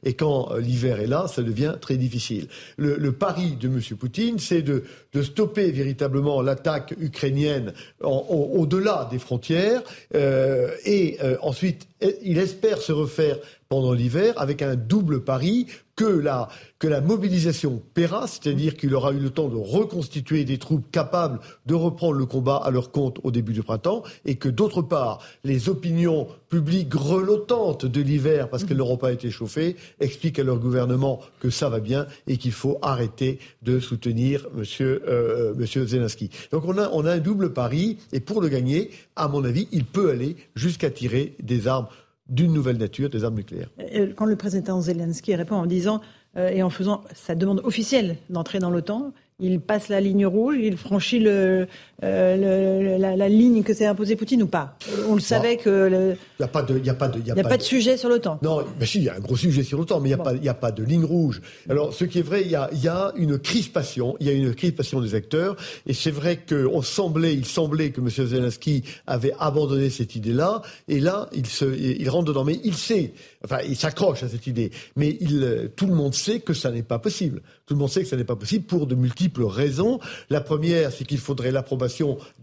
[0.03, 2.47] et quand euh, l'hiver est là, ça devient très difficile.
[2.78, 3.82] Le, pari de M.
[3.97, 4.83] Poutine, c'est de,
[5.21, 9.82] stopper véritablement l'attaque ukrainienne au-delà des frontières
[10.13, 11.87] euh, et euh, ensuite
[12.21, 13.37] il espère se refaire
[13.70, 15.68] pendant l'hiver avec un double pari
[15.98, 21.39] que la, mobilisation paiera, c'est-à-dire qu'il aura eu le temps de reconstituer des troupes capables
[21.66, 25.20] de reprendre le combat à leur compte au début du printemps, et que d'autre part,
[25.44, 30.60] les opinions publiques grelottantes de l'hiver, parce qu'elles n'auront pas été chauffées, expliquent à leur
[30.60, 34.64] gouvernement que ça va bien et qu'il faut arrêter de soutenir M.
[34.80, 36.30] Euh, Zelensky.
[36.52, 40.12] Donc on a un double pari, et pour le gagner, à mon avis, il peut
[40.12, 41.88] aller jusqu'à tirer des armes
[42.29, 43.70] d'une nouvelle nature des armes nucléaires.
[44.16, 46.01] Quand le président Zelensky répond en disant
[46.37, 50.78] et en faisant sa demande officielle d'entrer dans l'OTAN, il passe la ligne rouge, il
[50.78, 51.67] franchit le,
[52.03, 54.78] euh, la, ligne que s'est imposée Poutine ou pas?
[55.09, 55.89] On le savait que...
[55.89, 58.07] Il n'y a pas de, y a pas de, y a, pas, de sujet sur
[58.07, 58.37] l'OTAN.
[58.43, 60.24] Non, mais si, il y a un gros sujet sur l'OTAN, mais il n'y a,
[60.24, 61.41] pas, y a pas de ligne rouge.
[61.67, 64.33] Alors, ce qui est vrai, il y a, y a une crispation, il y a
[64.33, 65.55] une crispation des acteurs,
[65.87, 68.09] et c'est vrai qu'on semblait, il semblait que M.
[68.09, 72.43] Zelensky avait abandonné cette idée-là, et là, il, se, il rentre dedans.
[72.43, 73.13] Mais il sait,
[73.43, 76.83] enfin, il s'accroche à cette idée, mais il, tout le monde sait que ça n'est
[76.83, 77.41] pas possible.
[77.65, 79.99] Tout le monde sait que ça n'est pas possible pour de multiples raisons.
[80.29, 81.87] La première, c'est qu'il faudrait l'approbation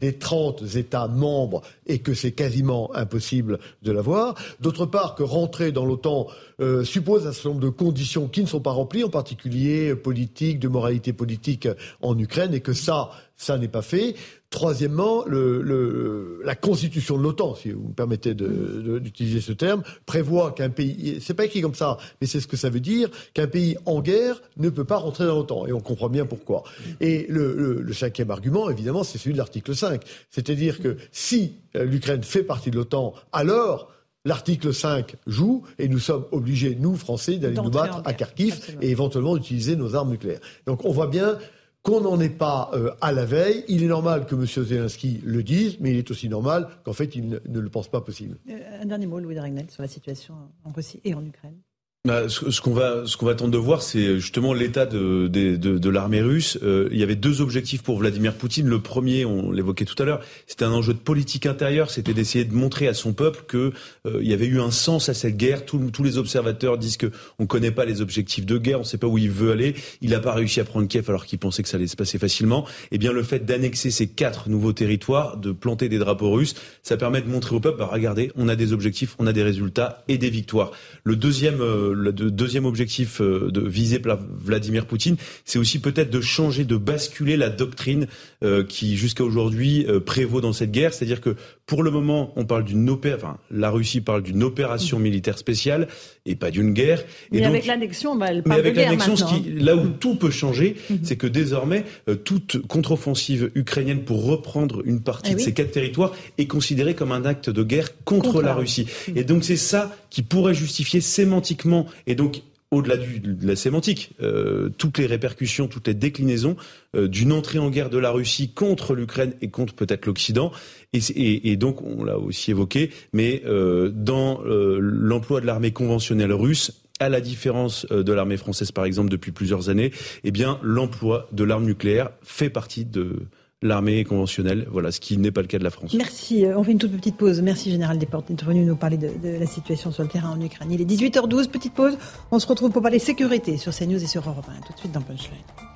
[0.00, 4.34] des 30 États membres et que c'est quasiment impossible de l'avoir.
[4.60, 6.26] D'autre part, que rentrer dans l'OTAN
[6.60, 10.60] euh, suppose un certain nombre de conditions qui ne sont pas remplies, en particulier politique,
[10.60, 11.68] de moralité politique
[12.00, 14.14] en Ukraine, et que ça, ça n'est pas fait.
[14.54, 20.70] Troisièmement, le, la constitution de l'OTAN, si vous me permettez d'utiliser ce terme, prévoit qu'un
[20.70, 23.76] pays, c'est pas écrit comme ça, mais c'est ce que ça veut dire, qu'un pays
[23.84, 25.66] en guerre ne peut pas rentrer dans l'OTAN.
[25.66, 26.62] Et on comprend bien pourquoi.
[27.00, 30.00] Et le, cinquième argument, évidemment, c'est celui de l'article 5.
[30.30, 33.90] C'est-à-dire que si l'Ukraine fait partie de l'OTAN, alors
[34.26, 38.88] L'article 5 joue et nous sommes obligés, nous, Français, d'aller nous battre à Kharkiv et
[38.88, 40.40] éventuellement d'utiliser nos armes nucléaires.
[40.66, 41.36] Donc on voit bien
[41.84, 43.62] qu'on n'en est pas euh, à la veille.
[43.68, 44.46] Il est normal que M.
[44.46, 48.00] Zelensky le dise, mais il est aussi normal qu'en fait, il ne, le pense pas
[48.00, 48.38] possible.
[48.48, 50.34] Euh, un dernier mot, Louis Dragnel, sur la situation
[50.64, 51.60] en Russie et en Ukraine.
[52.06, 55.56] Bah, ce, qu'on va, ce qu'on va tenter de voir, c'est justement l'état de, de,
[55.56, 56.58] de, l'armée russe.
[56.62, 58.68] Euh, il y avait deux objectifs pour Vladimir Poutine.
[58.68, 61.90] Le premier, on l'évoquait tout à l'heure, c'était un enjeu de politique intérieure.
[61.90, 63.72] C'était d'essayer de montrer à son peuple que
[64.06, 65.64] euh, il y avait eu un sens à cette guerre.
[65.64, 69.06] tous les observateurs disent que on connaît pas les objectifs de guerre, on sait pas
[69.06, 69.74] où il veut aller.
[70.02, 72.18] Il n'a pas réussi à prendre Kiev alors qu'il pensait que ça allait se passer
[72.18, 72.66] facilement.
[72.90, 76.98] Eh bien, le fait d'annexer ces quatre nouveaux territoires, de planter des drapeaux russes, ça
[76.98, 80.04] permet de montrer au peuple, bah, regardez, on a des objectifs, on a des résultats
[80.08, 80.70] et des victoires.
[81.02, 84.00] Le deuxième, euh, le deuxième objectif euh, de viser
[84.44, 88.06] Vladimir Poutine, c'est aussi peut-être de changer, de basculer la doctrine
[88.42, 90.92] euh, qui jusqu'à aujourd'hui prévaut dans cette guerre.
[90.92, 94.98] C'est-à-dire que pour le moment, on parle d'une opération, enfin, la Russie parle d'une opération
[94.98, 95.88] militaire spéciale
[96.26, 97.02] et pas d'une guerre.
[97.32, 99.42] Et mais avec l'annexion, bah, elle parle mais avec l'annexion, hein.
[99.46, 100.98] là où tout peut changer, mhm.
[101.02, 101.84] c'est que désormais,
[102.24, 107.12] toute contre-offensive ukrainienne pour reprendre une partie eh de ces quatre territoires est considérée comme
[107.12, 108.86] un acte de guerre contre, la Russie.
[109.16, 112.42] Et donc c'est ça qui pourrait justifier sémantiquement et donc
[112.74, 116.56] au-delà de la sémantique, euh, toutes les répercussions, toutes les déclinaisons
[116.94, 120.52] euh, d'une entrée en guerre de la Russie contre l'Ukraine et contre peut-être l'Occident.
[120.92, 127.08] Et, donc, on l'a aussi évoqué, mais euh, dans l'emploi de l'armée conventionnelle russe, à
[127.08, 129.90] la différence de l'armée française par exemple depuis plusieurs années,
[130.22, 133.26] eh bien l'emploi de l'arme nucléaire fait partie de
[133.62, 134.66] l'armée conventionnelle.
[134.70, 135.94] Voilà, ce qui n'est pas le cas de la France.
[135.94, 136.44] Merci.
[136.44, 137.42] Euh, on fait une toute petite pause.
[137.42, 140.70] Merci, Général Desportes, d'être venu nous parler de, la situation sur le terrain en Ukraine.
[140.70, 141.96] Il est 18h12, petite pause.
[142.30, 144.66] On se retrouve pour parler sécurité sur CNews et sur Europe 1.
[144.66, 145.73] Tout de suite dans Punchline.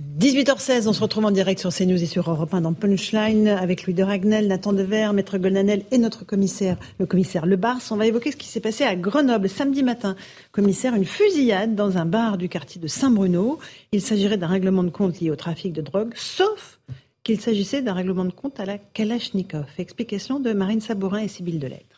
[0.00, 3.84] 18h16, on se retrouve en direct sur CNews et sur Europe 1 dans Punchline avec
[3.84, 7.80] Louis de Ragnel, Nathan Dever, Maître Golnanel et notre commissaire, le commissaire Le Bars.
[7.90, 10.14] On va évoquer ce qui s'est passé à Grenoble samedi matin.
[10.52, 13.58] Commissaire, une fusillade dans un bar du quartier de Saint-Bruno.
[13.90, 16.78] Il s'agirait d'un règlement de compte lié au trafic de drogue, sauf
[17.24, 19.66] qu'il s'agissait d'un règlement de compte à la Kalachnikov.
[19.78, 21.97] Explication de Marine Sabourin et Sybille Delettre.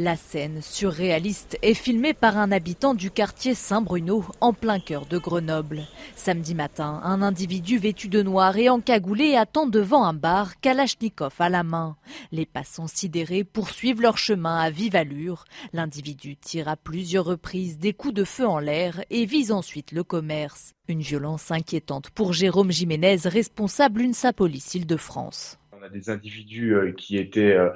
[0.00, 5.18] La scène surréaliste est filmée par un habitant du quartier Saint-Bruno, en plein cœur de
[5.18, 5.88] Grenoble.
[6.14, 11.48] Samedi matin, un individu vêtu de noir et encagoulé attend devant un bar, Kalachnikov à
[11.48, 11.96] la main.
[12.30, 15.46] Les passants sidérés poursuivent leur chemin à vive allure.
[15.72, 20.04] L'individu tire à plusieurs reprises des coups de feu en l'air et vise ensuite le
[20.04, 20.74] commerce.
[20.86, 25.58] Une violence inquiétante pour Jérôme Jiménez, responsable UNSA Police Île-de-France.
[25.78, 27.70] On a des individus euh, qui étaient euh,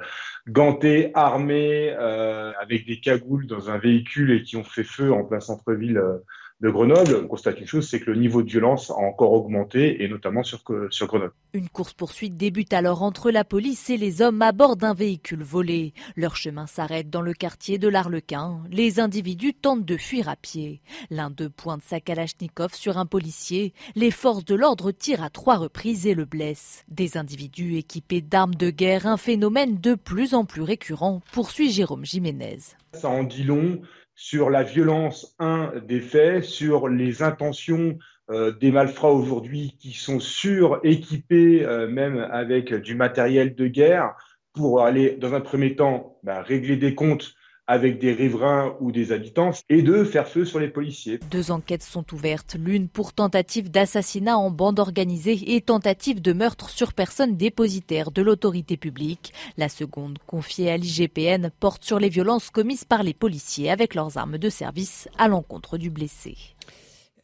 [0.47, 5.23] gantés, armés, euh, avec des cagoules dans un véhicule et qui ont fait feu en
[5.23, 6.01] plein centre-ville
[6.63, 10.01] de Grenoble, on constate une chose, c'est que le niveau de violence a encore augmenté,
[10.01, 11.33] et notamment sur, sur Grenoble.
[11.53, 15.93] Une course-poursuite débute alors entre la police et les hommes à bord d'un véhicule volé.
[16.15, 18.61] Leur chemin s'arrête dans le quartier de l'Arlequin.
[18.71, 20.79] Les individus tentent de fuir à pied.
[21.11, 23.73] L'un d'eux pointe sa kalachnikov sur un policier.
[23.95, 26.85] Les forces de l'ordre tirent à trois reprises et le blessent.
[26.87, 32.05] Des individus équipés d'armes de guerre, un phénomène de plus en plus récurrent, poursuit Jérôme
[32.05, 32.59] Jiménez.
[32.93, 33.81] Ça en dit long
[34.15, 37.97] sur la violence, un, des faits, sur les intentions
[38.29, 44.13] euh, des malfrats aujourd'hui qui sont suréquipés, euh, même avec du matériel de guerre,
[44.53, 47.33] pour aller, dans un premier temps, bah, régler des comptes
[47.67, 51.19] avec des riverains ou des habitants et de faire feu sur les policiers.
[51.31, 56.69] Deux enquêtes sont ouvertes, l'une pour tentative d'assassinat en bande organisée et tentative de meurtre
[56.69, 59.33] sur personne dépositaire de l'autorité publique.
[59.57, 64.17] La seconde, confiée à l'IGPN, porte sur les violences commises par les policiers avec leurs
[64.17, 66.35] armes de service à l'encontre du blessé.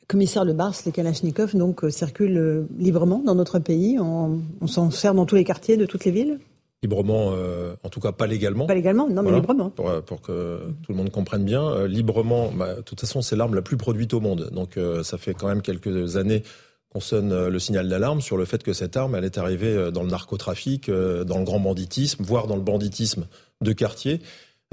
[0.08, 4.00] Commissaire Le Bars, les Kalachnikov donc euh, circulent euh, librement dans notre pays.
[4.00, 6.40] On, on s'en sert dans tous les quartiers de toutes les villes
[6.82, 8.66] Librement, euh, en tout cas pas légalement.
[8.66, 9.70] Pas légalement, non, mais librement.
[9.70, 11.62] Pour, euh, pour, que tout le monde comprenne bien.
[11.62, 14.50] Euh, librement, bah, de toute façon, c'est l'arme la plus produite au monde.
[14.54, 16.42] Donc euh, ça fait quand même quelques années
[16.90, 20.02] qu'on sonne le signal d'alarme sur le fait que cette arme, elle est arrivée dans
[20.02, 23.28] le narcotrafic, dans le grand banditisme, voire dans le banditisme
[23.62, 24.22] de quartier.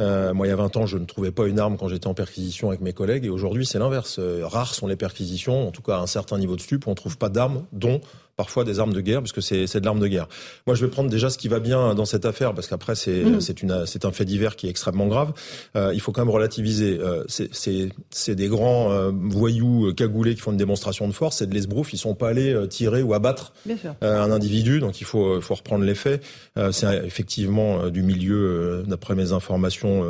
[0.01, 2.07] Euh, moi, il y a 20 ans, je ne trouvais pas une arme quand j'étais
[2.07, 4.19] en perquisition avec mes collègues, et aujourd'hui, c'est l'inverse.
[4.43, 6.97] rares sont les perquisitions, en tout cas à un certain niveau de stup, on ne
[6.97, 8.01] trouve pas d'armes, dont
[8.37, 10.29] parfois des armes de guerre, puisque c'est, c'est de l'arme de guerre.
[10.67, 13.25] Moi, je vais prendre déjà ce qui va bien dans cette affaire, parce qu'après, c'est,
[13.25, 13.41] Mhm.
[13.41, 15.33] c'est, une, c'est un fait divers qui est extrêmement grave.
[15.75, 16.99] Euh, il faut quand même relativiser.
[17.01, 21.13] Euh, c'est, c'est, c'est des grands euh, voyous euh, cagoulés qui font une démonstration de
[21.13, 23.55] force, c'est de l'esbrouf, ils sont pas allés euh, tirer ou abattre
[24.03, 26.23] euh, un individu, donc il faut, faut reprendre les faits.
[26.59, 30.05] Euh, c'est effectivement du milieu, euh, d'après mes informations,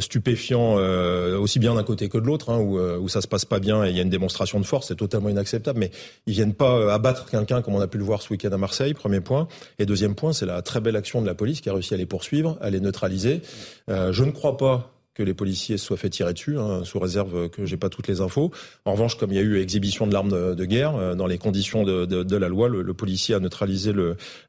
[0.00, 3.44] stupéfiant, euh, aussi bien d'un côté que de l'autre, hein, où, où ça se passe
[3.44, 5.78] pas bien et il y a une démonstration de force, c'est totalement inacceptable.
[5.78, 5.90] Mais
[6.26, 8.94] ils viennent pas abattre quelqu'un comme on a pu le voir ce week-end à Marseille,
[8.94, 9.48] premier point.
[9.78, 11.96] Et deuxième point, c'est la très belle action de la police qui a réussi à
[11.96, 13.42] les poursuivre, à les neutraliser.
[13.88, 16.98] Euh, je ne crois pas que les policiers se soient fait tirer dessus, hein, sous
[16.98, 18.50] réserve que j'ai pas toutes les infos.
[18.84, 21.28] En revanche, comme il y a eu exhibition de l'arme de, de guerre, euh, dans
[21.28, 23.92] les conditions de, de, de la loi, le, le policier a neutralisé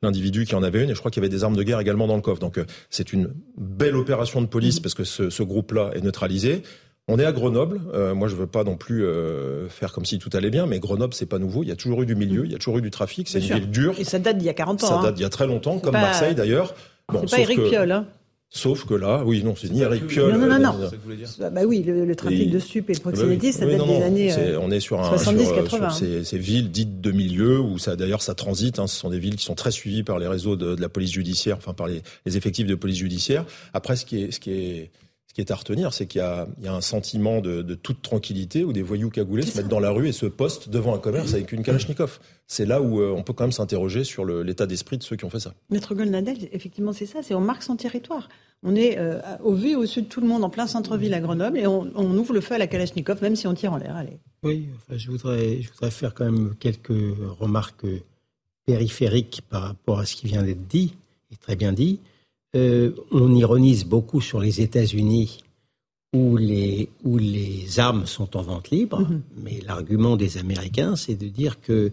[0.02, 1.80] l'individu qui en avait une, et je crois qu'il y avait des armes de guerre
[1.80, 2.40] également dans le coffre.
[2.40, 6.64] Donc euh, c'est une belle opération de police parce que ce, ce groupe-là est neutralisé.
[7.08, 7.82] On est à Grenoble.
[7.94, 10.80] Euh, moi, je veux pas non plus euh, faire comme si tout allait bien, mais
[10.80, 11.62] Grenoble, c'est pas nouveau.
[11.62, 13.28] Il y a toujours eu du milieu, il y a toujours eu du trafic.
[13.30, 13.56] C'est une sûr.
[13.58, 13.94] ville dure.
[14.00, 14.88] Et ça date d'il y a 40 ans.
[14.88, 15.04] Ça hein.
[15.04, 16.74] date d'il y a très longtemps, comme pas- Marseille d'ailleurs.
[17.12, 17.92] c'est pas sauf Eric que- Piolle.
[17.92, 18.08] Hein.
[18.50, 20.32] Sauf que là, oui, non, c'est ni Eric Piolle.
[20.32, 20.80] Non, non, non, non.
[20.82, 20.90] euh,
[21.44, 23.18] Ah Bah oui, le, le trafic Et- de stup et le Ah bah oui.
[23.20, 25.54] proxénétisme, ça Oui, date non, des non, années euh, on est sur, un, 70, sur,
[25.54, 25.90] euh, 80.
[25.90, 28.80] sur ces, ces villes dites de milieu où ça d'ailleurs ça transite.
[28.80, 30.90] Hein, ce sont des villes qui sont très suivies par les réseaux de, de la
[30.90, 33.46] police judiciaire, enfin par les, les effectifs de police judiciaire.
[33.74, 34.92] Après, ce qui est, ce qui est
[35.36, 37.76] qui est à retenir, c'est qu'il y a, il y a un sentiment de, de
[37.76, 40.96] toute tranquillité où des voyous cagoulés se mettent dans la rue et se postent devant
[40.96, 42.20] un commerce avec une Kalachnikov.
[42.48, 45.26] C'est là où euh, on peut quand même s'interroger sur l'état d'esprit de ceux qui
[45.26, 45.54] ont fait ça.
[45.70, 48.30] Maître Goldnadel, effectivement, c'est ça, c'est on marque son territoire.
[48.64, 51.14] On est euh, au vu et au sud de tout le monde, en plein centre-ville
[51.14, 53.74] à Grenoble, et on, on ouvre le feu à la Kalachnikov, même si on tire
[53.74, 53.94] en l'air.
[53.98, 54.18] Allez.
[54.42, 56.94] Oui, enfin, je, voudrais, je voudrais faire quand même quelques
[57.42, 57.86] remarques
[58.66, 60.94] périphériques par rapport à ce qui vient d'être dit,
[61.34, 62.00] et très bien dit.
[62.56, 65.44] Euh, on ironise beaucoup sur les États-Unis
[66.14, 69.22] où les, où les armes sont en vente libre, Mhm.
[69.44, 71.92] mais l'argument des Américains, c'est de dire que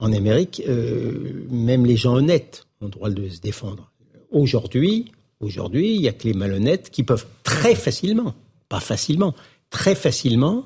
[0.00, 3.92] en Amérique, euh, même les gens honnêtes ont le droit de se défendre.
[4.32, 8.34] Aujourd'hui, aujourd'hui, il y a que les malhonnêtes qui peuvent très facilement,
[8.68, 9.34] pas facilement,
[9.70, 10.64] très facilement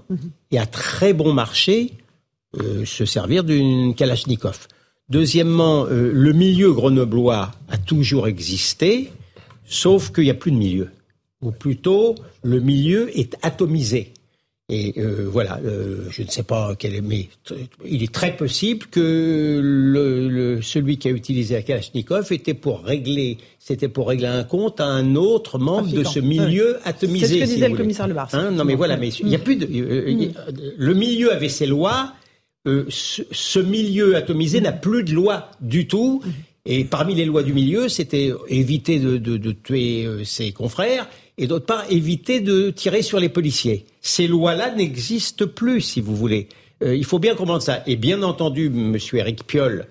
[0.50, 1.92] et à très bon marché
[2.58, 4.68] euh, se servir d'une Kalachnikov.
[5.10, 9.10] Deuxièmement, euh, le milieu grenoblois a toujours existé,
[9.68, 10.88] sauf qu'il n'y a plus de milieu.
[11.42, 14.12] Ou plutôt, le milieu est atomisé.
[14.68, 17.28] Et euh, voilà, euh, je ne sais pas quel est, mais
[17.84, 22.82] il est très possible que le, le- celui qui a utilisé la Kalachnikov était pour
[22.82, 27.26] régler, c'était pour régler un compte à un autre membre de ce milieu atomisé.
[27.28, 28.30] C'est ce que disait le commissaire Lebars.
[28.32, 29.42] Hein, non, mais voilà, mais il y a Mm.
[29.42, 32.12] plus de, euh, a- le milieu avait ses lois.
[32.88, 36.20] ce, ce milieu atomisé n'a plus de loi du tout.
[36.68, 41.08] Et parmi les lois du milieu, c'était éviter de, de- de tuer euh, ses confrères
[41.38, 43.84] et d'autre part éviter de tirer sur les policiers.
[44.00, 46.48] Ces lois-là n'existent plus, si vous voulez.
[46.82, 47.82] Euh, il faut bien comprendre ça.
[47.86, 49.86] Et bien entendu, Monsieur Eric Piolle,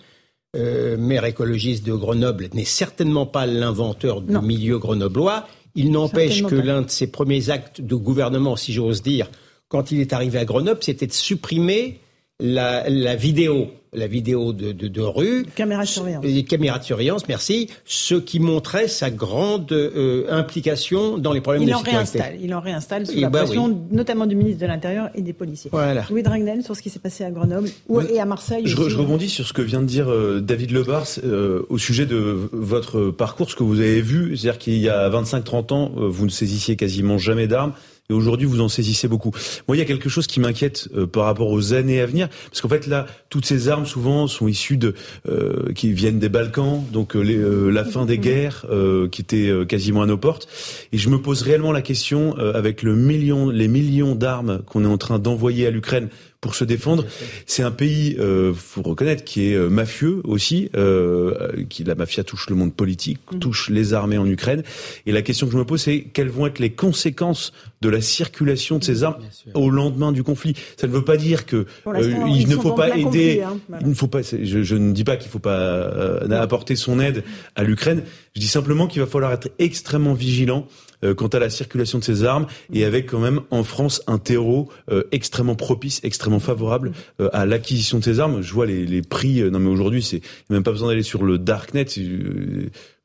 [0.58, 5.48] euh, maire écologiste de Grenoble, n'est certainement pas l'inventeur du milieu grenoblois.
[5.76, 9.30] Il n'empêche que l'un de ses premiers actes de gouvernement, si j'ose dire,
[9.70, 12.00] quand il est arrivé à Grenoble, c'était de supprimer
[12.42, 15.46] la, la vidéo, la vidéo de, de, de rue.
[15.56, 16.26] Caméra de surveillance.
[16.26, 17.70] Les caméras de surveillance, merci.
[17.86, 21.96] Ce qui montrait sa grande euh, implication dans les problèmes Il de en sécurité.
[21.98, 23.76] réinstalle, il en réinstalle sous Eh la ben pression oui.
[23.92, 25.70] notamment du ministre de l'Intérieur et des policiers.
[25.72, 26.06] Voilà.
[26.10, 28.64] Louis Dragnel sur ce qui s'est passé à Grenoble ou, et à Marseille.
[28.66, 28.90] Je, aussi.
[28.90, 32.50] je rebondis sur ce que vient de dire euh, David Lebars euh, au sujet de
[32.52, 36.26] votre parcours, ce que vous avez vu, c'est-à-dire qu'il y a 25-30 ans, euh, vous
[36.26, 37.72] ne saisissiez quasiment jamais d'armes.
[38.10, 39.32] Et aujourd'hui, vous en saisissez beaucoup.
[39.68, 42.30] Moi, il y a quelque chose qui m'inquiète euh, par rapport aux années à venir,
[42.50, 44.94] parce qu'en fait, là, toutes ces armes, souvent, sont issues de,
[45.28, 49.52] euh, qui viennent des Balkans, donc euh, les, la fin des guerres, euh, qui était
[49.68, 50.48] quasiment à nos portes.
[50.92, 54.84] Et je me pose réellement la question, euh, avec le million, les millions d'armes qu'on
[54.84, 56.10] est en train d'envoyer à l'Ukraine
[56.46, 57.06] pour se défendre.
[57.48, 60.70] C'est un pays, euh, faut reconnaître, qui est euh, mafieux aussi.
[60.76, 63.40] Euh, qui la mafia touche le monde politique, Mm.
[63.40, 64.62] touche les armées en Ukraine.
[65.08, 67.52] Et la question que je me pose, c'est quelles vont être les conséquences
[67.82, 69.18] de la circulation de ces armes
[69.56, 70.54] au lendemain du conflit?
[70.78, 73.04] Ça ne veut pas dire que euh, l'instant, il ne faut pas aider.
[73.04, 73.60] conflit, hein.
[73.68, 73.84] Voilà.
[73.84, 74.22] Il ne faut pas.
[74.22, 77.24] Je, je ne dis pas qu'il faut pas euh, apporter son aide
[77.56, 78.04] à l'Ukraine.
[78.36, 80.68] Je dis simplement qu'il va falloir être extrêmement vigilant
[81.16, 84.70] quant à la circulation de ces armes et avec quand même en France un terreau
[84.92, 86.92] euh, extrêmement propice, extrêmement favorable
[87.22, 88.42] euh, à l'acquisition de ces armes.
[88.42, 89.42] Je vois les, les prix.
[89.42, 91.86] euh, non mais aujourd'hui, c'est il y a même pas besoin d'aller sur le darknet.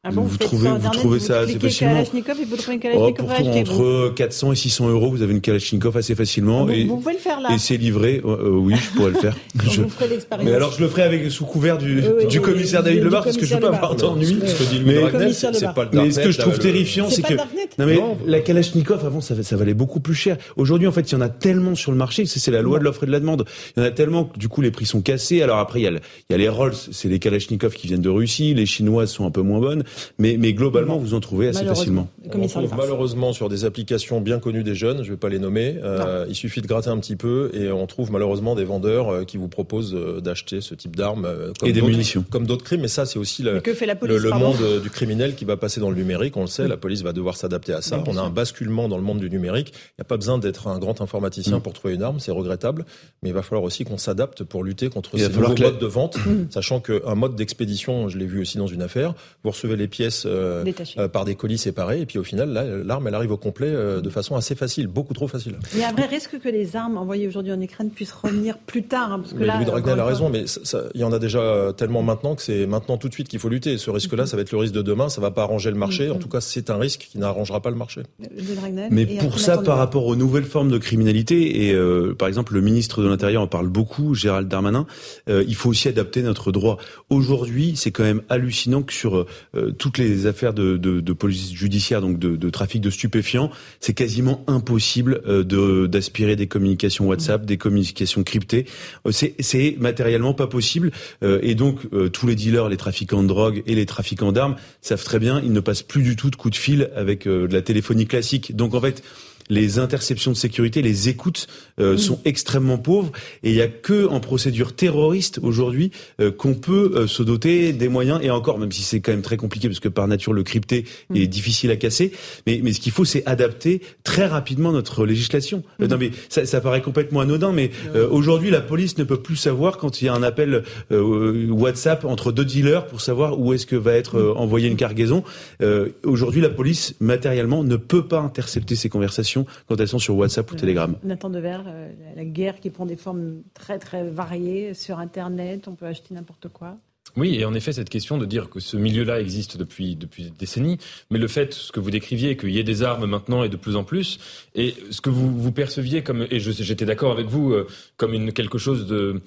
[0.02, 1.93] Ah bon, vous, trouvez, vous trouvez vous ça assez facilement.
[1.93, 5.32] Kalachnikov et vous trouvez une Oh, Kalachnikov pour entre 400 et 600 euros, vous avez
[5.35, 6.64] une Kalachnikov assez facilement.
[6.64, 8.22] Vous- et, vous pouvez le faire, là Et c'est livré.
[8.24, 9.36] Euh, oui, je pourrais le faire.
[9.70, 10.48] Je- vous ferez l'expérience.
[10.48, 11.97] Mais alors, je le ferai avec sous couvert du,
[12.31, 14.39] du oui, commissaire David Lebar parce que je veux pas avoir d'ennui.
[14.47, 19.05] C'est pas le Mais ce que je trouve terrifiant, C'est que non mais la Kalachnikov
[19.05, 20.39] avant ça, valait beaucoup plus cher.
[20.56, 22.85] Aujourd'hui en fait il y en a tellement sur le marché, c'est la loi de
[22.85, 23.44] l'offre et de la demande.
[23.77, 25.43] Il y en a tellement que du coup les prix sont cassés.
[25.43, 26.01] Alors après il y a, le-
[26.31, 29.27] il y a les Rolls, c'est les Kalachnikov qui viennent de Russie, les chinoises sont
[29.27, 29.85] un peu moins bonnes,
[30.19, 32.09] mais mais globalement vous en trouvez assez facilement.
[32.35, 35.39] On en trouve malheureusement sur des applications bien connues des jeunes, je vais pas les
[35.39, 35.77] nommer.
[35.83, 39.25] Euh, il suffit de gratter un petit peu et on trouve malheureusement des vendeurs euh,
[39.25, 42.25] qui vous proposent euh, d'acheter ce type d'armes comme Et des d'autres- munitions.
[42.31, 42.81] comme d'autres crimes.
[42.83, 44.91] Mais ça, c'est aussi le, Mais que fait la police, le, le pardon monde du
[44.91, 46.37] criminel qui va passer dans le numérique.
[46.37, 47.99] On le sait, la police va devoir s'adapter à ça.
[47.99, 49.73] Oui, on a un basculement dans le monde du numérique.
[49.75, 51.62] Il n'y a pas besoin d'être un grand informaticien Mm.
[51.62, 52.85] pour trouver une arme, c'est regrettable.
[53.23, 55.87] Mais il va falloir aussi qu'on s'adapte pour lutter contre Il ces nouveaux modes de
[55.87, 56.47] vente, Mm.
[56.51, 59.15] sachant qu'un mode d'expédition, je l'ai vu aussi dans une affaire,
[59.45, 60.65] vous recevez les pièces euh,
[60.98, 64.01] euh, par des colis séparés et puis au final, l'arme, elle arrive au complet euh,
[64.01, 65.57] de façon assez facile, beaucoup trop facile.
[65.74, 68.59] Il y a un vrai risque que les armes envoyées aujourd'hui en Ukraine puissent revenir
[68.59, 69.12] plus tard.
[69.12, 71.12] hein, parce que Mais là, Louis Dragnel a raison, mais ça- ça- il y en
[71.12, 73.77] a déjà tellement maintenant que c'est maintenant tout de suite qu'il faut lutter.
[73.78, 76.07] Ce risque-là, ça va être le risque de demain, ça va pas arranger le marché.
[76.09, 76.12] Mhm.
[76.16, 78.02] En tout cas, c'est un risque qui n'arrangera pas le marché.
[78.20, 82.28] Louis Dragnel, Mais pour ça, par rapport aux nouvelles formes de criminalité, et euh, par
[82.28, 84.86] exemple le ministre de l'Intérieur en parle beaucoup, Gérald Darmanin,
[85.28, 86.77] euh, il faut aussi adapter notre droit.
[87.09, 91.52] Aujourd'hui, c'est quand même hallucinant que sur euh, toutes les affaires de, de, de police
[91.52, 97.44] judiciaire, donc de, de trafic de stupéfiants, c'est quasiment impossible euh, d'aspirer des communications WhatsApp,
[97.44, 98.66] des communications cryptées.
[99.06, 100.90] Euh, c'est matériellement pas possible,
[101.22, 104.56] Euh, et donc euh, tous les dealers, les trafiquants de drogue et les trafiquants d'armes
[104.80, 107.48] savent très bien, ils ne passent plus du tout de coups de fil avec de
[107.51, 108.55] la téléphonie classique.
[108.55, 109.02] Donc en fait,
[109.51, 111.47] les interceptions de sécurité, les écoutes
[111.78, 113.12] euh, sont extrêmement pauvres.
[113.43, 115.90] Et il y a que en procédure terroriste aujourd'hui
[116.20, 118.20] euh, qu'on peut euh, se doter des moyens.
[118.22, 120.85] Et encore même si c'est quand même très compliqué parce que par nature le crypté
[121.14, 122.12] est difficile à casser.
[122.47, 125.62] Mais mais ce qu'il faut c'est adapter très rapidement notre législation.
[125.82, 129.20] Euh, non mais ça, ça paraît complètement anodin mais euh, aujourd'hui la police ne peut
[129.20, 130.62] plus savoir quand il y a un appel
[130.93, 134.77] euh, WhatsApp entre deux dealers pour savoir où est-ce que va être euh, envoyée une
[134.77, 135.24] cargaison.
[135.62, 140.17] Euh, aujourd'hui la police matériellement ne peut pas intercepter ces conversations quand elles sont sur
[140.17, 140.97] WhatsApp ou Telegram.
[141.03, 145.69] Nathan Dever, euh, la, la guerre qui prend des formes très très variées sur Internet,
[145.69, 146.77] on peut acheter n'importe quoi.
[147.17, 150.31] Oui, et en effet, cette question de dire que ce milieu-là existe depuis, depuis des
[150.31, 150.79] décennies,
[151.11, 153.57] mais le fait, ce que vous décriviez, qu'il y ait des armes maintenant et de
[153.57, 154.21] plus en plus,
[154.55, 158.33] et ce que vous, vous perceviez comme, et j'étais d'accord avec vous, euh, comme une,
[158.33, 159.21] quelque chose de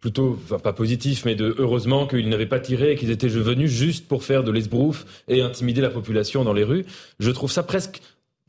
[0.00, 3.70] plutôt, enfin pas positif, mais de heureusement qu'ils n'avaient pas tiré et qu'ils étaient venus
[3.70, 6.84] juste pour faire de l'esbrouf et intimider la population dans les rues.
[7.18, 8.00] Je trouve ça presque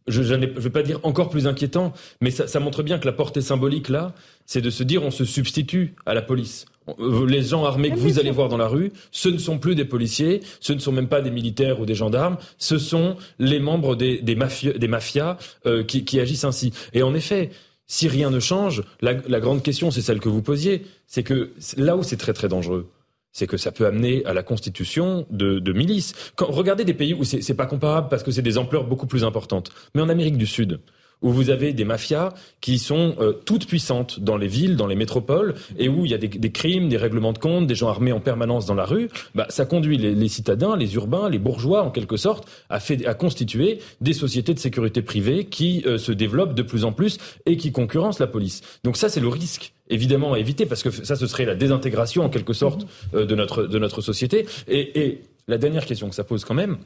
[0.07, 3.13] je ne vais pas dire encore plus inquiétant, mais ça, ça montre bien que la
[3.13, 4.13] portée symbolique là,
[4.45, 6.65] c'est de se dire on se substitue à la police.
[6.88, 9.76] On- Les gens armés que vous allez voir dans la rue, ce ne sont plus
[9.76, 13.59] des policiers, ce ne sont même pas des militaires ou des gendarmes, ce sont les
[13.59, 16.73] membres des, des, mafieux- des mafias euh, qui, qui agissent ainsi.
[16.93, 17.51] Et en effet,
[17.85, 21.51] si rien ne change, la, la grande question, c'est celle que vous posiez, c'est que
[21.77, 22.88] là où c'est très très dangereux,
[23.31, 26.14] c'est que ça peut amener à la constitution de, milices.
[26.35, 29.23] Quand, regardez des pays où c'est pas comparable parce que c'est des ampleurs beaucoup plus
[29.23, 29.72] importantes.
[29.93, 30.80] Mais en Amérique du Sud,
[31.21, 34.95] où vous avez des mafias qui sont euh, toutes puissantes dans les villes, dans les
[34.95, 37.89] métropoles, et où il y a des, des crimes, des règlements de compte, des gens
[37.89, 41.39] armés en permanence dans la rue, bah, ça conduit les, les citadins, les urbains, les
[41.39, 45.97] bourgeois, en quelque sorte, à, fait, à constituer des sociétés de sécurité privée qui euh,
[45.97, 48.61] se développent de plus en plus et qui concurrencent la police.
[48.83, 52.23] Donc ça, c'est le risque évidemment à éviter parce que ça, ce serait la désintégration
[52.23, 54.45] en quelque sorte euh, de notre de notre société.
[54.67, 56.77] Et, et la dernière question que ça pose quand même,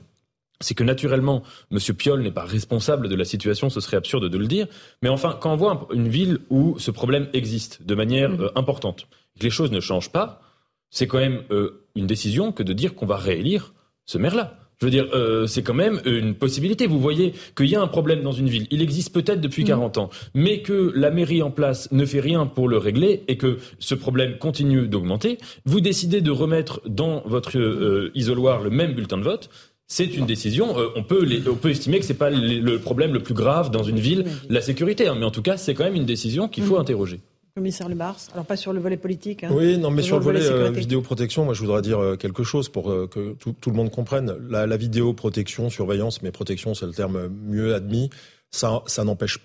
[0.64, 4.38] c'est que naturellement, Monsieur Piolle n'est pas responsable de la situation, ce serait absurde de
[4.38, 4.68] le dire.
[5.02, 8.50] Mais enfin, quand on voit un- une ville où ce problème existe de manière euh,
[8.56, 9.08] importante,
[9.40, 10.42] que les choses ne changent pas,
[10.90, 13.74] c'est quand même euh, une décision que de dire qu'on va réélire
[14.06, 14.58] ce maire-là.
[14.82, 16.88] Je veux dire, euh, c'est quand même une possibilité.
[16.88, 18.68] Vous voyez qu'il y a un problème dans une ville.
[18.70, 22.48] Il existe peut-être depuis 40 ans, mais que la mairie en place ne fait rien
[22.48, 25.38] pour le régler et que ce problème continue d'augmenter.
[25.66, 29.50] Vous décidez de remettre dans votre euh, isoloir le même bulletin de vote.
[29.88, 30.78] C'est une décision.
[30.80, 33.34] euh, on peut les- on peut estimer que c'est pas le le problème le plus
[33.34, 35.08] grave dans une ville, la sécurité.
[35.08, 37.20] hein, mais en tout cas, c'est quand même une décision qu'il faut interroger.
[37.56, 39.44] Commissaire Le Bars, alors pas sur le volet politique.
[39.44, 42.68] Hein, oui, non, mais sur le volet, volet vidéoprotection, moi je voudrais dire quelque chose
[42.70, 44.34] pour que tout, tout, le monde comprenne.
[44.50, 48.10] La, la vidéoprotection, surveillance, mais protection, c'est le terme mieux admis.
[48.50, 49.38] Ça, ça n'empêche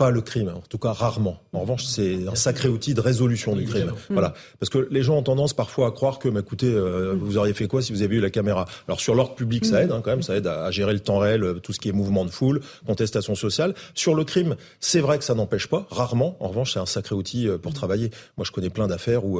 [0.00, 1.42] pas le crime, en tout cas rarement.
[1.52, 3.92] En revanche, c'est un sacré outil de résolution du crime.
[4.08, 7.36] Voilà, parce que les gens ont tendance parfois à croire que, bah, écoutez, euh, vous
[7.36, 8.64] auriez fait quoi si vous avez eu la caméra?
[8.88, 11.18] Alors sur l'ordre public, ça aide hein, quand même, ça aide à, gérer le temps
[11.18, 13.74] réel, euh, tout ce qui est mouvement de foule, contestation sociale.
[13.94, 16.34] Sur le crime, c'est vrai que ça n'empêche pas, rarement.
[16.40, 18.10] En revanche, c'est un sacré outil euh, pour travailler.
[18.38, 19.38] Moi, je connais plein d'affaires où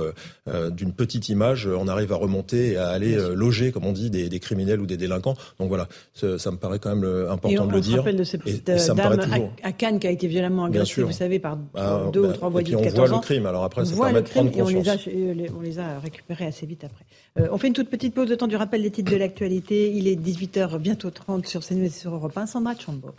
[0.72, 4.28] d'une petite image, on arrive à remonter et à aller loger, comme on dit, des,
[4.28, 5.36] des, criminels ou des délinquants.
[5.58, 8.04] Donc voilà, ça, me paraît quand même important de le dire.
[8.04, 9.18] de ces petites dames
[9.62, 11.06] à, Cannes qui a été violemment Bien sûr.
[11.06, 13.46] vous savez, par ah, deux ou bah, trois voyous de 14 on voit le crime,
[13.46, 15.06] alors après, ça permet de prendre conscience.
[15.06, 17.04] Et on les, a, on les a récupérés assez vite après.
[17.38, 19.92] Euh, on fait une toute petite pause de temps du rappel des titres de l'actualité.
[19.92, 22.46] Il est 18h, bientôt 30 sur CNews et sur Europe 1.
[22.46, 23.10] Sandra Chambo.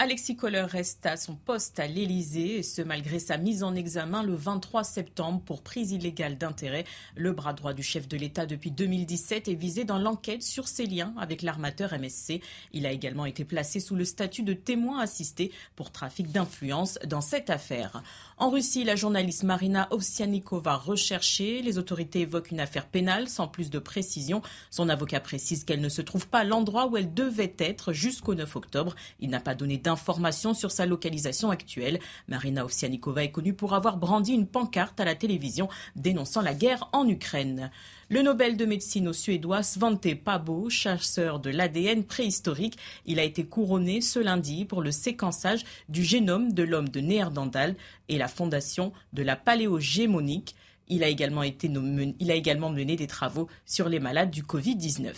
[0.00, 4.22] Alexis Kohler reste à son poste à l'Élysée, et ce malgré sa mise en examen
[4.22, 6.84] le 23 septembre pour prise illégale d'intérêt.
[7.16, 10.86] Le bras droit du chef de l'État depuis 2017 est visé dans l'enquête sur ses
[10.86, 12.40] liens avec l'armateur MSC.
[12.72, 17.20] Il a également été placé sous le statut de témoin assisté pour trafic d'influence dans
[17.20, 18.04] cette affaire.
[18.36, 21.60] En Russie, la journaliste Marina Ovsianikova recherchée.
[21.60, 24.42] Les autorités évoquent une affaire pénale sans plus de précision.
[24.70, 28.36] Son avocat précise qu'elle ne se trouve pas à l'endroit où elle devait être jusqu'au
[28.36, 28.94] 9 octobre.
[29.18, 31.98] Il n'a pas donné d'informations sur sa localisation actuelle.
[32.28, 36.90] Marina Ovsianikova est connue pour avoir brandi une pancarte à la télévision dénonçant la guerre
[36.92, 37.70] en Ukraine.
[38.10, 43.46] Le Nobel de médecine au Suédois Svante Pabo, chasseur de l'ADN préhistorique, il a été
[43.46, 47.74] couronné ce lundi pour le séquençage du génome de l'homme de Néerlandal
[48.10, 50.54] et la fondation de la paléogémonique.
[50.88, 55.14] Il a il a également mené des travaux sur les malades du Covid-19.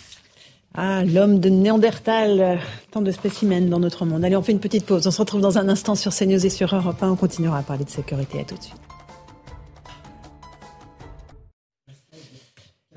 [0.74, 2.60] Ah, l'homme de Néandertal,
[2.92, 4.24] tant de spécimens dans notre monde.
[4.24, 5.06] Allez, on fait une petite pause.
[5.06, 7.10] On se retrouve dans un instant sur CNews et sur Europe 1.
[7.10, 8.40] On continuera à parler de sécurité.
[8.40, 8.76] À tout de suite.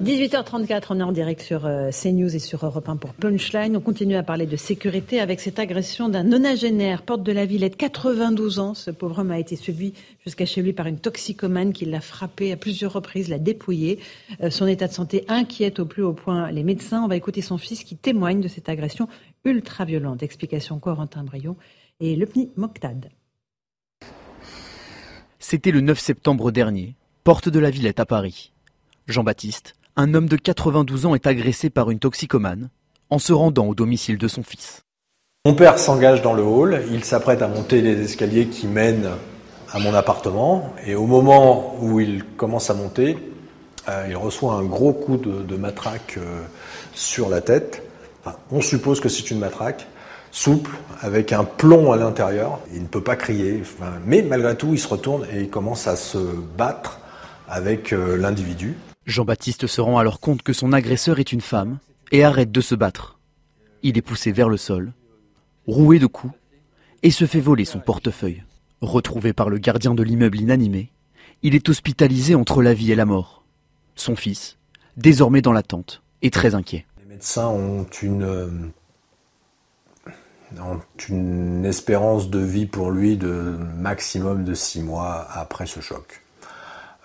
[0.03, 3.77] 18h34, on est en direct sur euh, CNews et sur Europe 1 pour Punchline.
[3.77, 7.77] On continue à parler de sécurité avec cette agression d'un nonagénaire, porte de la Villette,
[7.77, 8.73] 92 ans.
[8.73, 9.93] Ce pauvre homme a été suivi
[10.25, 13.99] jusqu'à chez lui par une toxicomane qui l'a frappé à plusieurs reprises, l'a dépouillé.
[14.41, 17.01] Euh, son état de santé inquiète au plus haut point les médecins.
[17.01, 19.07] On va écouter son fils qui témoigne de cette agression
[19.45, 20.21] ultra-violente.
[20.21, 21.55] Explication Corentin Brion
[22.01, 23.09] et Lepni Moktad.
[25.39, 28.51] C'était le 9 septembre dernier, porte de la Villette à Paris.
[29.07, 32.69] Jean-Baptiste, un homme de 92 ans est agressé par une toxicomane
[33.09, 34.83] en se rendant au domicile de son fils.
[35.45, 39.09] Mon père s'engage dans le hall, il s'apprête à monter les escaliers qui mènent
[39.71, 43.17] à mon appartement et au moment où il commence à monter,
[43.89, 46.41] euh, il reçoit un gros coup de, matraque euh,
[46.93, 47.83] sur la tête.
[48.51, 49.87] on suppose que c'est une matraque
[50.31, 50.71] souple
[51.01, 52.59] avec un plomb à l'intérieur.
[52.73, 53.61] Il ne peut pas crier,
[54.05, 56.17] mais malgré tout, il se retourne et il commence à se
[56.57, 56.99] battre
[57.47, 58.75] avec euh, l'individu.
[59.05, 61.79] Jean-Baptiste se rend alors compte que son agresseur est une femme
[62.11, 63.19] et arrête de se battre.
[63.81, 64.93] Il est poussé vers le sol,
[65.67, 66.33] roué de coups,
[67.01, 68.43] et se fait voler son portefeuille.
[68.81, 70.89] Retrouvé par le gardien de l'immeuble inanimé,
[71.41, 73.43] il est hospitalisé entre la vie et la mort.
[73.95, 74.57] Son fils,
[74.95, 76.85] désormais dans l'attente, est très inquiet.
[76.99, 78.49] Les médecins ont une, euh,
[80.61, 86.22] ont une espérance de vie pour lui de maximum de six mois après ce choc.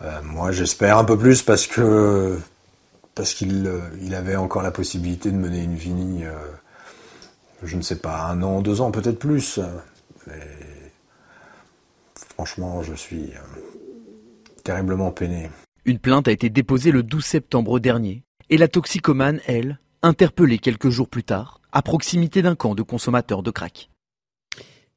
[0.02, 2.38] Euh, moi, j'espère un peu plus parce que
[3.14, 6.32] parce qu'il euh, avait encore la possibilité de mener une vie, euh,
[7.64, 9.60] je ne sais pas, un an, deux ans, peut-être plus.
[12.34, 13.32] franchement, je suis
[14.62, 15.50] terriblement peiné.
[15.84, 20.90] Une plainte a été déposée le 12 septembre dernier et la toxicomane, elle, interpellée quelques
[20.90, 23.90] jours plus tard, à proximité d'un camp de consommateurs de crack.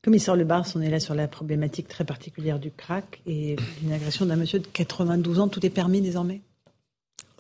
[0.04, 4.26] Commissaire Lebars, on est là sur la problématique très particulière du crack et d'une agression
[4.26, 5.48] d'un monsieur de 92 ans.
[5.48, 6.42] Tout est permis désormais?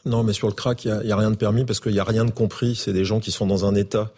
[0.06, 2.04] Non, mais sur le crack, il n'y a, rien de permis parce qu'il n'y a
[2.04, 2.76] rien de compris.
[2.76, 4.12] C'est des gens qui sont dans un état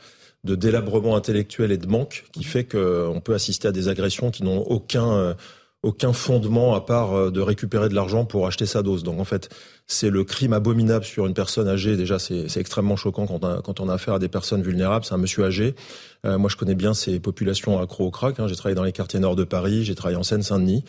[0.44, 4.44] de délabrement intellectuel et de manque qui fait qu'on peut assister à des agressions qui
[4.44, 5.34] n'ont aucun, euh,
[5.84, 9.04] aucun fondement à part euh, de récupérer de l'argent pour acheter sa dose.
[9.04, 9.50] Donc en fait,
[9.86, 11.98] c'est le crime abominable sur une personne âgée.
[11.98, 15.04] Déjà, c'est extrêmement choquant quand on, a, affaire à des personnes vulnérables.
[15.04, 15.76] C'est un monsieur âgé.
[16.26, 18.40] Euh, moi, je connais bien ces populations accro au crack.
[18.40, 18.48] Hein.
[18.48, 20.86] J'ai travaillé dans les quartiers nord de Paris, j'ai travaillé en Seine-Saint-Denis.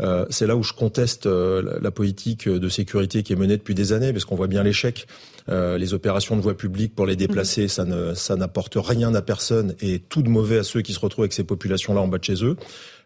[0.00, 3.92] Euh, c'est là où je conteste la, politique de sécurité qui est menée depuis des
[3.92, 5.06] années, parce qu'on voit bien l'échec.
[5.48, 7.84] Les opérations de voie publique pour les déplacer, ça
[8.14, 11.34] ça n'apporte rien à personne et tout de mauvais à ceux qui se retrouvent avec
[11.34, 12.56] ces populations-là en bas de chez eux.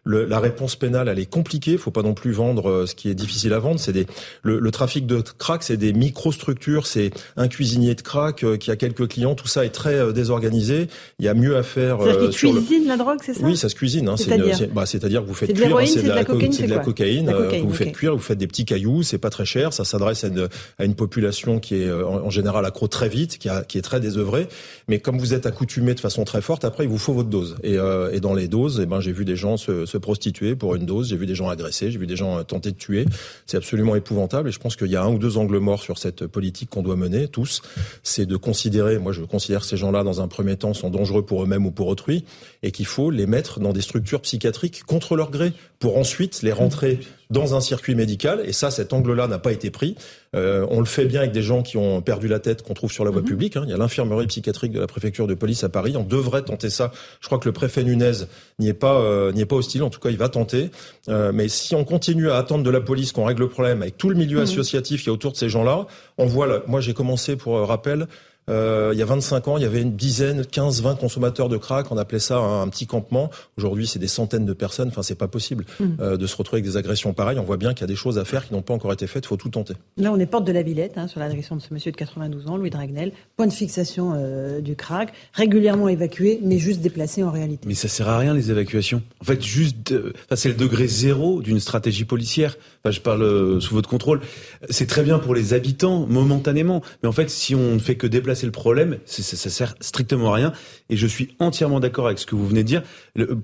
[0.03, 1.73] Le, la réponse pénale, elle est compliquée.
[1.73, 3.79] Il faut pas non plus vendre ce qui est difficile à vendre.
[3.79, 4.07] C'est des
[4.43, 8.75] le, le, trafic de, crack, c'est des microstructures, c'est un cuisinier de crack qui a
[8.75, 10.87] quelques clients, tout ça est très désorganisé.
[11.19, 11.99] Il y a mieux à faire.
[12.01, 13.41] C'est-à-dire sur cuisine la drogue, c'est ça?
[13.43, 14.07] Oui, ça se cuisine.
[14.07, 17.31] Hein, c'est-à-dire bah, que vous faites cuire, c'est de, la, cocaïne, c'est de la cocaïne,
[17.63, 20.29] vous faites cuire, vous faites des petits cailloux, c'est pas très cher, ça s'adresse à,
[20.77, 23.99] à une, population qui est en, général accro très vite, qui, a, qui est très
[23.99, 24.47] désœuvrée.
[24.87, 27.57] Mais comme vous êtes accoutumé de façon très forte, après il vous faut votre dose.
[27.63, 30.75] Et, et dans les doses, eh ben j'ai vu des gens se, se prostituer pour
[30.75, 33.05] une dose, j'ai vu des gens agressés, j'ai vu des gens tenter de tuer.
[33.45, 34.49] C'est absolument épouvantable.
[34.49, 36.83] Et je pense qu'il y a un ou deux angles morts sur cette politique qu'on
[36.83, 37.61] doit mener tous.
[38.03, 41.25] C'est de considérer, moi je considère que ces gens-là dans un premier temps sont dangereux
[41.25, 42.25] pour eux-mêmes ou pour autrui,
[42.63, 46.51] et qu'il faut les mettre dans des structures psychiatriques contre leur gré, pour ensuite les
[46.51, 46.99] rentrer
[47.29, 48.41] dans un circuit médical.
[48.45, 49.95] Et ça, cet angle-là n'a pas été pris.
[50.35, 52.91] Euh, on le fait bien avec des gens qui ont perdu la tête, qu'on trouve
[52.91, 53.27] sur la voie mhm.
[53.27, 53.57] publique.
[53.57, 53.63] Hein.
[53.65, 55.95] Il y a l'infirmerie psychiatrique de la préfecture de police à Paris.
[55.95, 56.91] On devrait tenter ça.
[57.21, 58.25] Je crois que le préfet Nunez
[58.57, 59.83] n'y est pas euh, n'y est pas hostile.
[59.83, 60.71] En tout cas, il va tenter.
[61.07, 63.97] Euh, mais si on continue à attendre de la police qu'on règle le problème avec
[63.97, 64.43] tout le milieu mhm.
[64.43, 65.85] associatif qui est autour de ces gens-là,
[66.17, 66.63] on voit.
[66.67, 68.07] moi, j'ai commencé pour rappel
[68.49, 71.57] euh, il y a 25 ans, il y avait une dizaine, 15, 20 consommateurs de
[71.57, 71.91] crack.
[71.91, 73.29] On appelait ça un, petit campement.
[73.57, 74.89] Aujourd'hui, c'est des centaines de personnes.
[74.89, 75.85] Enfin, c'est pas possible mm.
[75.99, 77.39] euh, de se retrouver avec des agressions pareilles.
[77.39, 79.07] On voit bien qu'il y a des choses à faire qui n'ont pas encore été
[79.07, 79.25] faites.
[79.25, 79.73] Il faut tout tenter.
[79.97, 82.47] Là, on est porte de la Villette, hein, sur l'agression de ce monsieur de 92
[82.47, 83.11] ans, Louis Dragnel.
[83.37, 87.67] Point de fixation euh, du crack, régulièrement évacué, mais juste déplacé en réalité.
[87.67, 89.01] Mais ça sert à rien les évacuations.
[89.21, 89.93] En fait, juste,
[90.25, 92.57] enfin, c'est le degré zéro d'une stratégie policière.
[92.83, 94.21] Enfin, je parle sous votre contrôle.
[94.69, 98.07] C'est très bien pour les habitants momentanément, mais en fait, si on ne fait que
[98.07, 100.53] déplacer c'est le problème, ça, ça sert strictement à rien.
[100.89, 102.83] Et je suis entièrement d'accord avec ce que vous venez de dire.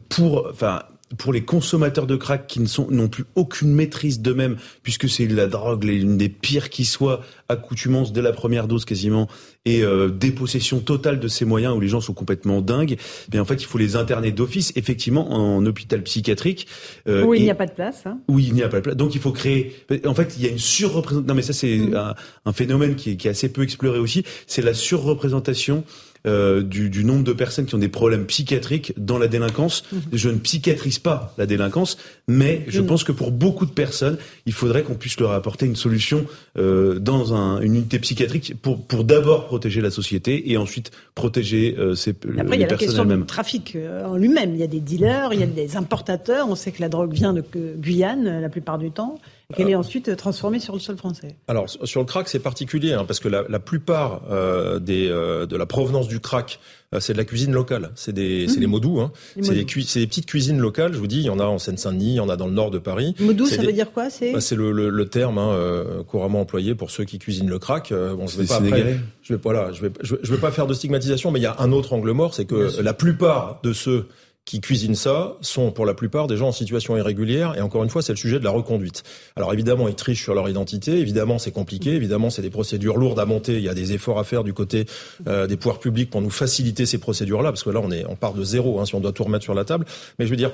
[0.10, 0.84] pour, enfin,
[1.18, 5.28] pour les consommateurs de crack qui ne sont n'ont plus aucune maîtrise d'eux-mêmes, puisque c'est
[5.28, 9.28] la drogue l'une des pires qui soit, accoutumance dès la première dose quasiment,
[9.66, 12.98] et euh, dépossession totale de ces moyens où les gens sont complètement dingues.
[13.34, 16.68] Mais en fait, il faut les interner d'office, effectivement, en hôpital psychiatrique.
[17.08, 18.04] Euh, où il n'y a pas de place.
[18.06, 18.20] Hein.
[18.28, 18.96] Oui, il n'y a pas de place.
[18.96, 19.76] Donc il faut créer.
[20.06, 21.28] En fait, il y a une surreprésentation.
[21.28, 21.96] Non, mais ça c'est mmh.
[21.96, 22.16] un,
[22.46, 24.24] un, phénomène qui est, qui est assez peu exploré aussi.
[24.48, 25.84] C'est la surreprésentation
[26.26, 29.84] euh, du, du, nombre de personnes qui ont des problèmes psychiatriques dans la délinquance.
[29.92, 30.02] Mhm.
[30.14, 31.98] Je ne psychiatrise pas la délinquance,
[32.28, 35.76] mais je pense que pour beaucoup de personnes, il faudrait qu'on puisse leur apporter une
[35.76, 36.26] solution
[36.58, 41.76] euh, dans un, une unité psychiatrique pour, pour d'abord protéger la société et ensuite protéger
[41.78, 44.54] euh, ces, Après, les personnes il y a la question du trafic euh, en lui-même.
[44.54, 46.48] Il y a des dealers, il y a des importateurs.
[46.50, 47.44] On sait que la drogue vient de
[47.78, 49.20] Guyane euh, la plupart du temps
[49.54, 51.36] qu'elle est ensuite transformée sur le sol français.
[51.48, 55.46] Alors sur le crack, c'est particulier hein, parce que la, la plupart euh, des, euh,
[55.46, 56.60] de la provenance du crack,
[56.94, 57.92] euh, c'est de la cuisine locale.
[57.96, 59.00] C'est des, c'est les modous.
[59.00, 59.12] Hein.
[59.42, 60.94] C'est des, des, petites cuisines locales.
[60.94, 62.54] Je vous dis, il y en a en Seine-Saint-Denis, il y en a dans le
[62.54, 63.16] nord de Paris.
[63.20, 66.42] Modou, ça veut dire quoi C'est bah, c'est le, le, le, terme hein, euh, couramment
[66.42, 67.92] employé pour ceux qui cuisinent le crack.
[67.92, 70.74] bon, je vais pas après, je vais, voilà, je vais, je vais pas faire de
[70.74, 74.08] stigmatisation, mais il y a un autre angle mort, c'est que la plupart de ceux
[74.46, 77.90] qui cuisinent ça sont pour la plupart des gens en situation irrégulière et encore une
[77.90, 79.04] fois c'est le sujet de la reconduite.
[79.36, 83.20] Alors évidemment ils trichent sur leur identité, évidemment c'est compliqué, évidemment c'est des procédures lourdes
[83.20, 84.86] à monter, il y a des efforts à faire du côté
[85.28, 88.06] euh, des pouvoirs publics pour nous faciliter ces procédures là parce que là on est
[88.08, 89.86] on part de zéro hein, si on doit tout remettre sur la table,
[90.20, 90.52] mais je veux dire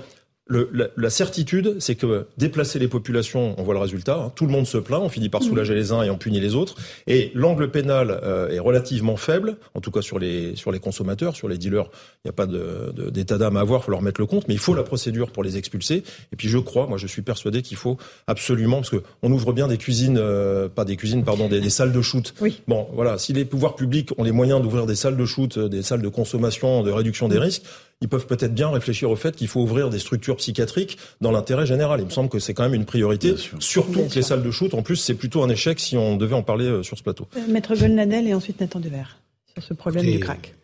[0.48, 4.16] le, la, la, certitude, c'est que déplacer les populations, on voit le résultat.
[4.16, 4.32] Hein.
[4.36, 6.56] tout le monde se plaint, on finit par soulager les uns et on punit les
[6.56, 6.76] autres.
[7.08, 11.36] Et l'angle pénal euh, est relativement faible, en tout cas sur les sur les consommateurs,
[11.36, 11.90] sur les dealers.
[12.26, 14.60] Il n'y a pas d'état d'âme à avoir, faut leur mettre le compte, mais il
[14.60, 16.04] faut la procédure pour les expulser.
[16.34, 17.98] Et puis je crois, moi je suis persuadé qu'il faut
[18.28, 21.70] absolument, parce que on ouvre bien des cuisines, euh, pas des cuisines, pardon, des, des,
[21.70, 22.34] salles de shoot.
[22.42, 22.62] Oui.
[22.68, 25.70] Bon, voilà, si les pouvoirs publics ont les moyens d'ouvrir des salles de shoot, euh,
[25.70, 27.64] des salles de consommation, de réduction des risques,
[28.02, 31.68] ils peuvent peut-être bien réfléchir au fait qu'il faut ouvrir des structures psychiatriques dans l'intérêt
[31.68, 32.02] général.
[32.02, 34.74] Il me semble que c'est quand même une priorité, surtout que les salles de shoot.
[34.74, 37.28] En plus, c'est plutôt un échec si on devait en parler euh, sur ce plateau.
[37.38, 39.18] Euh, Maître Golnadel et ensuite Nathan Devers
[39.54, 40.56] sur ce problème du crack.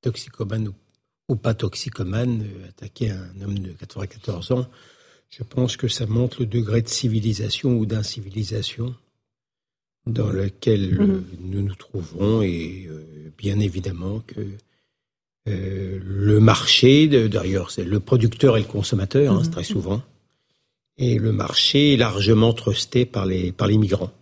[0.00, 0.72] Toxicomane
[1.28, 4.66] ou, pas toxicomane, euh, attaquer un homme de 94 ans,
[5.28, 8.94] je pense que ça montre le degré de civilisation ou d'incivilisation
[10.06, 11.24] dans lequel mhm.
[11.40, 12.88] nous nous trouvons et
[13.38, 14.40] bien évidemment que
[15.48, 19.50] euh, le marché, d'ailleurs, c'est le producteur et le consommateur, hein, mhm.
[19.50, 20.02] très souvent.
[20.98, 24.12] Et le marché est largement trusté par les, par les migrants.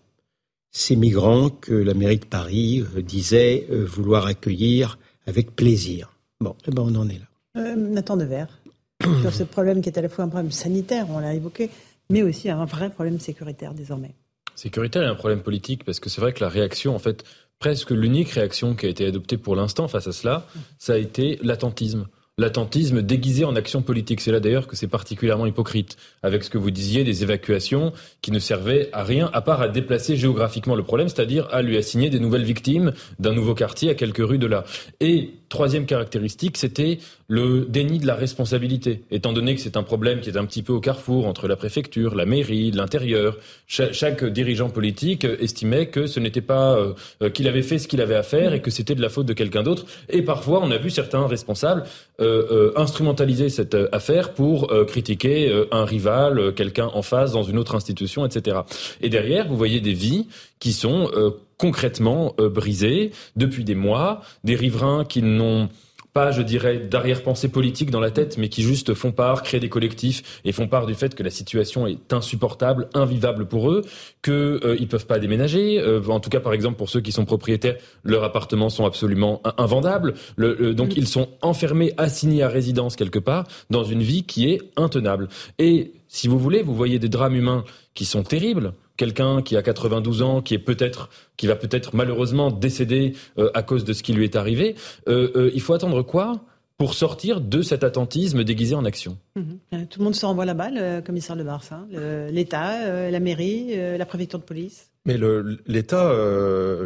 [0.72, 6.12] Ces migrants que la mairie de Paris euh, disait euh, vouloir accueillir avec plaisir.
[6.40, 7.26] Bon, eh ben on en est là.
[7.56, 8.60] Euh, Nathan Devers,
[9.22, 11.70] sur ce problème qui est à la fois un problème sanitaire, on l'a évoqué,
[12.08, 14.14] mais aussi un vrai problème sécuritaire désormais.
[14.54, 17.24] Sécuritaire et un problème politique, parce que c'est vrai que la réaction, en fait,
[17.60, 20.46] presque l'unique réaction qui a été adoptée pour l'instant face à cela,
[20.78, 22.08] ça a été l'attentisme.
[22.38, 24.22] l'attentisme déguisé en action politique.
[24.22, 27.92] C'est là d'ailleurs que c'est particulièrement hypocrite, avec ce que vous disiez des évacuations
[28.22, 31.76] qui ne servaient à rien à part à déplacer géographiquement le problème, c'est-à-dire à lui
[31.76, 34.64] assigner des nouvelles victimes d'un nouveau quartier à quelques rues de là.
[35.00, 36.98] Et troisième caractéristique, c'était
[37.28, 40.62] le déni de la responsabilité, étant donné que c'est un problème qui est un petit
[40.62, 43.36] peu au carrefour entre la préfecture, la mairie, l'intérieur.
[43.66, 48.14] Chaque, dirigeant politique estimait que ce n'était pas euh, qu'il avait fait ce qu'il avait
[48.14, 49.86] à faire et que c'était de la faute de quelqu'un d'autre.
[50.08, 51.82] Et parfois, on a vu certains responsables
[52.20, 57.74] euh, euh, instrumentaliser cette affaire pour critiquer un rival, quelqu'un en face dans une autre
[57.74, 58.58] institution, etc.
[59.00, 60.26] Et derrière, vous voyez des vies
[60.60, 61.10] qui sont
[61.58, 65.68] concrètement brisées depuis des mois, des riverains qui n'ont
[66.12, 69.68] pas, je dirais, d'arrière-pensée politique dans la tête, mais qui juste font part, créent des
[69.68, 73.82] collectifs et font part du fait que la situation est insupportable, invivable pour eux,
[74.22, 75.78] qu'ils euh, ils peuvent pas déménager.
[75.78, 79.40] Euh, en tout cas, par exemple, pour ceux qui sont propriétaires, leurs appartements sont absolument
[79.56, 80.14] invendables.
[80.36, 84.60] Le, donc, ils sont enfermés, assignés à résidence quelque part, dans une vie qui est
[84.76, 85.28] intenable.
[85.58, 87.64] Et si vous voulez, vous voyez des drames humains
[87.94, 91.08] qui sont terribles quelqu'un qui a 92 ans, qui est peut-être,
[91.38, 94.74] qui va peut-être malheureusement décéder euh, à cause de ce qui lui est arrivé,
[95.08, 96.44] euh, euh, il faut attendre quoi
[96.76, 99.16] pour sortir de cet attentisme déguisé en action?
[99.36, 99.86] Mhm.
[99.86, 102.26] Tout le monde se renvoie la balle, commissaire Le Barça, hein.
[102.30, 104.90] l'État, la mairie, la préfecture de police.
[105.06, 105.18] Mais
[105.66, 106.14] l'État,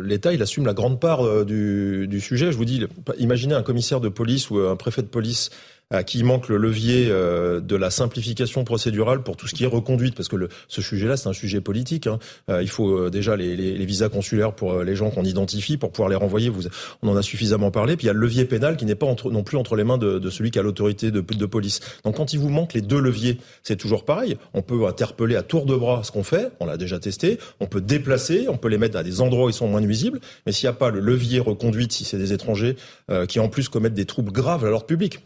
[0.02, 2.50] l'État, il assume la grande part du, du, sujet.
[2.50, 2.84] Je vous dis,
[3.18, 5.50] imaginez un commissaire de police ou un préfet de police
[6.02, 10.14] qui manque le levier euh, de la simplification procédurale pour tout ce qui est reconduite,
[10.14, 12.06] parce que le, ce sujet-là, c'est un sujet politique.
[12.06, 12.18] Hein.
[12.50, 15.76] Euh, il faut euh, déjà les, les, les, visas consulaires pour les gens qu'on identifie,
[15.76, 16.48] pour pouvoir les renvoyer.
[16.48, 16.62] Vous,
[17.02, 17.96] on en a suffisamment parlé.
[17.96, 19.84] Puis il y a le levier pénal qui n'est pas entre, non plus entre les
[19.84, 21.80] mains de, de celui qui a l'autorité de, de, police.
[22.04, 24.36] Donc quand il vous manque les deux leviers, c'est toujours pareil.
[24.54, 26.50] On peut interpeller à tour de bras ce qu'on fait.
[26.60, 27.38] On l'a déjà testé.
[27.60, 28.46] On peut déplacer.
[28.48, 30.20] On peut les mettre à des endroits où ils sont moins nuisibles.
[30.46, 32.76] Mais s'il n'y a pas le levier reconduite, si c'est des étrangers
[33.28, 35.20] qui en plus commettent des troubles graves à l'ordre public,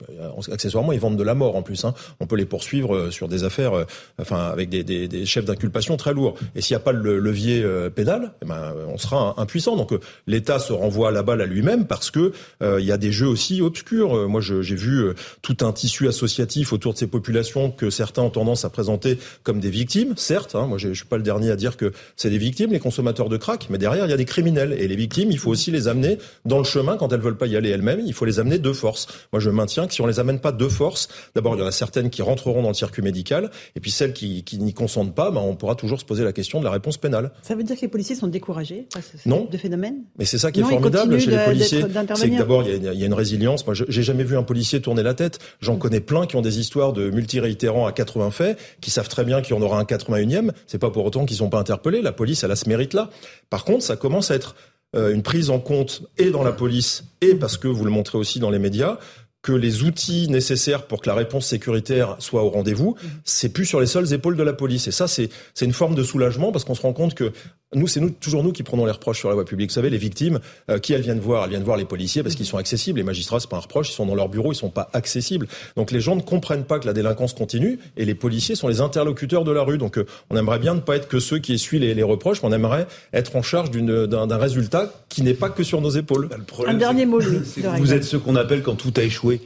[0.52, 1.84] accessoirement, ils vendent de la mort en plus.
[1.84, 1.94] Hein.
[2.20, 3.84] On peut les poursuivre euh, sur des affaires, euh,
[4.20, 6.34] enfin avec des, des, des chefs d'inculpation très lourds.
[6.54, 9.76] Et s'il n'y a pas le levier euh, pénal, eh ben, on sera impuissant.
[9.76, 9.92] Donc
[10.26, 13.60] l'État se renvoie la balle à lui-même parce que il y a des jeux aussi
[13.62, 14.28] obscurs.
[14.28, 15.12] Moi, j'ai vu
[15.42, 19.60] tout un tissu associatif autour de ces populations que certains ont tendance à présenter comme
[19.60, 20.14] des victimes.
[20.16, 22.78] Certes, hein, moi je suis pas le dernier à dire que c'est des victimes, les
[22.80, 25.50] consommateurs de crack, mais derrière il y a des criminels et les victimes, il faut
[25.50, 28.02] aussi les amener dans le chemin quand elles veulent pas y aller elles-mêmes.
[28.04, 29.06] Il faut les amener de force.
[29.32, 31.09] Moi, je maintiens que si on les amène pas de force.
[31.35, 34.12] D'abord, il y en a certaines qui rentreront dans le circuit médical, et puis celles
[34.12, 36.70] qui, qui n'y consentent pas, ben, on pourra toujours se poser la question de la
[36.70, 37.31] réponse pénale.
[37.43, 39.48] Ça veut dire que les policiers sont découragés ce non.
[39.51, 40.05] de phénomène?
[40.19, 41.85] Mais c'est ça qui est formidable chez les policiers.
[42.15, 43.66] C'est que d'abord, il, y, a une résilience.
[43.66, 45.39] Moi, j'ai jamais vu un policier tourner la tête.
[45.60, 45.78] J'en mm.
[45.78, 49.43] connais plein qui ont des histoires de multiréitérants à 80 faits, qui savent très bien
[49.43, 50.51] qu'il y en aura un 81e.
[50.66, 52.02] C'est pas pour autant qu'ils sont pas interpellés.
[52.02, 53.10] La police, elle a ce mérite-là.
[53.51, 54.55] Par contre, ça commence à être
[54.97, 58.16] euh, une prise en compte et dans la police et parce que vous le montrez
[58.16, 58.98] aussi dans les médias
[59.43, 63.06] que les outils nécessaires pour que la réponse sécuritaire soit au rendez-vous, mmh.
[63.24, 64.89] c'est plus sur les seules épaules de la police.
[64.89, 67.32] Et ça, c'est une forme de soulagement parce qu'on se rend compte que
[67.74, 69.69] nous, c'est nous, toujours nous qui prenons les reproches sur la voie publique.
[69.70, 70.40] Vous savez, les victimes,
[70.70, 71.45] euh, qui elles viennent voir?
[71.45, 72.99] Elles viennent voir les policiers parce qu'ils sont accessibles.
[72.99, 75.47] Les magistrats, c'est pas un reproche, ils sont dans leur bureau, ils sont pas accessibles.
[75.77, 78.81] Donc les gens ne comprennent pas que la délinquance continue et les policiers sont les
[78.81, 79.77] interlocuteurs de la rue.
[79.77, 82.43] Donc euh, on aimerait bien ne pas être que ceux qui essuient les, les reproches,
[82.43, 86.31] mais on aimerait être en charge d'un résultat qui n'est pas que sur nos épaules.
[86.66, 87.40] un dernier mot, Louis.
[87.78, 89.43] Vous êtes ce qu'on appelle quand tout a échoué,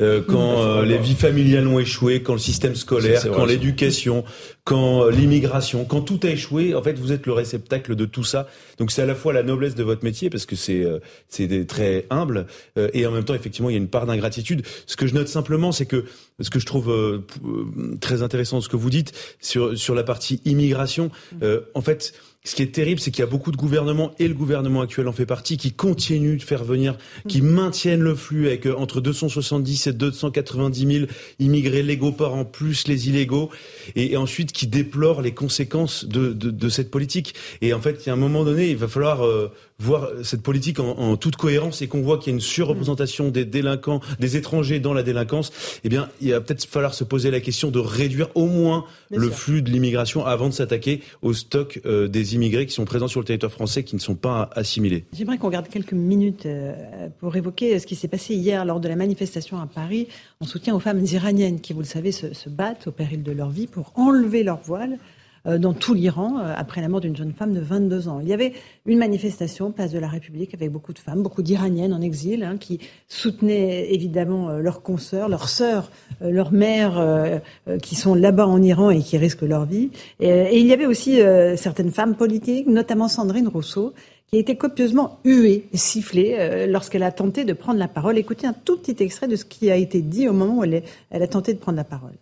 [0.00, 4.24] euh, quand les vies familiales ont échoué, quand le système scolaire, quand l'éducation,
[4.64, 6.74] quand l'immigration, quand tout a échoué.
[6.74, 8.46] En fait, vous êtes le récepteur de tout ça.
[8.78, 10.98] Donc c'est à la fois la noblesse de votre métier parce que c'est euh,
[11.28, 14.62] c'est très humble euh, et en même temps effectivement il y a une part d'ingratitude.
[14.86, 16.04] Ce que je note simplement c'est que
[16.40, 17.24] ce que je trouve euh,
[18.00, 21.10] très intéressant ce que vous dites sur sur la partie immigration
[21.74, 24.32] en fait ce qui est terrible, c'est qu'il y a beaucoup de gouvernements, et le
[24.32, 26.96] gouvernement actuel en fait partie, qui continuent de faire venir,
[27.28, 31.06] qui maintiennent le flux avec euh, entre 270 et 290 000
[31.38, 33.50] immigrés légaux par an, plus les illégaux,
[33.94, 37.34] et, ensuite qui déplorent les conséquences de, de, de, cette politique.
[37.60, 40.42] Et en fait, il y a un moment donné, il va falloir euh, voir cette
[40.42, 44.00] politique en, en toute cohérence et qu'on voit qu'il y a une surreprésentation des délinquants,
[44.18, 45.52] des étrangers dans la délinquance,
[45.84, 49.30] eh bien, il va peut-être falloir se poser la question de réduire au moins le
[49.30, 53.20] flux de l'immigration avant de s'attaquer au stock euh, des immigrés qui sont présents sur
[53.20, 55.04] le territoire français qui ne sont pas assimilés.
[55.12, 58.88] J'aimerais qu'on garde quelques minutes euh, pour évoquer ce qui s'est passé hier lors de
[58.88, 60.08] la manifestation à Paris.
[60.40, 63.32] En soutien aux femmes iraniennes qui, vous le savez, se, se battent au péril de
[63.32, 64.98] leur vie pour enlever leur voile
[65.46, 68.20] dans tout l'Iran euh, après la mort d'une jeune femme de 22 ans.
[68.20, 68.52] Il y avait
[68.86, 72.56] une manifestation, place de la République, avec beaucoup de femmes, beaucoup d'Iraniennes en exil, hein,
[72.58, 75.90] qui soutenaient évidemment leurs consoeurs, leurs sœurs,
[76.20, 77.40] leurs mères,
[77.82, 79.90] qui sont là-bas en Iran et qui risquent leur vie.
[80.20, 81.20] Et, et il y avait aussi
[81.56, 83.94] certaines femmes politiques, notamment Sandrine Rousseau,
[84.30, 88.16] qui a été copieusement huée, sifflée euh, lorsqu'elle a tenté de prendre la parole.
[88.16, 90.84] Écoutez un tout petit extrait de ce qui a été dit au moment où elle,
[91.10, 92.12] elle a tenté de prendre la parole.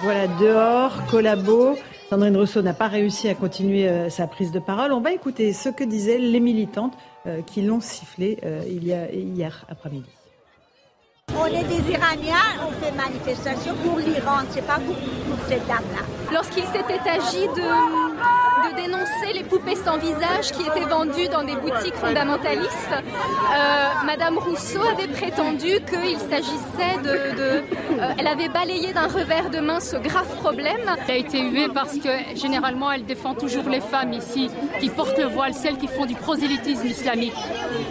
[0.00, 1.76] Voilà, dehors, collabo.
[2.10, 4.92] Sandrine Rousseau n'a pas réussi à continuer euh, sa prise de parole.
[4.92, 6.94] On va écouter ce que disaient les militantes
[7.26, 10.08] euh, qui l'ont sifflé euh, il y a, hier après-midi.
[11.36, 16.06] On est des Iraniens, on fait manifestation pour l'Iran, c'est pas pour, pour cette dame-là.
[16.32, 18.07] Lorsqu'il s'était agi de,
[18.64, 24.38] de, dénoncer les poupées sans visage qui étaient vendues dans des boutiques fondamentalistes, euh, Madame
[24.38, 27.36] Rousseau avait prétendu qu'il s'agissait de...
[27.36, 27.62] de
[28.00, 30.80] euh, elle avait balayé d'un revers de main ce grave problème.
[31.06, 35.18] Elle a été huée parce que généralement elle défend toujours les femmes ici qui portent
[35.18, 37.34] le voile, celles qui font du prosélytisme islamique.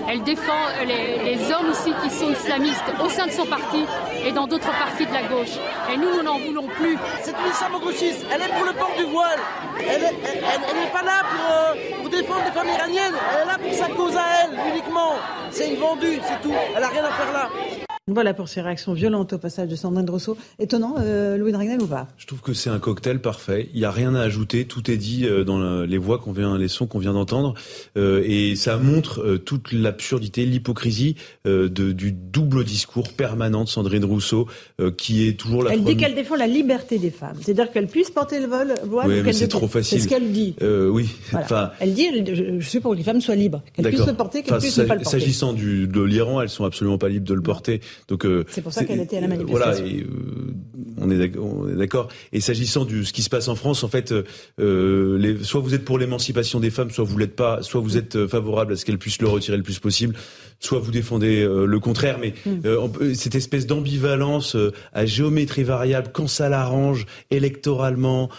[0.10, 0.54] Elle défend
[0.86, 3.86] les, les hommes ici qui sont islamistes au sein de son parti
[4.26, 5.58] et dans d'autres partis de la gauche.
[5.92, 6.98] Et nous, nous n'en voulons plus.
[7.22, 8.26] C'est une islamo-gauchiste.
[8.34, 9.40] Elle est pour le port du voile.
[9.80, 13.16] Elle n'est pas là pour, euh, pour, défendre les femmes iraniennes.
[13.34, 15.14] Elle est là pour sa cause à elle, uniquement.
[15.52, 16.54] C'est une vendue, c'est tout.
[16.76, 17.87] Elle n'a rien à faire là.
[18.10, 20.38] Voilà pour ces réactions violentes au passage de Sandrine Rousseau.
[20.60, 22.08] Étonnant, euh, Louis Dragnel ou pas?
[22.18, 23.68] Je trouve que c'est un cocktail parfait.
[23.74, 24.64] Il n'y a rien à ajouter.
[24.64, 27.54] Tout est dit euh, dans les voix qu'on vient, les sons qu'on vient d'entendre,
[27.98, 34.06] euh, et ça montre euh, toute l'absurdité, l'hypocrisie euh, du double discours permanent de Sandrine
[34.06, 34.48] Rousseau,
[34.96, 35.74] qui est toujours la.
[35.74, 39.10] Elle dit qu'elle défend la liberté des femmes, c'est-à-dire qu'elle puisse porter le vol, voile.
[39.10, 40.00] Oui, mais c'est trop facile.
[40.00, 40.56] C'est ce qu'elle dit.
[40.62, 41.10] oui.
[41.32, 41.46] Voilà.
[41.48, 44.14] Enfin, elle dit, je, je suis pour que les femmes soient libres, qu'elles puissent le
[44.14, 45.20] porter, qu'elles enfin, puissent ne pas le porter.
[45.20, 47.80] S'agissant de l'Iran, elles sont absolument pas libres de le porter.
[48.08, 49.84] Donc euh, c'est pour ça qu'elle était à la manifestation.
[49.84, 50.54] Voilà, et, euh,
[51.00, 52.08] on est d'accord.
[52.34, 54.14] Et s'agissant de ce qui se passe en France, en fait,
[54.60, 57.98] euh, les, soit vous êtes pour l'émancipation des femmes, soit vous l'êtes pas, soit vous
[57.98, 60.16] êtes favorable à ce qu'elles puissent le retirer le plus possible,
[60.60, 62.18] soit vous défendez euh, le contraire.
[62.20, 62.34] Mais
[62.66, 68.30] euh, cette espèce d'ambivalence euh, à géométrie variable, quand ça l'arrange, électoralement,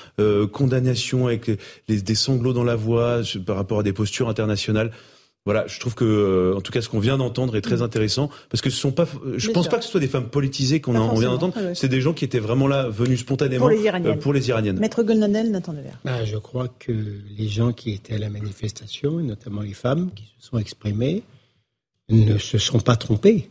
[0.53, 1.51] condamnation avec
[1.89, 4.91] les, des sanglots dans la voix par rapport à des postures internationales.
[5.49, 8.61] Voilà, je trouve que, en tout cas, ce qu'on vient d'entendre est très intéressant parce
[8.61, 9.07] que ce sont pas,
[9.39, 9.71] je Bien pense sûr.
[9.71, 11.55] pas que ce soit des femmes politisées qu'on vient d'entendre.
[11.73, 14.13] C'est des gens qui étaient vraiment là, venus spontanément Pour les Iraniennes.
[14.13, 14.79] euh, pour les Iraniennes.
[14.79, 15.99] Maître Golnadel, Nathan Devers.
[16.05, 16.93] Ben, je crois que
[17.39, 21.23] les gens qui étaient à la manifestation, et notamment les femmes qui se sont exprimées,
[22.11, 23.49] ne se sont pas trompés.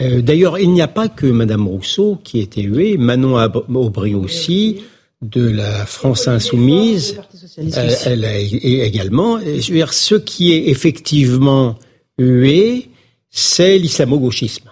[0.00, 3.36] Euh, D'ailleurs, il n'y a pas que Madame Rousseau qui a été huée, Manon
[3.74, 4.82] Aubry aussi,
[5.22, 7.72] de la France insoumise, aussi.
[8.04, 9.38] elle a également.
[9.40, 11.76] Je veux dire, ce qui est effectivement
[12.18, 12.90] hué,
[13.30, 14.70] c'est l'islamo-gauchisme.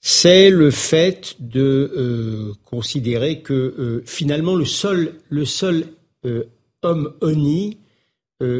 [0.00, 5.86] C'est le fait de euh, considérer que euh, finalement le seul, le seul
[6.24, 6.44] euh,
[6.82, 7.78] homme honni,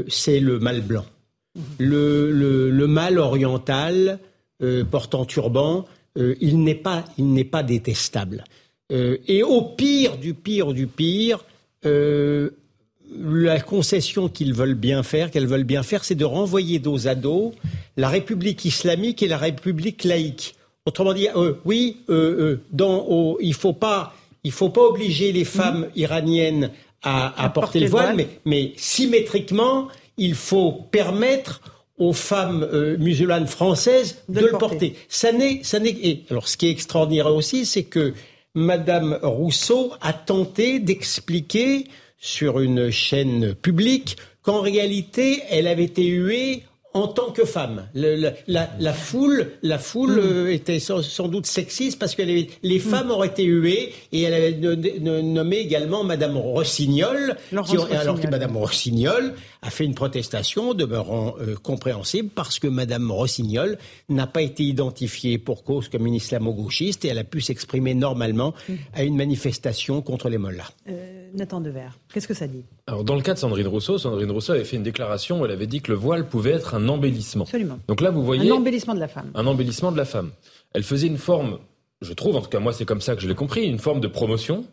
[0.08, 1.06] c'est le mâle blanc.
[1.78, 4.18] Le, le, le mâle oriental
[4.90, 5.86] portant turban,
[6.16, 8.42] il n'est pas, il n'est pas détestable.
[8.90, 11.44] Euh, et au pire du pire du pire,
[11.84, 12.50] euh,
[13.20, 17.14] la concession qu'ils veulent bien faire, qu'elles veulent bien faire, c'est de renvoyer dos à
[17.14, 17.54] dos
[17.96, 20.54] la République islamique et la République laïque.
[20.86, 21.98] Autrement dit, euh, oui,
[22.72, 26.70] dans, il faut pas, il faut pas obliger les femmes iraniennes
[27.02, 31.60] à, à porter, le voile, mais, mais symétriquement, il faut permettre
[31.98, 34.94] aux femmes euh, musulmanes françaises de, le porter.
[35.08, 35.90] Ça n'est, ça n'est.
[35.90, 38.14] Et alors, ce qui est extraordinaire aussi, c'est que
[38.58, 41.86] Madame Rousseau a tenté d'expliquer
[42.18, 46.64] sur une chaîne publique qu'en réalité, elle avait été huée
[46.98, 47.88] en tant que femme.
[47.94, 52.22] Le- le- la, la foule, la foule euh, était sans, sans doute sexiste parce que
[52.22, 57.36] les, les femmes auraient été huées et elle avait no- no- nommé également Madame Rossignol,
[57.50, 57.76] qui alors que
[58.10, 58.30] Rossignol.
[58.30, 64.42] Madame Rossignol a fait une protestation demeurant euh, compréhensible parce que Madame Rossignol n'a pas
[64.42, 68.54] été identifiée pour cause comme une islamo-gauchiste et elle a pu s'exprimer normalement
[68.94, 70.70] à une manifestation contre les mollahs.
[70.88, 74.30] Euh, Nathan Devers, qu'est-ce que ça dit Alors, dans le cas de Sandrine Rousseau, Sandrine
[74.30, 76.88] Rousseau avait fait une déclaration où elle avait dit que le voile pouvait être un
[76.88, 77.44] embellissement.
[77.44, 77.78] Absolument.
[77.88, 79.30] Donc là, vous voyez Un embellissement de la femme.
[79.34, 80.30] un embellissement de la femme.
[80.72, 81.58] Elle faisait une forme,
[82.02, 84.00] je trouve, en tout cas moi c'est comme ça que je l'ai compris, une forme
[84.00, 84.64] de promotion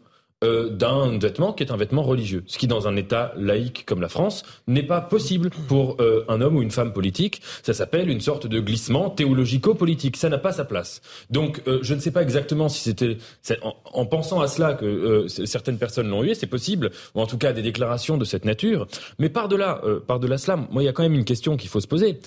[0.43, 2.43] euh, d'un vêtement qui est un vêtement religieux.
[2.45, 6.41] Ce qui, dans un État laïque comme la France, n'est pas possible pour euh, un
[6.41, 7.41] homme ou une femme politique.
[7.63, 10.17] Ça s'appelle une sorte de glissement théologico-politique.
[10.17, 11.01] Ça n'a pas sa place.
[11.29, 13.17] Donc, euh, je ne sais pas exactement si c'était
[13.61, 17.37] en, en, pensant à cela que certaines personnes l'ont eu, c'est possible, ou en tout
[17.37, 18.87] cas des déclarations de cette nature.
[19.19, 21.87] Mais par-delà, par-delà cela, moi, il y a quand même une question qu'il faut se
[21.87, 22.19] poser.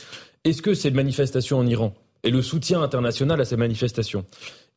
[0.45, 4.25] Est-ce que ces manifestations en Iran et le soutien international à ces manifestations,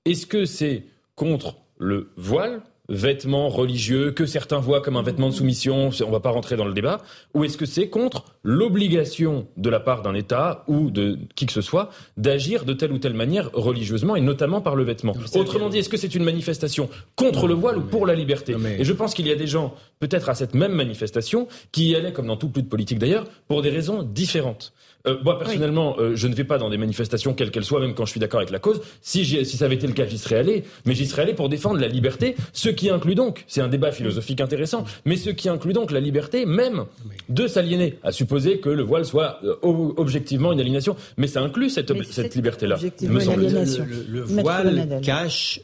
[0.05, 0.83] est-ce que c'est
[1.15, 2.61] contre le voile
[2.91, 6.57] vêtement religieux que certains voient comme un vêtement de soumission, on ne va pas rentrer
[6.57, 7.01] dans le débat,
[7.33, 11.53] ou est-ce que c'est contre l'obligation de la part d'un État ou de qui que
[11.53, 15.13] ce soit d'agir de telle ou telle manière religieusement et notamment par le vêtement?
[15.35, 18.55] Autrement dit, est-ce que c'est une manifestation contre le voile ou pour la liberté?
[18.77, 21.95] Et je pense qu'il y a des gens, peut-être à cette même manifestation, qui y
[21.95, 24.73] allaient, comme dans toute lutte politique d'ailleurs, pour des raisons différentes.
[25.07, 27.93] Euh, moi, personnellement, euh, je ne vais pas dans des manifestations, quelles qu'elles soient, même
[27.93, 28.81] quand je suis d'accord avec la cause.
[29.01, 30.63] Si, si ça avait été le cas, j'y serais allé.
[30.85, 33.91] Mais j'y serais allé pour défendre la liberté, ce qui inclut donc, c'est un débat
[33.91, 36.85] philosophique intéressant, mais ce qui inclut donc la liberté même
[37.29, 40.95] de s'aliéner, à supposer que le voile soit euh, objectivement une aliénation.
[41.17, 42.77] Mais ça inclut cette, cette liberté-là.
[43.01, 45.61] Le, le, voile cache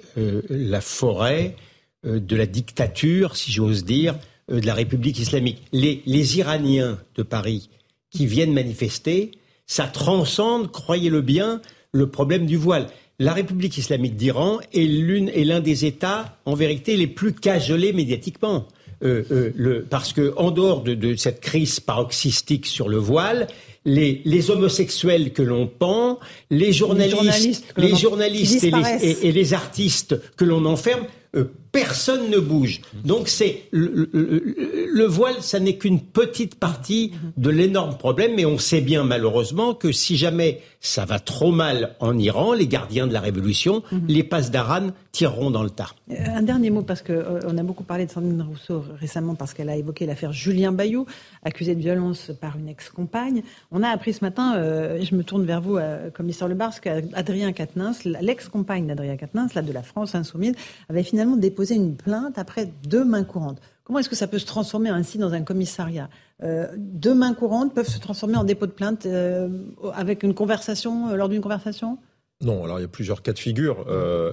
[0.49, 1.55] la forêt
[2.03, 4.15] de la dictature, si j'ose dire,
[4.49, 5.63] de la République islamique.
[5.73, 7.69] Les, les Iraniens de Paris
[8.09, 9.31] qui viennent manifester,
[9.65, 11.61] ça transcende, croyez-le bien,
[11.91, 12.87] le problème du voile.
[13.19, 17.93] La République islamique d'Iran est l'une et l'un des États, en vérité, les plus cajolés
[17.93, 18.67] médiatiquement.
[19.03, 23.47] Euh, euh, le, parce que en dehors de, de, cette crise paroxystique sur le voile,
[23.85, 26.19] les, les homosexuels que l'on pend,
[26.49, 31.05] les journalistes, les journalistes, et, les, et, les, artistes que l'on enferme,
[31.35, 31.45] euh,
[31.77, 32.81] personne ne bouge.
[33.05, 38.81] Donc c'est le, voile, ça n'est qu'une petite partie de l'énorme problème, mais on sait
[38.81, 43.19] bien malheureusement que si jamais ça va trop mal en Iran, les gardiens de la
[43.19, 44.05] révolution, mhm.
[44.07, 45.93] les passes d'Aran tireront dans le tas.
[46.09, 49.35] Euh, un dernier mot parce que euh, on a beaucoup parlé de Sandrine Rousseau récemment
[49.35, 51.05] parce qu'elle a évoqué l'affaire Julien Bayou,
[51.43, 53.43] accusé de violence par une ex-compagne.
[53.71, 55.77] On a appris ce matin, euh, je me tourne vers vous,
[56.13, 60.53] commissaire Lebars, qu'Adrien Quatennens, l'ex-compagne d'Adrien Quatennens, là de la France insoumise,
[60.89, 63.59] avait finalement déposé une plainte après deux mains courantes.
[63.87, 66.09] Comment est-ce que ça peut se transformer ainsi dans un commissariat?
[66.43, 69.47] Euh, Deux mains courantes peuvent se transformer en dépôt de plainte euh,
[69.93, 71.97] avec une conversation, euh, lors d'une conversation?
[72.41, 73.85] Non, alors il y a plusieurs cas de figure.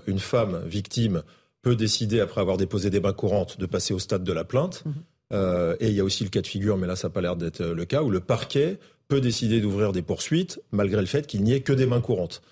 [0.09, 1.23] une femme victime
[1.63, 4.83] peut décider, après avoir déposé des mains courantes, de passer au stade de la plainte.
[4.87, 5.77] Mhm.
[5.79, 7.37] et il y a aussi le cas de figure, mais là ça n'a pas l'air
[7.37, 11.45] d'être le cas, où le parquet peut décider d'ouvrir des poursuites malgré le fait qu'il
[11.45, 12.43] n'y ait que des mains courantes.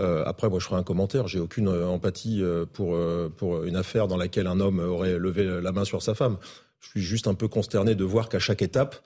[0.00, 1.28] Euh, après, moi, je ferai un commentaire.
[1.28, 2.96] J'ai aucune euh, empathie euh, pour,
[3.36, 6.36] pour une affaire dans laquelle un homme aurait levé la main sur sa femme.
[6.80, 8.96] Je suis juste un peu consterné de voir qu'à chaque étape,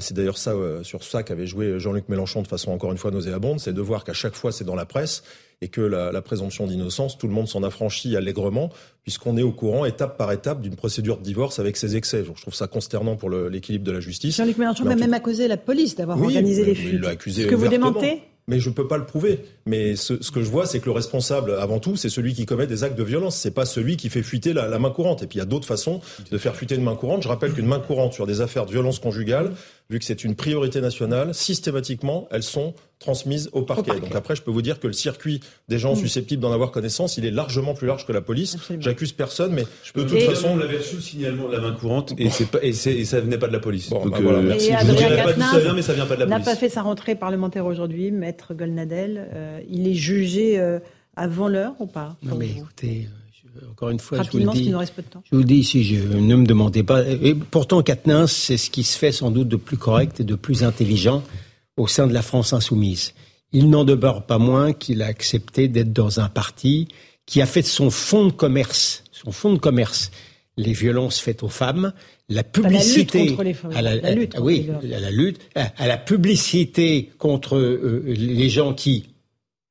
[0.00, 0.52] c'est d'ailleurs ça
[0.82, 4.04] sur ça qu'avait joué Jean-Luc Mélenchon de façon encore une fois nauséabonde, c'est de voir
[4.04, 5.22] qu'à chaque fois c'est dans la presse
[5.60, 8.70] et que la, la présomption d'innocence, tout le monde s'en affranchit allègrement,
[9.02, 12.24] puisqu'on est au courant, étape par étape, d'une procédure de divorce avec ses excès.
[12.24, 14.36] je trouve ça consternant pour l'équilibre de la justice.
[14.36, 17.04] Jean-Luc Mélenchon a même accusé la police d'avoir organisé les fuites.
[17.26, 19.44] Ce que vous démentez mais je ne peux pas le prouver.
[19.66, 22.66] Mais ce, que je vois, c'est que le responsable, avant tout, c'est celui qui commet
[22.66, 23.36] des actes de violence.
[23.36, 25.22] C'est pas celui qui fait fuiter la, la main courante.
[25.22, 26.00] Et puis il y a d'autres façons
[26.30, 27.22] de faire fuiter une main courante.
[27.22, 29.52] Je rappelle qu'une main courante sur des affaires de violence conjugale,
[29.90, 34.00] vu que c'est une priorité nationale, systématiquement, elles sont transmises au parquet.
[34.00, 35.98] Donc après, je peux vous dire que le circuit des gens mm.
[35.98, 38.56] susceptibles d'en avoir connaissance, il est largement plus large que la police.
[38.80, 41.60] J'accuse personne, mais je peux de toute façon, on avait reçu le signalement de la
[41.60, 43.90] main courante et c'est pas et, et, ça venait pas de la police.
[43.90, 44.70] Bon, Donc, bah, voilà, euh, merci.
[44.72, 46.46] Je dirais pas d'où ça vient, mais ça vient pas de la police.
[46.46, 49.28] N'a pas fait sa rentrée parlementaire aujourd'hui, maître Golnadel.
[49.34, 50.80] Euh, il est jugé euh,
[51.16, 53.08] avant l'heure ou pas Non mais écoutez.
[53.72, 54.70] Encore une fois, je vous le dis.
[54.70, 57.02] Je vous le dis ici, je, ne me demandez pas.
[57.04, 60.36] Et pourtant, Katnins, c'est ce qui se fait sans doute de plus correct et de
[60.36, 61.24] plus intelligent
[61.78, 63.14] au sein de la France insoumise.
[63.52, 66.88] Il n'en demeure pas moins qu'il a accepté d'être dans un parti
[67.24, 70.10] qui a fait de son fonds de commerce, son fonds de commerce,
[70.56, 71.92] les violences faites aux femmes,
[72.28, 77.56] la publicité, la lutte femmes, la, lutte oui, à la lutte, à, la publicité contre
[77.56, 79.07] euh, les gens qui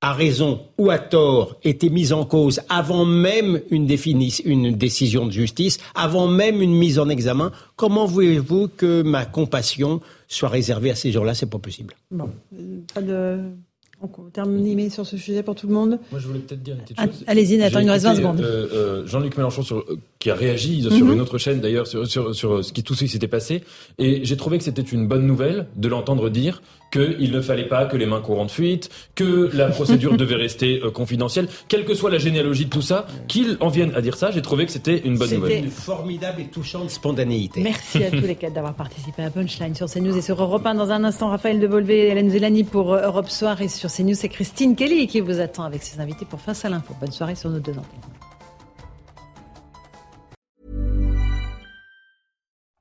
[0.02, 3.88] à raison ou à tort, été mise en cause avant même une,
[4.45, 10.02] une décision de justice, avant même une mise en examen, comment voulez-vous que ma compassion
[10.28, 11.34] soit réservée à ces gens-là?
[11.34, 11.95] C'est pas possible.
[12.11, 12.30] Bon,
[12.94, 13.40] pas de
[13.99, 15.99] on termine sur ce sujet pour tout le monde?
[16.11, 17.24] Moi, je voulais peut-être dire une petite ah, chose.
[17.26, 18.41] Allez-y, attends, il nous reste 20 secondes.
[18.41, 21.14] Euh, euh, Jean-Luc Mélenchon, sur, euh, qui a réagi sur mhm.
[21.14, 23.64] une autre chaîne d'ailleurs, sur, sur, sur, ce qui, tout ce qui s'était passé.
[23.98, 26.61] Et j'ai trouvé que c'était une bonne nouvelle de l'entendre dire
[26.91, 30.91] qu'il ne fallait pas que les mains courantes fuitent, que la procédure devait rester euh,
[30.91, 34.31] confidentielle, quelle que soit la généalogie de tout ça, qu'il en vienne à dire ça,
[34.31, 35.51] j'ai trouvé que c'était une bonne nouvelle.
[35.51, 37.61] C'était une formidable et touchante spontanéité.
[37.61, 40.76] Merci à tous les quatre d'avoir participé à Punchline sur CNews et sur Europe 1.
[40.76, 44.15] Dans un instant, Raphaël Devolvé et Hélène Zelani pour euh, Europe Soir et sur CNews,
[44.15, 46.93] c'est Christine Kelly qui vous attend avec ses invités pour Face à l'info.
[46.99, 48.16] Bonne soirée sur nos deux antennes.